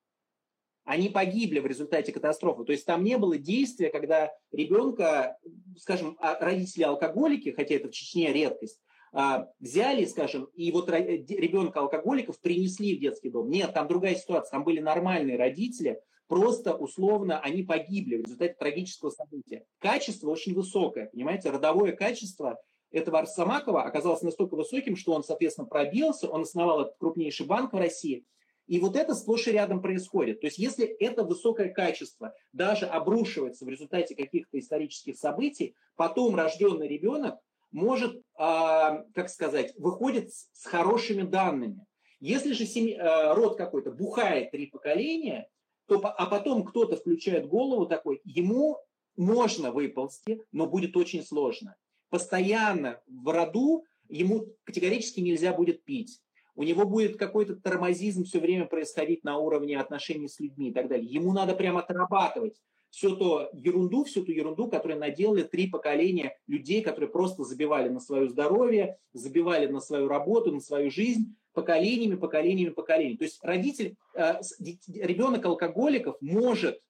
Они 0.83 1.09
погибли 1.09 1.59
в 1.59 1.65
результате 1.65 2.11
катастрофы. 2.11 2.63
То 2.63 2.71
есть 2.71 2.85
там 2.85 3.03
не 3.03 3.17
было 3.17 3.37
действия, 3.37 3.89
когда 3.89 4.31
ребенка, 4.51 5.37
скажем, 5.77 6.17
а, 6.19 6.37
родители 6.39 6.83
алкоголики, 6.83 7.51
хотя 7.51 7.75
это 7.75 7.87
в 7.87 7.91
Чечне 7.91 8.31
редкость, 8.33 8.81
а, 9.13 9.49
взяли, 9.59 10.05
скажем, 10.05 10.45
и 10.55 10.71
вот 10.71 10.89
ребенка 10.89 11.79
алкоголиков 11.79 12.39
принесли 12.39 12.95
в 12.95 12.99
детский 12.99 13.29
дом. 13.29 13.49
Нет, 13.49 13.73
там 13.73 13.87
другая 13.87 14.15
ситуация. 14.15 14.51
Там 14.51 14.63
были 14.63 14.79
нормальные 14.79 15.37
родители, 15.37 16.01
просто 16.27 16.75
условно 16.75 17.39
они 17.39 17.63
погибли 17.63 18.17
в 18.17 18.25
результате 18.25 18.55
трагического 18.55 19.09
события. 19.09 19.65
Качество 19.79 20.29
очень 20.29 20.53
высокое, 20.53 21.07
понимаете, 21.07 21.49
родовое 21.49 21.93
качество 21.93 22.59
этого 22.91 23.19
Арсамакова 23.19 23.83
оказалось 23.83 24.21
настолько 24.21 24.55
высоким, 24.55 24.95
что 24.95 25.13
он, 25.13 25.23
соответственно, 25.23 25.67
пробился, 25.67 26.29
он 26.29 26.41
основал 26.41 26.81
этот 26.81 26.97
крупнейший 26.97 27.45
банк 27.45 27.73
в 27.73 27.77
России. 27.77 28.25
И 28.67 28.79
вот 28.79 28.95
это 28.95 29.15
сплошь 29.15 29.47
и 29.47 29.51
рядом 29.51 29.81
происходит. 29.81 30.41
То 30.41 30.47
есть 30.47 30.57
если 30.57 30.85
это 30.85 31.23
высокое 31.23 31.69
качество 31.69 32.33
даже 32.51 32.85
обрушивается 32.85 33.65
в 33.65 33.69
результате 33.69 34.15
каких-то 34.15 34.59
исторических 34.59 35.17
событий, 35.17 35.75
потом 35.95 36.35
рожденный 36.35 36.87
ребенок 36.87 37.39
может, 37.71 38.21
а, 38.35 39.03
как 39.13 39.29
сказать, 39.29 39.73
выходит 39.77 40.31
с 40.33 40.65
хорошими 40.65 41.23
данными. 41.23 41.85
Если 42.19 42.53
же 42.53 42.65
семья, 42.65 43.33
род 43.35 43.57
какой-то 43.57 43.91
бухает 43.91 44.51
три 44.51 44.67
поколения, 44.67 45.47
то, 45.87 46.01
а 46.03 46.25
потом 46.25 46.63
кто-то 46.63 46.97
включает 46.97 47.47
голову 47.47 47.85
такой, 47.85 48.21
ему 48.25 48.79
можно 49.15 49.71
выползти, 49.71 50.41
но 50.51 50.67
будет 50.67 50.97
очень 50.97 51.23
сложно. 51.23 51.75
Постоянно 52.09 53.01
в 53.07 53.31
роду 53.33 53.83
ему 54.09 54.47
категорически 54.63 55.19
нельзя 55.19 55.53
будет 55.53 55.83
пить. 55.83 56.21
У 56.55 56.63
него 56.63 56.85
будет 56.85 57.17
какой-то 57.17 57.55
тормозизм 57.55 58.23
все 58.23 58.39
время 58.39 58.65
происходить 58.65 59.23
на 59.23 59.37
уровне 59.37 59.79
отношений 59.79 60.27
с 60.27 60.39
людьми 60.39 60.69
и 60.69 60.73
так 60.73 60.87
далее. 60.87 61.07
Ему 61.07 61.31
надо 61.31 61.55
прямо 61.55 61.81
отрабатывать 61.81 62.59
всю 62.89 63.15
ту 63.15 63.41
ерунду, 63.53 64.05
всю 64.05 64.23
ту 64.23 64.31
ерунду, 64.31 64.67
которую 64.67 64.99
наделали 64.99 65.43
три 65.43 65.67
поколения 65.67 66.35
людей, 66.47 66.81
которые 66.81 67.09
просто 67.09 67.43
забивали 67.43 67.89
на 67.89 67.99
свое 67.99 68.27
здоровье, 68.27 68.97
забивали 69.13 69.67
на 69.67 69.79
свою 69.79 70.07
работу, 70.07 70.51
на 70.51 70.59
свою 70.59 70.89
жизнь, 70.89 71.35
поколениями, 71.53 72.15
поколениями, 72.15 72.71
поколениями. 72.71 73.17
То 73.17 73.25
есть 73.25 73.39
родитель, 73.43 73.95
э, 74.15 74.41
ребенок 74.87 75.45
алкоголиков 75.45 76.17
может 76.21 76.81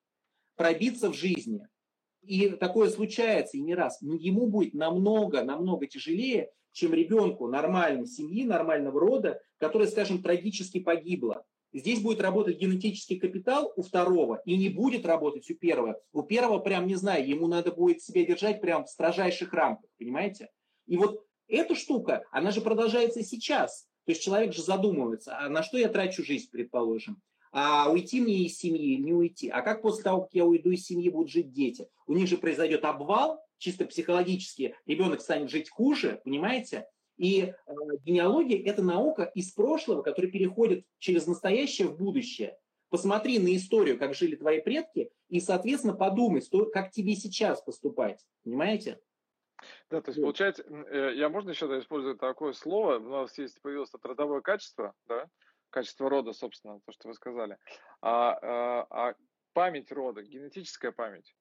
пробиться 0.55 1.09
в 1.09 1.13
жизни. 1.13 1.67
И 2.27 2.49
такое 2.49 2.89
случается 2.89 3.57
и 3.57 3.61
не 3.61 3.73
раз. 3.73 4.01
Но 4.01 4.15
ему 4.15 4.47
будет 4.47 4.73
намного, 4.73 5.43
намного 5.43 5.87
тяжелее, 5.87 6.51
чем 6.73 6.93
ребенку 6.93 7.47
нормальной 7.47 8.05
семьи, 8.05 8.43
нормального 8.43 8.99
рода, 8.99 9.41
которая, 9.57 9.87
скажем, 9.87 10.21
трагически 10.21 10.79
погибла. 10.79 11.45
Здесь 11.73 12.01
будет 12.01 12.21
работать 12.21 12.57
генетический 12.57 13.17
капитал 13.17 13.71
у 13.75 13.81
второго 13.81 14.41
и 14.45 14.57
не 14.57 14.69
будет 14.69 15.05
работать 15.05 15.49
у 15.49 15.55
первого. 15.55 15.99
У 16.11 16.21
первого 16.23 16.59
прям, 16.59 16.85
не 16.85 16.95
знаю, 16.95 17.27
ему 17.27 17.47
надо 17.47 17.71
будет 17.71 18.01
себя 18.01 18.25
держать 18.25 18.61
прям 18.61 18.85
в 18.85 18.89
строжайших 18.89 19.53
рамках, 19.53 19.89
понимаете? 19.97 20.49
И 20.85 20.97
вот 20.97 21.25
эта 21.47 21.75
штука, 21.75 22.25
она 22.31 22.51
же 22.51 22.61
продолжается 22.61 23.23
сейчас. 23.23 23.87
То 24.05 24.11
есть 24.11 24.21
человек 24.21 24.53
же 24.53 24.63
задумывается, 24.63 25.37
а 25.37 25.49
на 25.49 25.63
что 25.63 25.77
я 25.77 25.89
трачу 25.89 26.23
жизнь, 26.23 26.49
предположим? 26.51 27.21
А 27.51 27.89
уйти 27.91 28.21
мне 28.21 28.45
из 28.45 28.57
семьи 28.57 28.97
не 28.97 29.13
уйти? 29.13 29.49
А 29.49 29.61
как 29.61 29.81
после 29.81 30.03
того, 30.03 30.21
как 30.21 30.33
я 30.33 30.45
уйду 30.45 30.71
из 30.71 30.85
семьи, 30.85 31.09
будут 31.09 31.31
жить 31.31 31.51
дети? 31.51 31.89
У 32.05 32.13
них 32.13 32.27
же 32.27 32.37
произойдет 32.37 32.85
обвал, 32.85 33.41
чисто 33.57 33.85
психологически 33.85 34.75
ребенок 34.85 35.21
станет 35.21 35.49
жить 35.49 35.69
хуже, 35.69 36.21
понимаете? 36.23 36.87
И 37.17 37.41
э, 37.41 37.53
генеалогия– 38.03 38.63
это 38.65 38.83
наука 38.83 39.23
из 39.23 39.51
прошлого, 39.51 40.03
которая 40.03 40.31
переходит 40.31 40.85
через 40.99 41.25
настоящее 41.25 41.87
в 41.87 41.97
будущее. 41.97 42.57
Посмотри 42.89 43.39
на 43.39 43.53
историю, 43.55 43.97
как 43.97 44.13
жили 44.13 44.35
твои 44.35 44.61
предки, 44.61 45.11
и, 45.29 45.39
соответственно, 45.39 45.93
подумай, 45.93 46.41
что, 46.41 46.65
как 46.67 46.91
тебе 46.91 47.15
сейчас 47.15 47.61
поступать. 47.61 48.25
Понимаете? 48.43 48.99
Да, 49.89 50.01
то 50.01 50.11
есть, 50.11 50.21
получается, 50.21 50.63
э, 50.63 51.13
я 51.15 51.29
можно 51.29 51.49
еще 51.49 51.67
да, 51.67 51.79
использовать 51.79 52.19
такое 52.19 52.53
слово, 52.53 52.99
у 52.99 53.09
нас 53.09 53.37
есть 53.37 53.59
появилось 53.61 53.89
родовое 54.03 54.41
качество, 54.41 54.93
да, 55.07 55.27
качество 55.69 56.09
рода, 56.09 56.33
собственно, 56.33 56.79
то, 56.85 56.91
что 56.91 57.07
вы 57.07 57.13
сказали, 57.13 57.57
а, 58.01 58.37
а, 58.41 58.87
а 58.89 59.15
память 59.53 59.91
рода, 59.91 60.21
генетическая 60.21 60.91
память. 60.91 61.35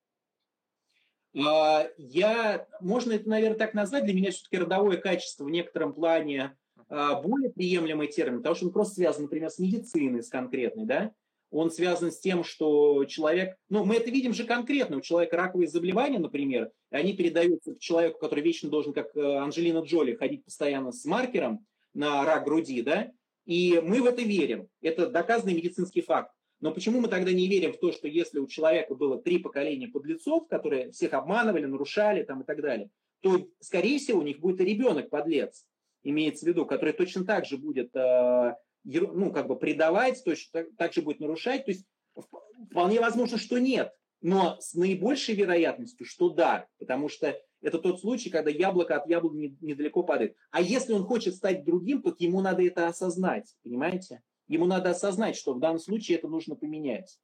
А, 1.36 1.88
я, 1.98 2.66
можно 2.80 3.12
это, 3.12 3.28
наверное, 3.28 3.58
так 3.58 3.74
назвать, 3.74 4.04
для 4.04 4.14
меня 4.14 4.30
все-таки 4.30 4.58
родовое 4.58 4.96
качество 4.96 5.44
в 5.44 5.50
некотором 5.50 5.92
плане 5.92 6.56
а, 6.88 7.20
более 7.20 7.50
приемлемый 7.50 8.08
термин, 8.08 8.38
потому 8.38 8.54
что 8.54 8.66
он 8.66 8.72
просто 8.72 8.94
связан, 8.94 9.24
например, 9.24 9.50
с 9.50 9.58
медициной, 9.58 10.22
с 10.22 10.28
конкретной, 10.28 10.86
да, 10.86 11.12
он 11.50 11.70
связан 11.70 12.10
с 12.10 12.18
тем, 12.18 12.44
что 12.44 13.04
человек, 13.04 13.56
ну, 13.68 13.84
мы 13.84 13.96
это 13.96 14.10
видим 14.10 14.34
же 14.34 14.44
конкретно, 14.44 14.96
у 14.96 15.00
человека 15.00 15.36
раковые 15.36 15.68
заболевания, 15.68 16.18
например, 16.18 16.70
они 16.90 17.14
передаются 17.14 17.78
человеку, 17.78 18.18
который 18.18 18.42
вечно 18.42 18.68
должен, 18.68 18.92
как 18.92 19.16
э, 19.16 19.36
Анджелина 19.36 19.78
Джоли, 19.80 20.14
ходить 20.14 20.44
постоянно 20.44 20.92
с 20.92 21.04
маркером 21.04 21.66
на 21.94 22.24
рак 22.24 22.44
груди, 22.44 22.82
да, 22.82 23.10
и 23.46 23.80
мы 23.82 24.02
в 24.02 24.06
это 24.06 24.22
верим. 24.22 24.68
Это 24.82 25.08
доказанный 25.08 25.54
медицинский 25.54 26.02
факт. 26.02 26.32
Но 26.60 26.72
почему 26.72 27.00
мы 27.00 27.08
тогда 27.08 27.32
не 27.32 27.48
верим 27.48 27.72
в 27.72 27.78
то, 27.78 27.92
что 27.92 28.08
если 28.08 28.38
у 28.38 28.46
человека 28.46 28.94
было 28.94 29.20
три 29.20 29.38
поколения 29.38 29.88
подлецов, 29.88 30.48
которые 30.48 30.90
всех 30.90 31.12
обманывали, 31.12 31.66
нарушали 31.66 32.22
там, 32.22 32.42
и 32.42 32.44
так 32.44 32.60
далее, 32.60 32.90
то, 33.20 33.46
скорее 33.60 33.98
всего, 33.98 34.20
у 34.20 34.22
них 34.22 34.40
будет 34.40 34.60
и 34.60 34.64
ребенок 34.64 35.10
подлец, 35.10 35.64
имеется 36.02 36.44
в 36.44 36.48
виду, 36.48 36.66
который 36.66 36.92
точно 36.92 37.24
так 37.24 37.44
же 37.44 37.56
будет 37.56 37.94
э, 37.94 38.54
ну, 38.84 39.32
как 39.32 39.48
бы 39.48 39.56
предавать, 39.56 40.22
точно 40.24 40.48
так, 40.52 40.76
так 40.76 40.92
же 40.92 41.02
будет 41.02 41.20
нарушать. 41.20 41.64
То 41.64 41.70
есть 41.72 41.86
вполне 42.70 43.00
возможно, 43.00 43.38
что 43.38 43.58
нет, 43.58 43.92
но 44.20 44.56
с 44.60 44.74
наибольшей 44.74 45.34
вероятностью, 45.34 46.06
что 46.06 46.30
да, 46.30 46.66
потому 46.78 47.08
что 47.08 47.38
это 47.62 47.78
тот 47.78 48.00
случай, 48.00 48.30
когда 48.30 48.50
яблоко 48.50 48.96
от 48.96 49.08
яблони 49.08 49.56
недалеко 49.60 50.02
падает. 50.02 50.36
А 50.50 50.60
если 50.60 50.92
он 50.92 51.04
хочет 51.04 51.34
стать 51.34 51.64
другим, 51.64 52.02
то 52.02 52.14
ему 52.18 52.40
надо 52.40 52.62
это 52.62 52.86
осознать, 52.86 53.54
понимаете? 53.62 54.22
Ему 54.48 54.66
надо 54.66 54.90
осознать, 54.90 55.36
что 55.36 55.54
в 55.54 55.60
данном 55.60 55.78
случае 55.78 56.18
это 56.18 56.28
нужно 56.28 56.54
поменять. 56.54 57.18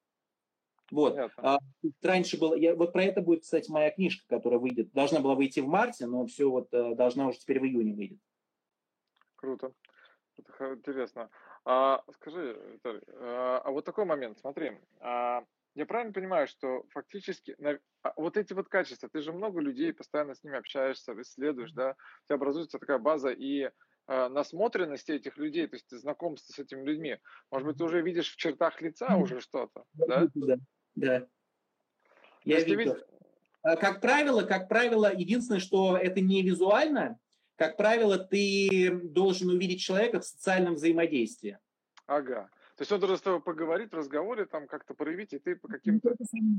Вот. 0.91 1.17
А, 1.39 1.59
раньше 2.03 2.39
было, 2.39 2.55
я, 2.55 2.75
вот 2.75 2.93
про 2.93 3.05
это 3.05 3.23
будет, 3.23 3.43
кстати, 3.43 3.71
моя 3.71 3.91
книжка, 3.91 4.25
которая 4.29 4.61
выйдет, 4.61 4.93
должна 4.93 5.21
была 5.21 5.35
выйти 5.35 5.61
в 5.61 5.67
марте, 5.67 6.07
но 6.07 6.27
все 6.27 6.51
вот 6.51 6.69
э, 6.75 6.95
должна 6.95 7.29
уже 7.29 7.39
теперь 7.39 7.61
в 7.61 7.65
июне 7.65 7.95
выйдет. 7.95 8.19
Круто. 9.37 9.73
Это 10.37 10.75
интересно. 10.75 11.31
А, 11.65 12.03
скажи, 12.13 12.61
Виталий, 12.73 13.03
а, 13.15 13.63
а 13.65 13.71
вот 13.71 13.85
такой 13.85 14.05
момент, 14.05 14.39
смотри, 14.39 14.73
а, 15.01 15.45
я 15.75 15.87
правильно 15.87 16.13
понимаю, 16.13 16.47
что 16.47 16.85
фактически 16.91 17.55
на, 17.59 17.79
а, 18.03 18.13
вот 18.17 18.37
эти 18.37 18.53
вот 18.53 18.69
качества, 18.69 19.09
ты 19.11 19.23
же 19.23 19.33
много 19.33 19.61
людей, 19.61 19.93
постоянно 19.93 20.35
с 20.35 20.43
ними 20.45 20.59
общаешься, 20.59 21.15
исследуешь, 21.21 21.73
да, 21.73 21.91
у 21.91 22.27
тебя 22.27 22.37
образуется 22.37 22.79
такая 22.79 22.99
база 22.99 23.31
и 23.31 23.63
э, 23.63 23.71
насмотренности 24.29 25.13
этих 25.13 25.39
людей, 25.39 25.67
то 25.67 25.77
есть 25.77 25.87
ты 25.87 25.99
знакомство 25.99 26.53
с 26.53 26.59
этими 26.59 26.85
людьми. 26.85 27.19
Может 27.51 27.67
быть, 27.67 27.79
ты 27.79 27.85
уже 27.85 28.03
видишь 28.03 28.33
в 28.33 28.37
чертах 28.37 28.81
лица 28.83 29.17
уже 29.17 29.41
что-то, 29.41 29.85
да? 29.95 30.29
Да, 30.35 30.57
да. 30.95 31.27
Я 32.45 32.61
вижу. 32.61 32.79
Вид... 32.79 33.07
А, 33.63 33.77
как 33.77 34.01
правило, 34.01 34.43
как 34.43 34.69
правило, 34.69 35.15
единственное, 35.15 35.61
что 35.61 35.97
это 35.97 36.21
не 36.21 36.43
визуально, 36.43 37.19
как 37.57 37.77
правило, 37.77 38.19
ты 38.19 38.91
должен 38.91 39.49
увидеть 39.51 39.81
человека 39.81 40.21
в 40.21 40.25
социальном 40.25 40.75
взаимодействии. 40.75 41.59
Ага. 42.07 42.51
То 42.77 42.83
есть 42.83 42.93
он 42.93 43.01
должен 43.01 43.19
с 43.19 43.21
тобой 43.21 43.43
поговорить 43.43 43.91
в 43.93 43.97
разговоре, 43.97 44.47
там 44.47 44.67
как-то 44.67 44.95
проявить, 44.95 45.35
и 45.35 45.39
ты 45.39 45.57
по 45.57 45.69
каким-то... 45.69 46.15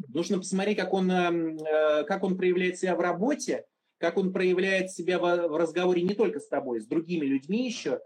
Нужно 0.10 0.38
посмотреть, 0.38 0.78
как 0.78 0.94
он, 0.94 1.10
эм, 1.10 1.58
э, 1.58 2.04
как 2.04 2.24
он 2.24 2.38
проявляет 2.38 2.78
себя 2.78 2.96
в 2.96 3.00
работе, 3.00 3.66
как 3.98 4.18
он 4.18 4.32
проявляет 4.32 4.92
себя 4.92 5.18
в 5.18 5.58
разговоре 5.58 6.04
не 6.04 6.14
только 6.14 6.40
с 6.40 6.48
тобой, 6.48 6.82
с 6.82 6.86
другими 6.86 7.26
людьми 7.26 7.66
еще, 7.66 8.00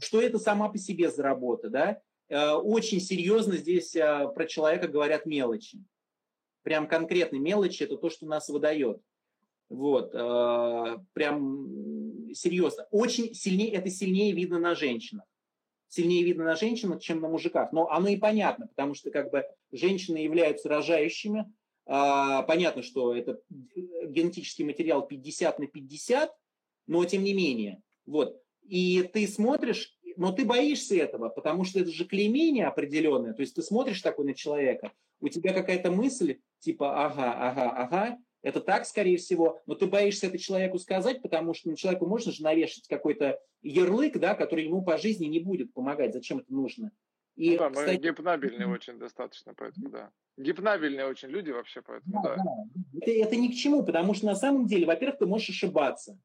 что 0.00 0.20
это 0.20 0.38
сама 0.38 0.70
по 0.70 0.78
себе 0.78 1.10
за 1.10 1.22
работа, 1.22 1.68
да? 1.68 2.00
Э, 2.28 2.54
очень 2.54 3.00
серьезно 3.00 3.56
здесь 3.56 3.94
э, 3.94 4.28
про 4.34 4.44
человека 4.46 4.88
говорят 4.88 5.24
мелочи. 5.24 5.78
Прям 6.62 6.88
конкретно 6.88 7.36
мелочи– 7.36 7.82
это 7.84 7.96
то, 7.96 8.10
что 8.10 8.26
нас 8.26 8.48
выдает. 8.48 9.00
Вот, 9.68 10.12
прям 11.14 12.34
серьезно. 12.34 12.86
Очень 12.90 13.34
сильнее, 13.34 13.72
это 13.72 13.88
сильнее 13.88 14.32
видно 14.32 14.58
на 14.58 14.74
женщинах. 14.74 15.24
Сильнее 15.92 16.24
видно 16.24 16.44
на 16.44 16.56
женщинах, 16.56 17.02
чем 17.02 17.20
на 17.20 17.28
мужиках. 17.28 17.70
Но 17.70 17.86
оно 17.90 18.08
и 18.08 18.16
понятно, 18.16 18.66
потому 18.66 18.94
что 18.94 19.10
как 19.10 19.30
бы 19.30 19.44
женщины 19.72 20.16
являются 20.16 20.70
рожающими, 20.70 21.52
а, 21.84 22.44
понятно, 22.44 22.82
что 22.82 23.14
это 23.14 23.42
генетический 23.50 24.64
материал 24.64 25.06
50 25.06 25.58
на 25.58 25.66
50, 25.66 26.34
но 26.86 27.04
тем 27.04 27.22
не 27.22 27.34
менее. 27.34 27.82
Вот. 28.06 28.40
И 28.62 29.02
ты 29.12 29.28
смотришь, 29.28 29.94
но 30.16 30.32
ты 30.32 30.46
боишься 30.46 30.96
этого, 30.96 31.28
потому 31.28 31.64
что 31.64 31.80
это 31.80 31.90
же 31.90 32.06
клеймение 32.06 32.68
определенное. 32.68 33.34
То 33.34 33.42
есть 33.42 33.54
ты 33.54 33.60
смотришь 33.60 34.00
такой 34.00 34.24
на 34.24 34.32
человека, 34.32 34.92
у 35.20 35.28
тебя 35.28 35.52
какая-то 35.52 35.90
мысль, 35.90 36.38
типа, 36.60 37.04
ага, 37.04 37.34
ага, 37.34 37.70
ага, 37.70 38.18
это 38.42 38.60
так, 38.60 38.86
скорее 38.86 39.16
всего, 39.16 39.62
но 39.66 39.74
ты 39.74 39.86
боишься 39.86 40.26
это 40.26 40.38
человеку 40.38 40.78
сказать, 40.78 41.22
потому 41.22 41.54
что 41.54 41.70
ну, 41.70 41.76
человеку 41.76 42.06
можно 42.06 42.32
же 42.32 42.42
навешать 42.42 42.86
какой-то 42.88 43.40
ярлык, 43.62 44.18
да, 44.18 44.34
который 44.34 44.64
ему 44.64 44.82
по 44.82 44.98
жизни 44.98 45.26
не 45.26 45.40
будет 45.40 45.72
помогать. 45.72 46.12
Зачем 46.12 46.38
это 46.38 46.52
нужно? 46.52 46.90
И, 47.36 47.52
ну 47.52 47.58
да, 47.58 47.70
кстати, 47.70 48.00
гипнабельные 48.00 48.68
очень 48.68 48.98
достаточно, 48.98 49.54
поэтому 49.54 49.88
да. 49.88 50.10
Гипнабельные 50.36 51.06
очень 51.06 51.28
люди 51.28 51.50
вообще, 51.50 51.80
поэтому 51.82 52.22
да. 52.22 52.36
да. 52.36 52.42
да. 52.44 53.00
Это, 53.00 53.10
это 53.10 53.36
ни 53.36 53.48
к 53.48 53.54
чему, 53.54 53.84
потому 53.84 54.12
что 54.14 54.26
на 54.26 54.34
самом 54.34 54.66
деле, 54.66 54.86
во-первых, 54.86 55.18
ты 55.18 55.26
можешь 55.26 55.50
ошибаться. 55.50 56.18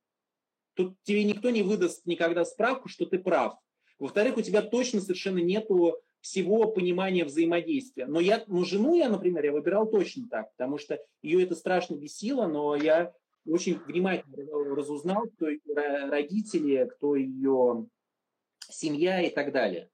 Тут 0.73 0.95
тебе 1.03 1.23
никто 1.23 1.49
не 1.49 1.63
выдаст 1.63 2.05
никогда 2.05 2.43
справку, 2.45 2.89
что 2.89 3.05
ты 3.05 3.19
прав. 3.19 3.55
Во-вторых, 3.99 4.37
у 4.37 4.41
тебя 4.41 4.61
точно 4.61 5.01
совершенно 5.01 5.39
нету 5.39 5.97
всего 6.27 6.67
понимания 6.67 7.23
взаимодействия. 7.23 8.05
Но, 8.05 8.19
я, 8.19 8.43
но 8.47 8.65
жену 8.65 8.95
я, 8.95 9.09
например, 9.09 9.45
я 9.45 9.53
выбирал 9.53 9.89
точно 9.89 10.27
так, 10.27 10.51
потому 10.51 10.77
что 10.77 10.99
ее 11.21 11.43
это 11.43 11.55
страшно 11.55 11.95
бесило, 11.95 12.47
но 12.47 12.75
я 12.75 13.13
очень 13.45 13.79
внимательно 13.79 14.75
разузнал, 14.75 15.27
кто 15.29 15.49
ее 15.49 15.61
родители, 16.09 16.89
кто 16.95 17.15
ее 17.15 17.87
семья 18.69 19.21
и 19.21 19.29
так 19.29 19.53
далее. 19.53 19.89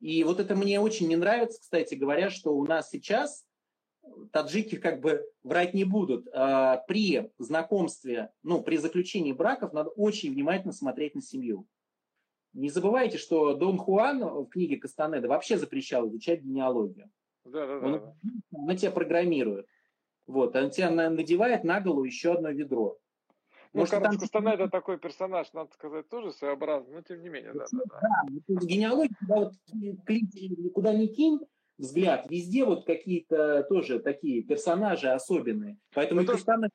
И 0.00 0.24
вот 0.24 0.40
это 0.40 0.56
мне 0.56 0.80
очень 0.80 1.08
не 1.08 1.16
нравится, 1.16 1.60
кстати 1.60 1.94
говоря, 1.94 2.30
что 2.30 2.56
у 2.56 2.64
нас 2.64 2.88
сейчас 2.88 3.44
таджики 4.32 4.76
как 4.76 5.00
бы 5.00 5.26
врать 5.42 5.74
не 5.74 5.84
будут. 5.84 6.26
А, 6.32 6.78
при 6.88 7.30
знакомстве, 7.36 8.32
ну, 8.42 8.62
при 8.62 8.78
заключении 8.78 9.32
браков 9.32 9.74
надо 9.74 9.90
очень 9.90 10.32
внимательно 10.32 10.72
смотреть 10.72 11.14
на 11.14 11.20
семью. 11.20 11.66
Не 12.52 12.68
забывайте, 12.68 13.18
что 13.18 13.54
Дон 13.54 13.78
Хуан 13.78 14.24
в 14.24 14.46
книге 14.46 14.76
Кастанеда 14.76 15.28
вообще 15.28 15.56
запрещал 15.56 16.08
изучать 16.08 16.42
генеалогию. 16.42 17.10
Да, 17.44 17.66
да, 17.66 17.78
он, 17.78 17.92
да. 17.92 18.14
он 18.52 18.76
тебя 18.76 18.90
программирует. 18.90 19.66
Вот, 20.26 20.54
он 20.54 20.70
тебя 20.70 20.90
надевает 20.90 21.64
на 21.64 21.80
голову 21.80 22.04
еще 22.04 22.34
одно 22.34 22.50
ведро. 22.50 22.98
Ну, 23.72 23.80
Может, 23.80 23.94
короче, 23.94 24.10
там... 24.10 24.18
Кастанеда 24.18 24.68
такой 24.68 24.98
персонаж, 24.98 25.52
надо 25.52 25.72
сказать, 25.72 26.08
тоже 26.08 26.32
своеобразный, 26.32 26.94
но 26.94 27.02
тем 27.02 27.22
не 27.22 27.28
менее, 27.28 27.52
да, 27.52 27.66
да, 27.70 27.78
да. 27.88 28.00
да 28.48 28.66
генеалогия, 28.66 29.14
куда, 29.20 29.36
вот, 29.36 29.52
куда 30.74 30.92
ни 30.92 31.06
кинь, 31.06 31.38
взгляд, 31.78 32.28
везде 32.28 32.64
вот 32.64 32.84
какие-то 32.84 33.64
тоже 33.68 34.00
такие 34.00 34.42
персонажи 34.42 35.08
особенные. 35.08 35.78
Поэтому 35.94 36.22
ну, 36.22 36.26
Кастанеда... 36.26 36.70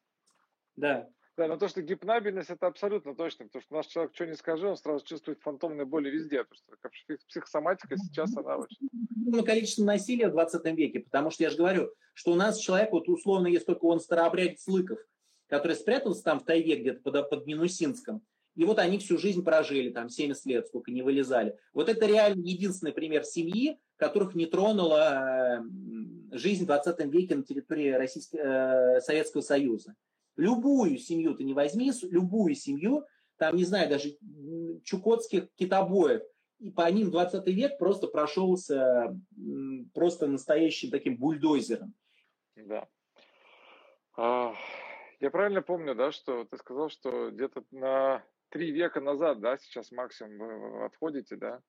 Да. 0.78 1.10
Да, 1.38 1.48
но 1.48 1.58
то, 1.58 1.68
что 1.68 1.82
гипнабельность, 1.82 2.50
это 2.50 2.68
абсолютно 2.68 3.14
точно, 3.14 3.46
потому 3.46 3.62
что 3.62 3.76
наш 3.76 3.88
человек 3.88 4.16
что 4.16 4.26
не 4.26 4.36
скажи, 4.36 4.68
он 4.70 4.78
сразу 4.78 5.04
чувствует 5.04 5.42
фантомные 5.42 5.86
боли 5.86 6.10
везде, 6.10 6.46
потому 6.46 6.94
что 6.94 7.18
психосоматика 7.28 7.98
сейчас 7.98 8.36
она 8.38 8.58
очень... 8.58 9.44
Количество 9.44 9.84
насилия 9.84 10.30
в 10.30 10.32
20 10.32 10.66
веке, 10.78 11.02
потому 11.02 11.32
что 11.32 11.44
я 11.44 11.50
же 11.50 11.58
говорю, 11.58 11.92
что 12.14 12.32
у 12.32 12.36
нас 12.36 12.58
человек, 12.58 12.92
вот 12.92 13.10
условно, 13.10 13.48
есть 13.48 13.66
только 13.66 13.84
он 13.84 14.00
старообрядец 14.00 14.66
Лыков, 14.68 15.00
который 15.48 15.76
спрятался 15.76 16.24
там 16.24 16.40
в 16.40 16.46
тайге 16.46 16.78
где-то 16.78 17.02
под, 17.02 17.30
под 17.30 17.46
Минусинском, 17.46 18.22
и 18.56 18.64
вот 18.64 18.80
они 18.80 18.98
всю 19.00 19.18
жизнь 19.18 19.44
прожили, 19.44 19.90
там 19.90 20.10
70 20.10 20.46
лет, 20.46 20.68
сколько 20.68 20.90
не 20.90 21.02
вылезали. 21.02 21.58
Вот 21.74 21.90
это 21.90 22.06
реально 22.06 22.42
единственный 22.42 22.94
пример 22.94 23.26
семьи, 23.26 23.78
которых 23.98 24.36
не 24.36 24.46
тронула 24.46 25.62
жизнь 26.32 26.64
в 26.64 26.68
20 26.68 27.06
веке 27.12 27.36
на 27.36 27.44
территории 27.44 27.92
Российского, 27.92 28.40
э, 28.40 29.02
Советского 29.02 29.42
Союза. 29.42 29.96
Любую 30.38 30.98
семью 30.98 31.36
ты 31.36 31.44
не 31.44 31.54
возьми, 31.54 31.92
любую 32.04 32.56
семью, 32.56 33.06
там, 33.38 33.56
не 33.56 33.64
знаю, 33.64 33.90
даже 33.90 34.18
чукотских 34.84 35.54
китобоев, 35.56 36.24
и 36.60 36.72
по 36.72 36.90
ним 36.90 37.12
20 37.12 37.46
век 37.48 37.78
просто 37.78 38.08
прошелся 38.08 39.18
просто 39.94 40.28
настоящим 40.28 40.90
таким 40.90 41.18
бульдозером. 41.18 41.94
Да. 42.56 42.88
А, 44.18 44.54
я 45.20 45.30
правильно 45.30 45.62
помню, 45.62 45.96
да, 45.96 46.12
что 46.12 46.46
ты 46.46 46.58
сказал, 46.58 46.90
что 46.90 47.32
где-то 47.32 47.64
на 47.72 48.24
три 48.50 48.72
века 48.72 49.02
назад, 49.02 49.42
да, 49.42 49.58
сейчас 49.58 49.92
максимум 49.92 50.38
вы 50.38 50.86
отходите, 50.86 51.36
да? 51.36 51.62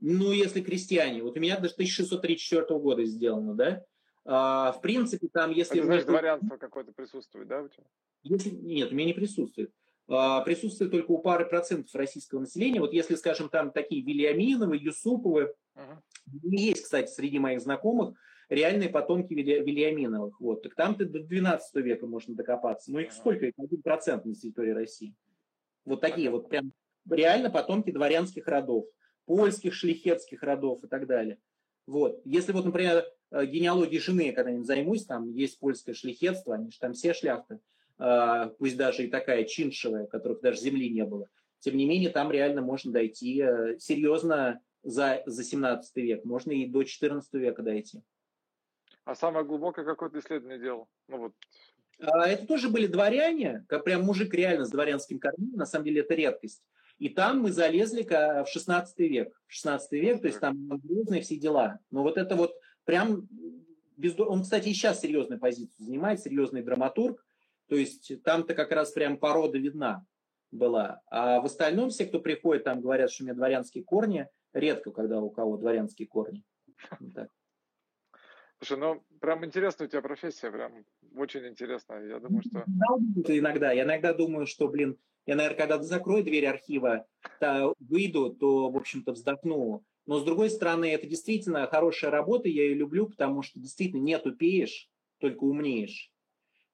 Ну, 0.00 0.32
если 0.32 0.60
крестьяне. 0.60 1.22
Вот 1.22 1.36
у 1.36 1.40
меня 1.40 1.58
даже 1.58 1.74
1634 1.74 2.78
года 2.78 3.04
сделано, 3.04 3.54
да? 3.54 3.84
А, 4.26 4.72
в 4.72 4.80
принципе, 4.80 5.28
там, 5.28 5.52
если... 5.52 5.78
Это 5.78 5.86
значит, 5.86 6.06
дворянство 6.06 6.56
какое-то 6.56 6.92
присутствует, 6.92 7.46
да, 7.46 7.62
у 7.62 7.68
тебя? 7.68 7.84
Если... 8.24 8.50
Нет, 8.50 8.90
у 8.90 8.94
меня 8.94 9.06
не 9.06 9.12
присутствует. 9.14 9.72
А, 10.08 10.40
присутствует 10.42 10.90
только 10.90 11.12
у 11.12 11.18
пары 11.18 11.46
процентов 11.46 11.94
российского 11.94 12.40
населения. 12.40 12.80
Вот 12.80 12.92
если, 12.92 13.14
скажем, 13.14 13.48
там 13.48 13.70
такие 13.70 14.02
Вильяминовы, 14.02 14.76
Юсуповы, 14.76 15.54
uh-huh. 15.74 15.98
есть, 16.42 16.82
кстати, 16.82 17.10
среди 17.10 17.38
моих 17.38 17.60
знакомых 17.60 18.16
реальные 18.48 18.88
потомки 18.88 19.34
Вильяминовых. 19.34 20.40
Вот. 20.40 20.62
Так 20.62 20.74
там 20.74 20.94
ты 20.94 21.04
до 21.04 21.20
12 21.20 21.74
века 21.76 22.06
можно 22.06 22.34
докопаться. 22.34 22.92
Ну 22.92 22.98
их 22.98 23.08
uh-huh. 23.08 23.12
сколько? 23.12 23.50
Один 23.56 23.82
процент 23.82 24.24
на 24.24 24.34
территории 24.34 24.70
России. 24.70 25.14
Вот 25.84 26.00
такие 26.00 26.28
uh-huh. 26.28 26.32
вот 26.32 26.48
прям 26.48 26.72
реально 27.10 27.50
потомки 27.50 27.90
дворянских 27.90 28.46
родов, 28.46 28.86
польских, 29.24 29.74
шлихетских 29.74 30.42
родов 30.42 30.82
и 30.84 30.88
так 30.88 31.06
далее. 31.06 31.38
Вот. 31.86 32.20
Если 32.24 32.52
вот, 32.52 32.64
например, 32.64 33.04
э, 33.30 33.46
генеалогией 33.46 34.00
жены 34.00 34.26
я 34.26 34.32
когда-нибудь 34.32 34.66
займусь, 34.66 35.06
там 35.06 35.30
есть 35.32 35.58
польское 35.58 35.94
шлихетство, 35.94 36.54
они 36.54 36.70
же 36.70 36.78
там 36.78 36.94
все 36.94 37.14
шляхты, 37.14 37.60
э, 37.98 38.50
пусть 38.58 38.76
даже 38.76 39.04
и 39.04 39.08
такая 39.08 39.44
чиншевая, 39.44 40.06
которых 40.06 40.40
даже 40.40 40.60
земли 40.60 40.90
не 40.90 41.04
было. 41.04 41.28
Тем 41.60 41.76
не 41.76 41.86
менее, 41.86 42.10
там 42.10 42.30
реально 42.30 42.62
можно 42.62 42.92
дойти 42.92 43.40
э, 43.40 43.78
серьезно 43.78 44.60
за, 44.82 45.22
за 45.26 45.44
17 45.44 45.96
век, 45.96 46.24
можно 46.24 46.52
и 46.52 46.66
до 46.66 46.82
14 46.84 47.32
века 47.34 47.62
дойти. 47.62 48.02
А 49.04 49.14
самое 49.14 49.44
глубокое 49.44 49.84
какое-то 49.84 50.18
исследование 50.18 50.58
делал? 50.58 50.88
Ну, 51.08 51.18
вот. 51.18 51.32
А, 52.00 52.28
это 52.28 52.46
тоже 52.46 52.68
были 52.68 52.86
дворяне, 52.86 53.64
как 53.68 53.84
прям 53.84 54.02
мужик 54.02 54.34
реально 54.34 54.64
с 54.64 54.70
дворянским 54.70 55.18
корнем, 55.18 55.52
на 55.52 55.66
самом 55.66 55.84
деле 55.84 56.00
это 56.00 56.14
редкость. 56.14 56.62
И 56.98 57.08
там 57.10 57.40
мы 57.40 57.52
залезли 57.52 58.02
в 58.02 58.46
16 58.46 58.98
век. 59.00 59.38
В 59.46 59.52
16 59.52 59.92
век, 59.92 60.20
то 60.20 60.28
есть 60.28 60.40
там 60.40 60.66
грозные 60.68 61.22
все 61.22 61.36
дела. 61.36 61.78
Но 61.90 62.02
вот 62.02 62.16
это 62.16 62.36
вот 62.36 62.54
прям... 62.84 63.28
Он, 64.18 64.42
кстати, 64.42 64.68
и 64.68 64.74
сейчас 64.74 65.00
серьезную 65.00 65.40
позицию 65.40 65.84
занимает, 65.84 66.20
серьезный 66.20 66.62
драматург. 66.62 67.24
То 67.68 67.76
есть 67.76 68.22
там-то 68.22 68.54
как 68.54 68.70
раз 68.70 68.92
прям 68.92 69.18
порода 69.18 69.58
видна 69.58 70.04
была. 70.50 71.00
А 71.06 71.40
в 71.40 71.46
остальном 71.46 71.90
все, 71.90 72.06
кто 72.06 72.20
приходит, 72.20 72.64
там 72.64 72.80
говорят, 72.80 73.10
что 73.10 73.24
у 73.24 73.26
меня 73.26 73.34
дворянские 73.34 73.84
корни. 73.84 74.28
Редко, 74.52 74.90
когда 74.90 75.20
у 75.20 75.30
кого 75.30 75.56
дворянские 75.56 76.08
корни. 76.08 76.44
так. 77.14 77.30
Слушай, 78.58 78.78
ну 78.78 79.04
прям 79.20 79.44
интересная 79.44 79.86
у 79.86 79.90
тебя 79.90 80.00
профессия, 80.00 80.50
прям 80.50 80.84
очень 81.14 81.46
интересная. 81.46 82.06
Я 82.06 82.20
думаю, 82.20 82.42
что... 82.42 82.64
Иногда. 83.32 83.72
Я 83.72 83.84
иногда 83.84 84.14
думаю, 84.14 84.46
что, 84.46 84.68
блин, 84.68 84.98
я, 85.26 85.34
наверное, 85.34 85.58
когда 85.58 85.82
закрою 85.82 86.24
дверь 86.24 86.46
архива, 86.46 87.06
то 87.40 87.74
выйду, 87.80 88.30
то, 88.30 88.70
в 88.70 88.76
общем-то, 88.76 89.12
вздохну. 89.12 89.84
Но, 90.06 90.20
с 90.20 90.24
другой 90.24 90.50
стороны, 90.50 90.86
это 90.86 91.06
действительно 91.06 91.66
хорошая 91.66 92.12
работа, 92.12 92.48
я 92.48 92.62
ее 92.62 92.74
люблю, 92.74 93.08
потому 93.08 93.42
что 93.42 93.58
действительно 93.58 94.00
не 94.00 94.16
тупеешь, 94.18 94.88
только 95.18 95.42
умнеешь. 95.42 96.12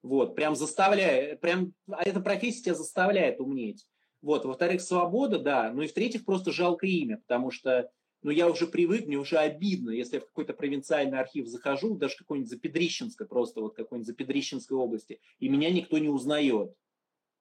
Вот, 0.03 0.35
прям 0.35 0.55
заставляет, 0.55 1.41
прям, 1.41 1.73
а 1.89 2.03
эта 2.03 2.19
профессия 2.19 2.63
тебя 2.63 2.75
заставляет 2.75 3.39
умнеть. 3.39 3.87
Вот, 4.21 4.45
во-вторых, 4.45 4.81
свобода, 4.81 5.39
да, 5.39 5.71
ну 5.73 5.81
и 5.81 5.87
в-третьих, 5.87 6.25
просто 6.25 6.51
жалко 6.51 6.85
имя, 6.85 7.17
потому 7.17 7.51
что, 7.51 7.89
ну, 8.21 8.29
я 8.29 8.49
уже 8.49 8.67
привык, 8.67 9.07
мне 9.07 9.17
уже 9.17 9.37
обидно, 9.37 9.89
если 9.89 10.15
я 10.15 10.21
в 10.21 10.25
какой-то 10.25 10.53
провинциальный 10.53 11.19
архив 11.19 11.47
захожу, 11.47 11.95
даже 11.95 12.17
какой-нибудь 12.17 12.49
Запедрищенской, 12.49 13.27
просто 13.27 13.61
вот 13.61 13.75
какой-нибудь 13.75 14.07
Запедрищенской 14.07 14.77
области, 14.77 15.19
и 15.39 15.49
меня 15.49 15.71
никто 15.71 15.97
не 15.97 16.09
узнает. 16.09 16.73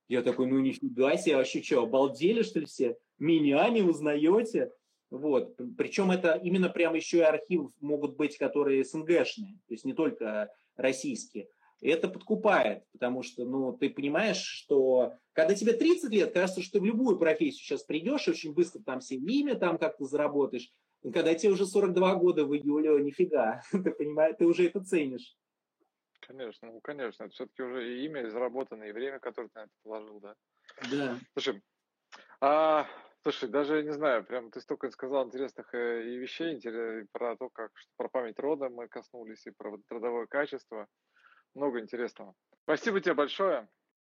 Я 0.09 0.23
такой, 0.23 0.47
ну 0.47 0.61
нифига 0.61 1.17
себе, 1.17 1.37
вообще 1.37 1.63
что, 1.63 1.83
обалдели 1.83 2.43
что 2.43 2.61
ли 2.61 2.67
все? 2.67 2.97
Меня 3.19 3.69
не 3.69 3.83
узнаете? 3.83 4.73
Вот. 5.11 5.59
Причем 5.77 6.11
это 6.11 6.41
именно 6.43 6.69
прям 6.69 6.95
еще 6.95 7.19
и 7.19 7.23
архив 7.23 7.71
могут 7.81 8.17
быть, 8.17 8.37
которые 8.39 8.85
СНГшные, 8.85 9.55
то 9.69 9.75
есть 9.75 9.85
не 9.85 9.93
только 9.93 10.51
российские. 10.77 11.49
И 11.81 11.89
это 11.89 12.09
подкупает, 12.09 12.85
потому 12.93 13.23
что, 13.23 13.45
ну, 13.45 13.73
ты 13.73 13.91
понимаешь, 13.91 14.41
что 14.41 15.15
когда 15.33 15.55
тебе 15.55 15.73
30 15.73 16.11
лет, 16.13 16.33
кажется, 16.33 16.63
что 16.63 16.75
ты 16.75 16.81
в 16.81 16.85
любую 16.85 17.19
профессию 17.19 17.61
сейчас 17.65 17.83
придешь, 17.83 18.29
очень 18.29 18.55
быстро 18.55 18.81
там 18.83 19.01
все 19.01 19.17
имя 19.17 19.57
там 19.57 19.79
как-то 19.79 20.05
заработаешь. 20.05 20.71
И 21.03 21.11
когда 21.11 21.35
тебе 21.35 21.53
уже 21.53 21.67
42 21.67 22.15
года 22.15 22.47
в 22.47 22.55
июле, 22.55 23.03
нифига, 23.03 23.63
ты 23.73 23.91
понимаешь, 23.91 24.37
ты 24.39 24.47
уже 24.47 24.67
это 24.67 24.83
ценишь. 24.83 25.37
Конечно, 26.27 26.69
ну 26.69 26.81
конечно, 26.81 27.25
это 27.25 27.33
все-таки 27.33 27.63
уже 27.63 27.87
и 27.87 28.05
имя, 28.07 28.23
и 28.23 28.29
заработанное, 28.29 28.89
и 28.89 28.93
время, 28.93 29.19
которое 29.19 29.49
ты 29.49 29.59
на 29.59 29.63
это 29.65 29.73
положил, 29.83 30.21
да. 30.21 30.35
Да. 30.91 31.19
Слушай, 31.33 31.63
а, 32.41 32.87
слушай, 33.23 33.49
даже 33.49 33.83
не 33.83 33.93
знаю, 33.93 34.25
прям 34.25 34.51
ты 34.51 34.61
столько 34.61 34.91
сказал 34.91 35.27
интересных 35.27 35.75
э, 35.75 36.05
и 36.05 36.17
вещей, 36.19 36.57
и 36.57 37.07
про 37.13 37.37
то, 37.37 37.49
как 37.51 37.71
что 37.75 37.91
про 37.97 38.09
память 38.09 38.39
рода 38.39 38.69
мы 38.69 38.89
коснулись, 38.89 39.47
и 39.47 39.51
про 39.51 39.77
трудовое 39.89 40.27
качество. 40.27 40.87
Много 41.55 41.81
интересного. 41.81 42.35
Спасибо 42.63 43.01
тебе 43.01 43.15
большое. 43.15 43.69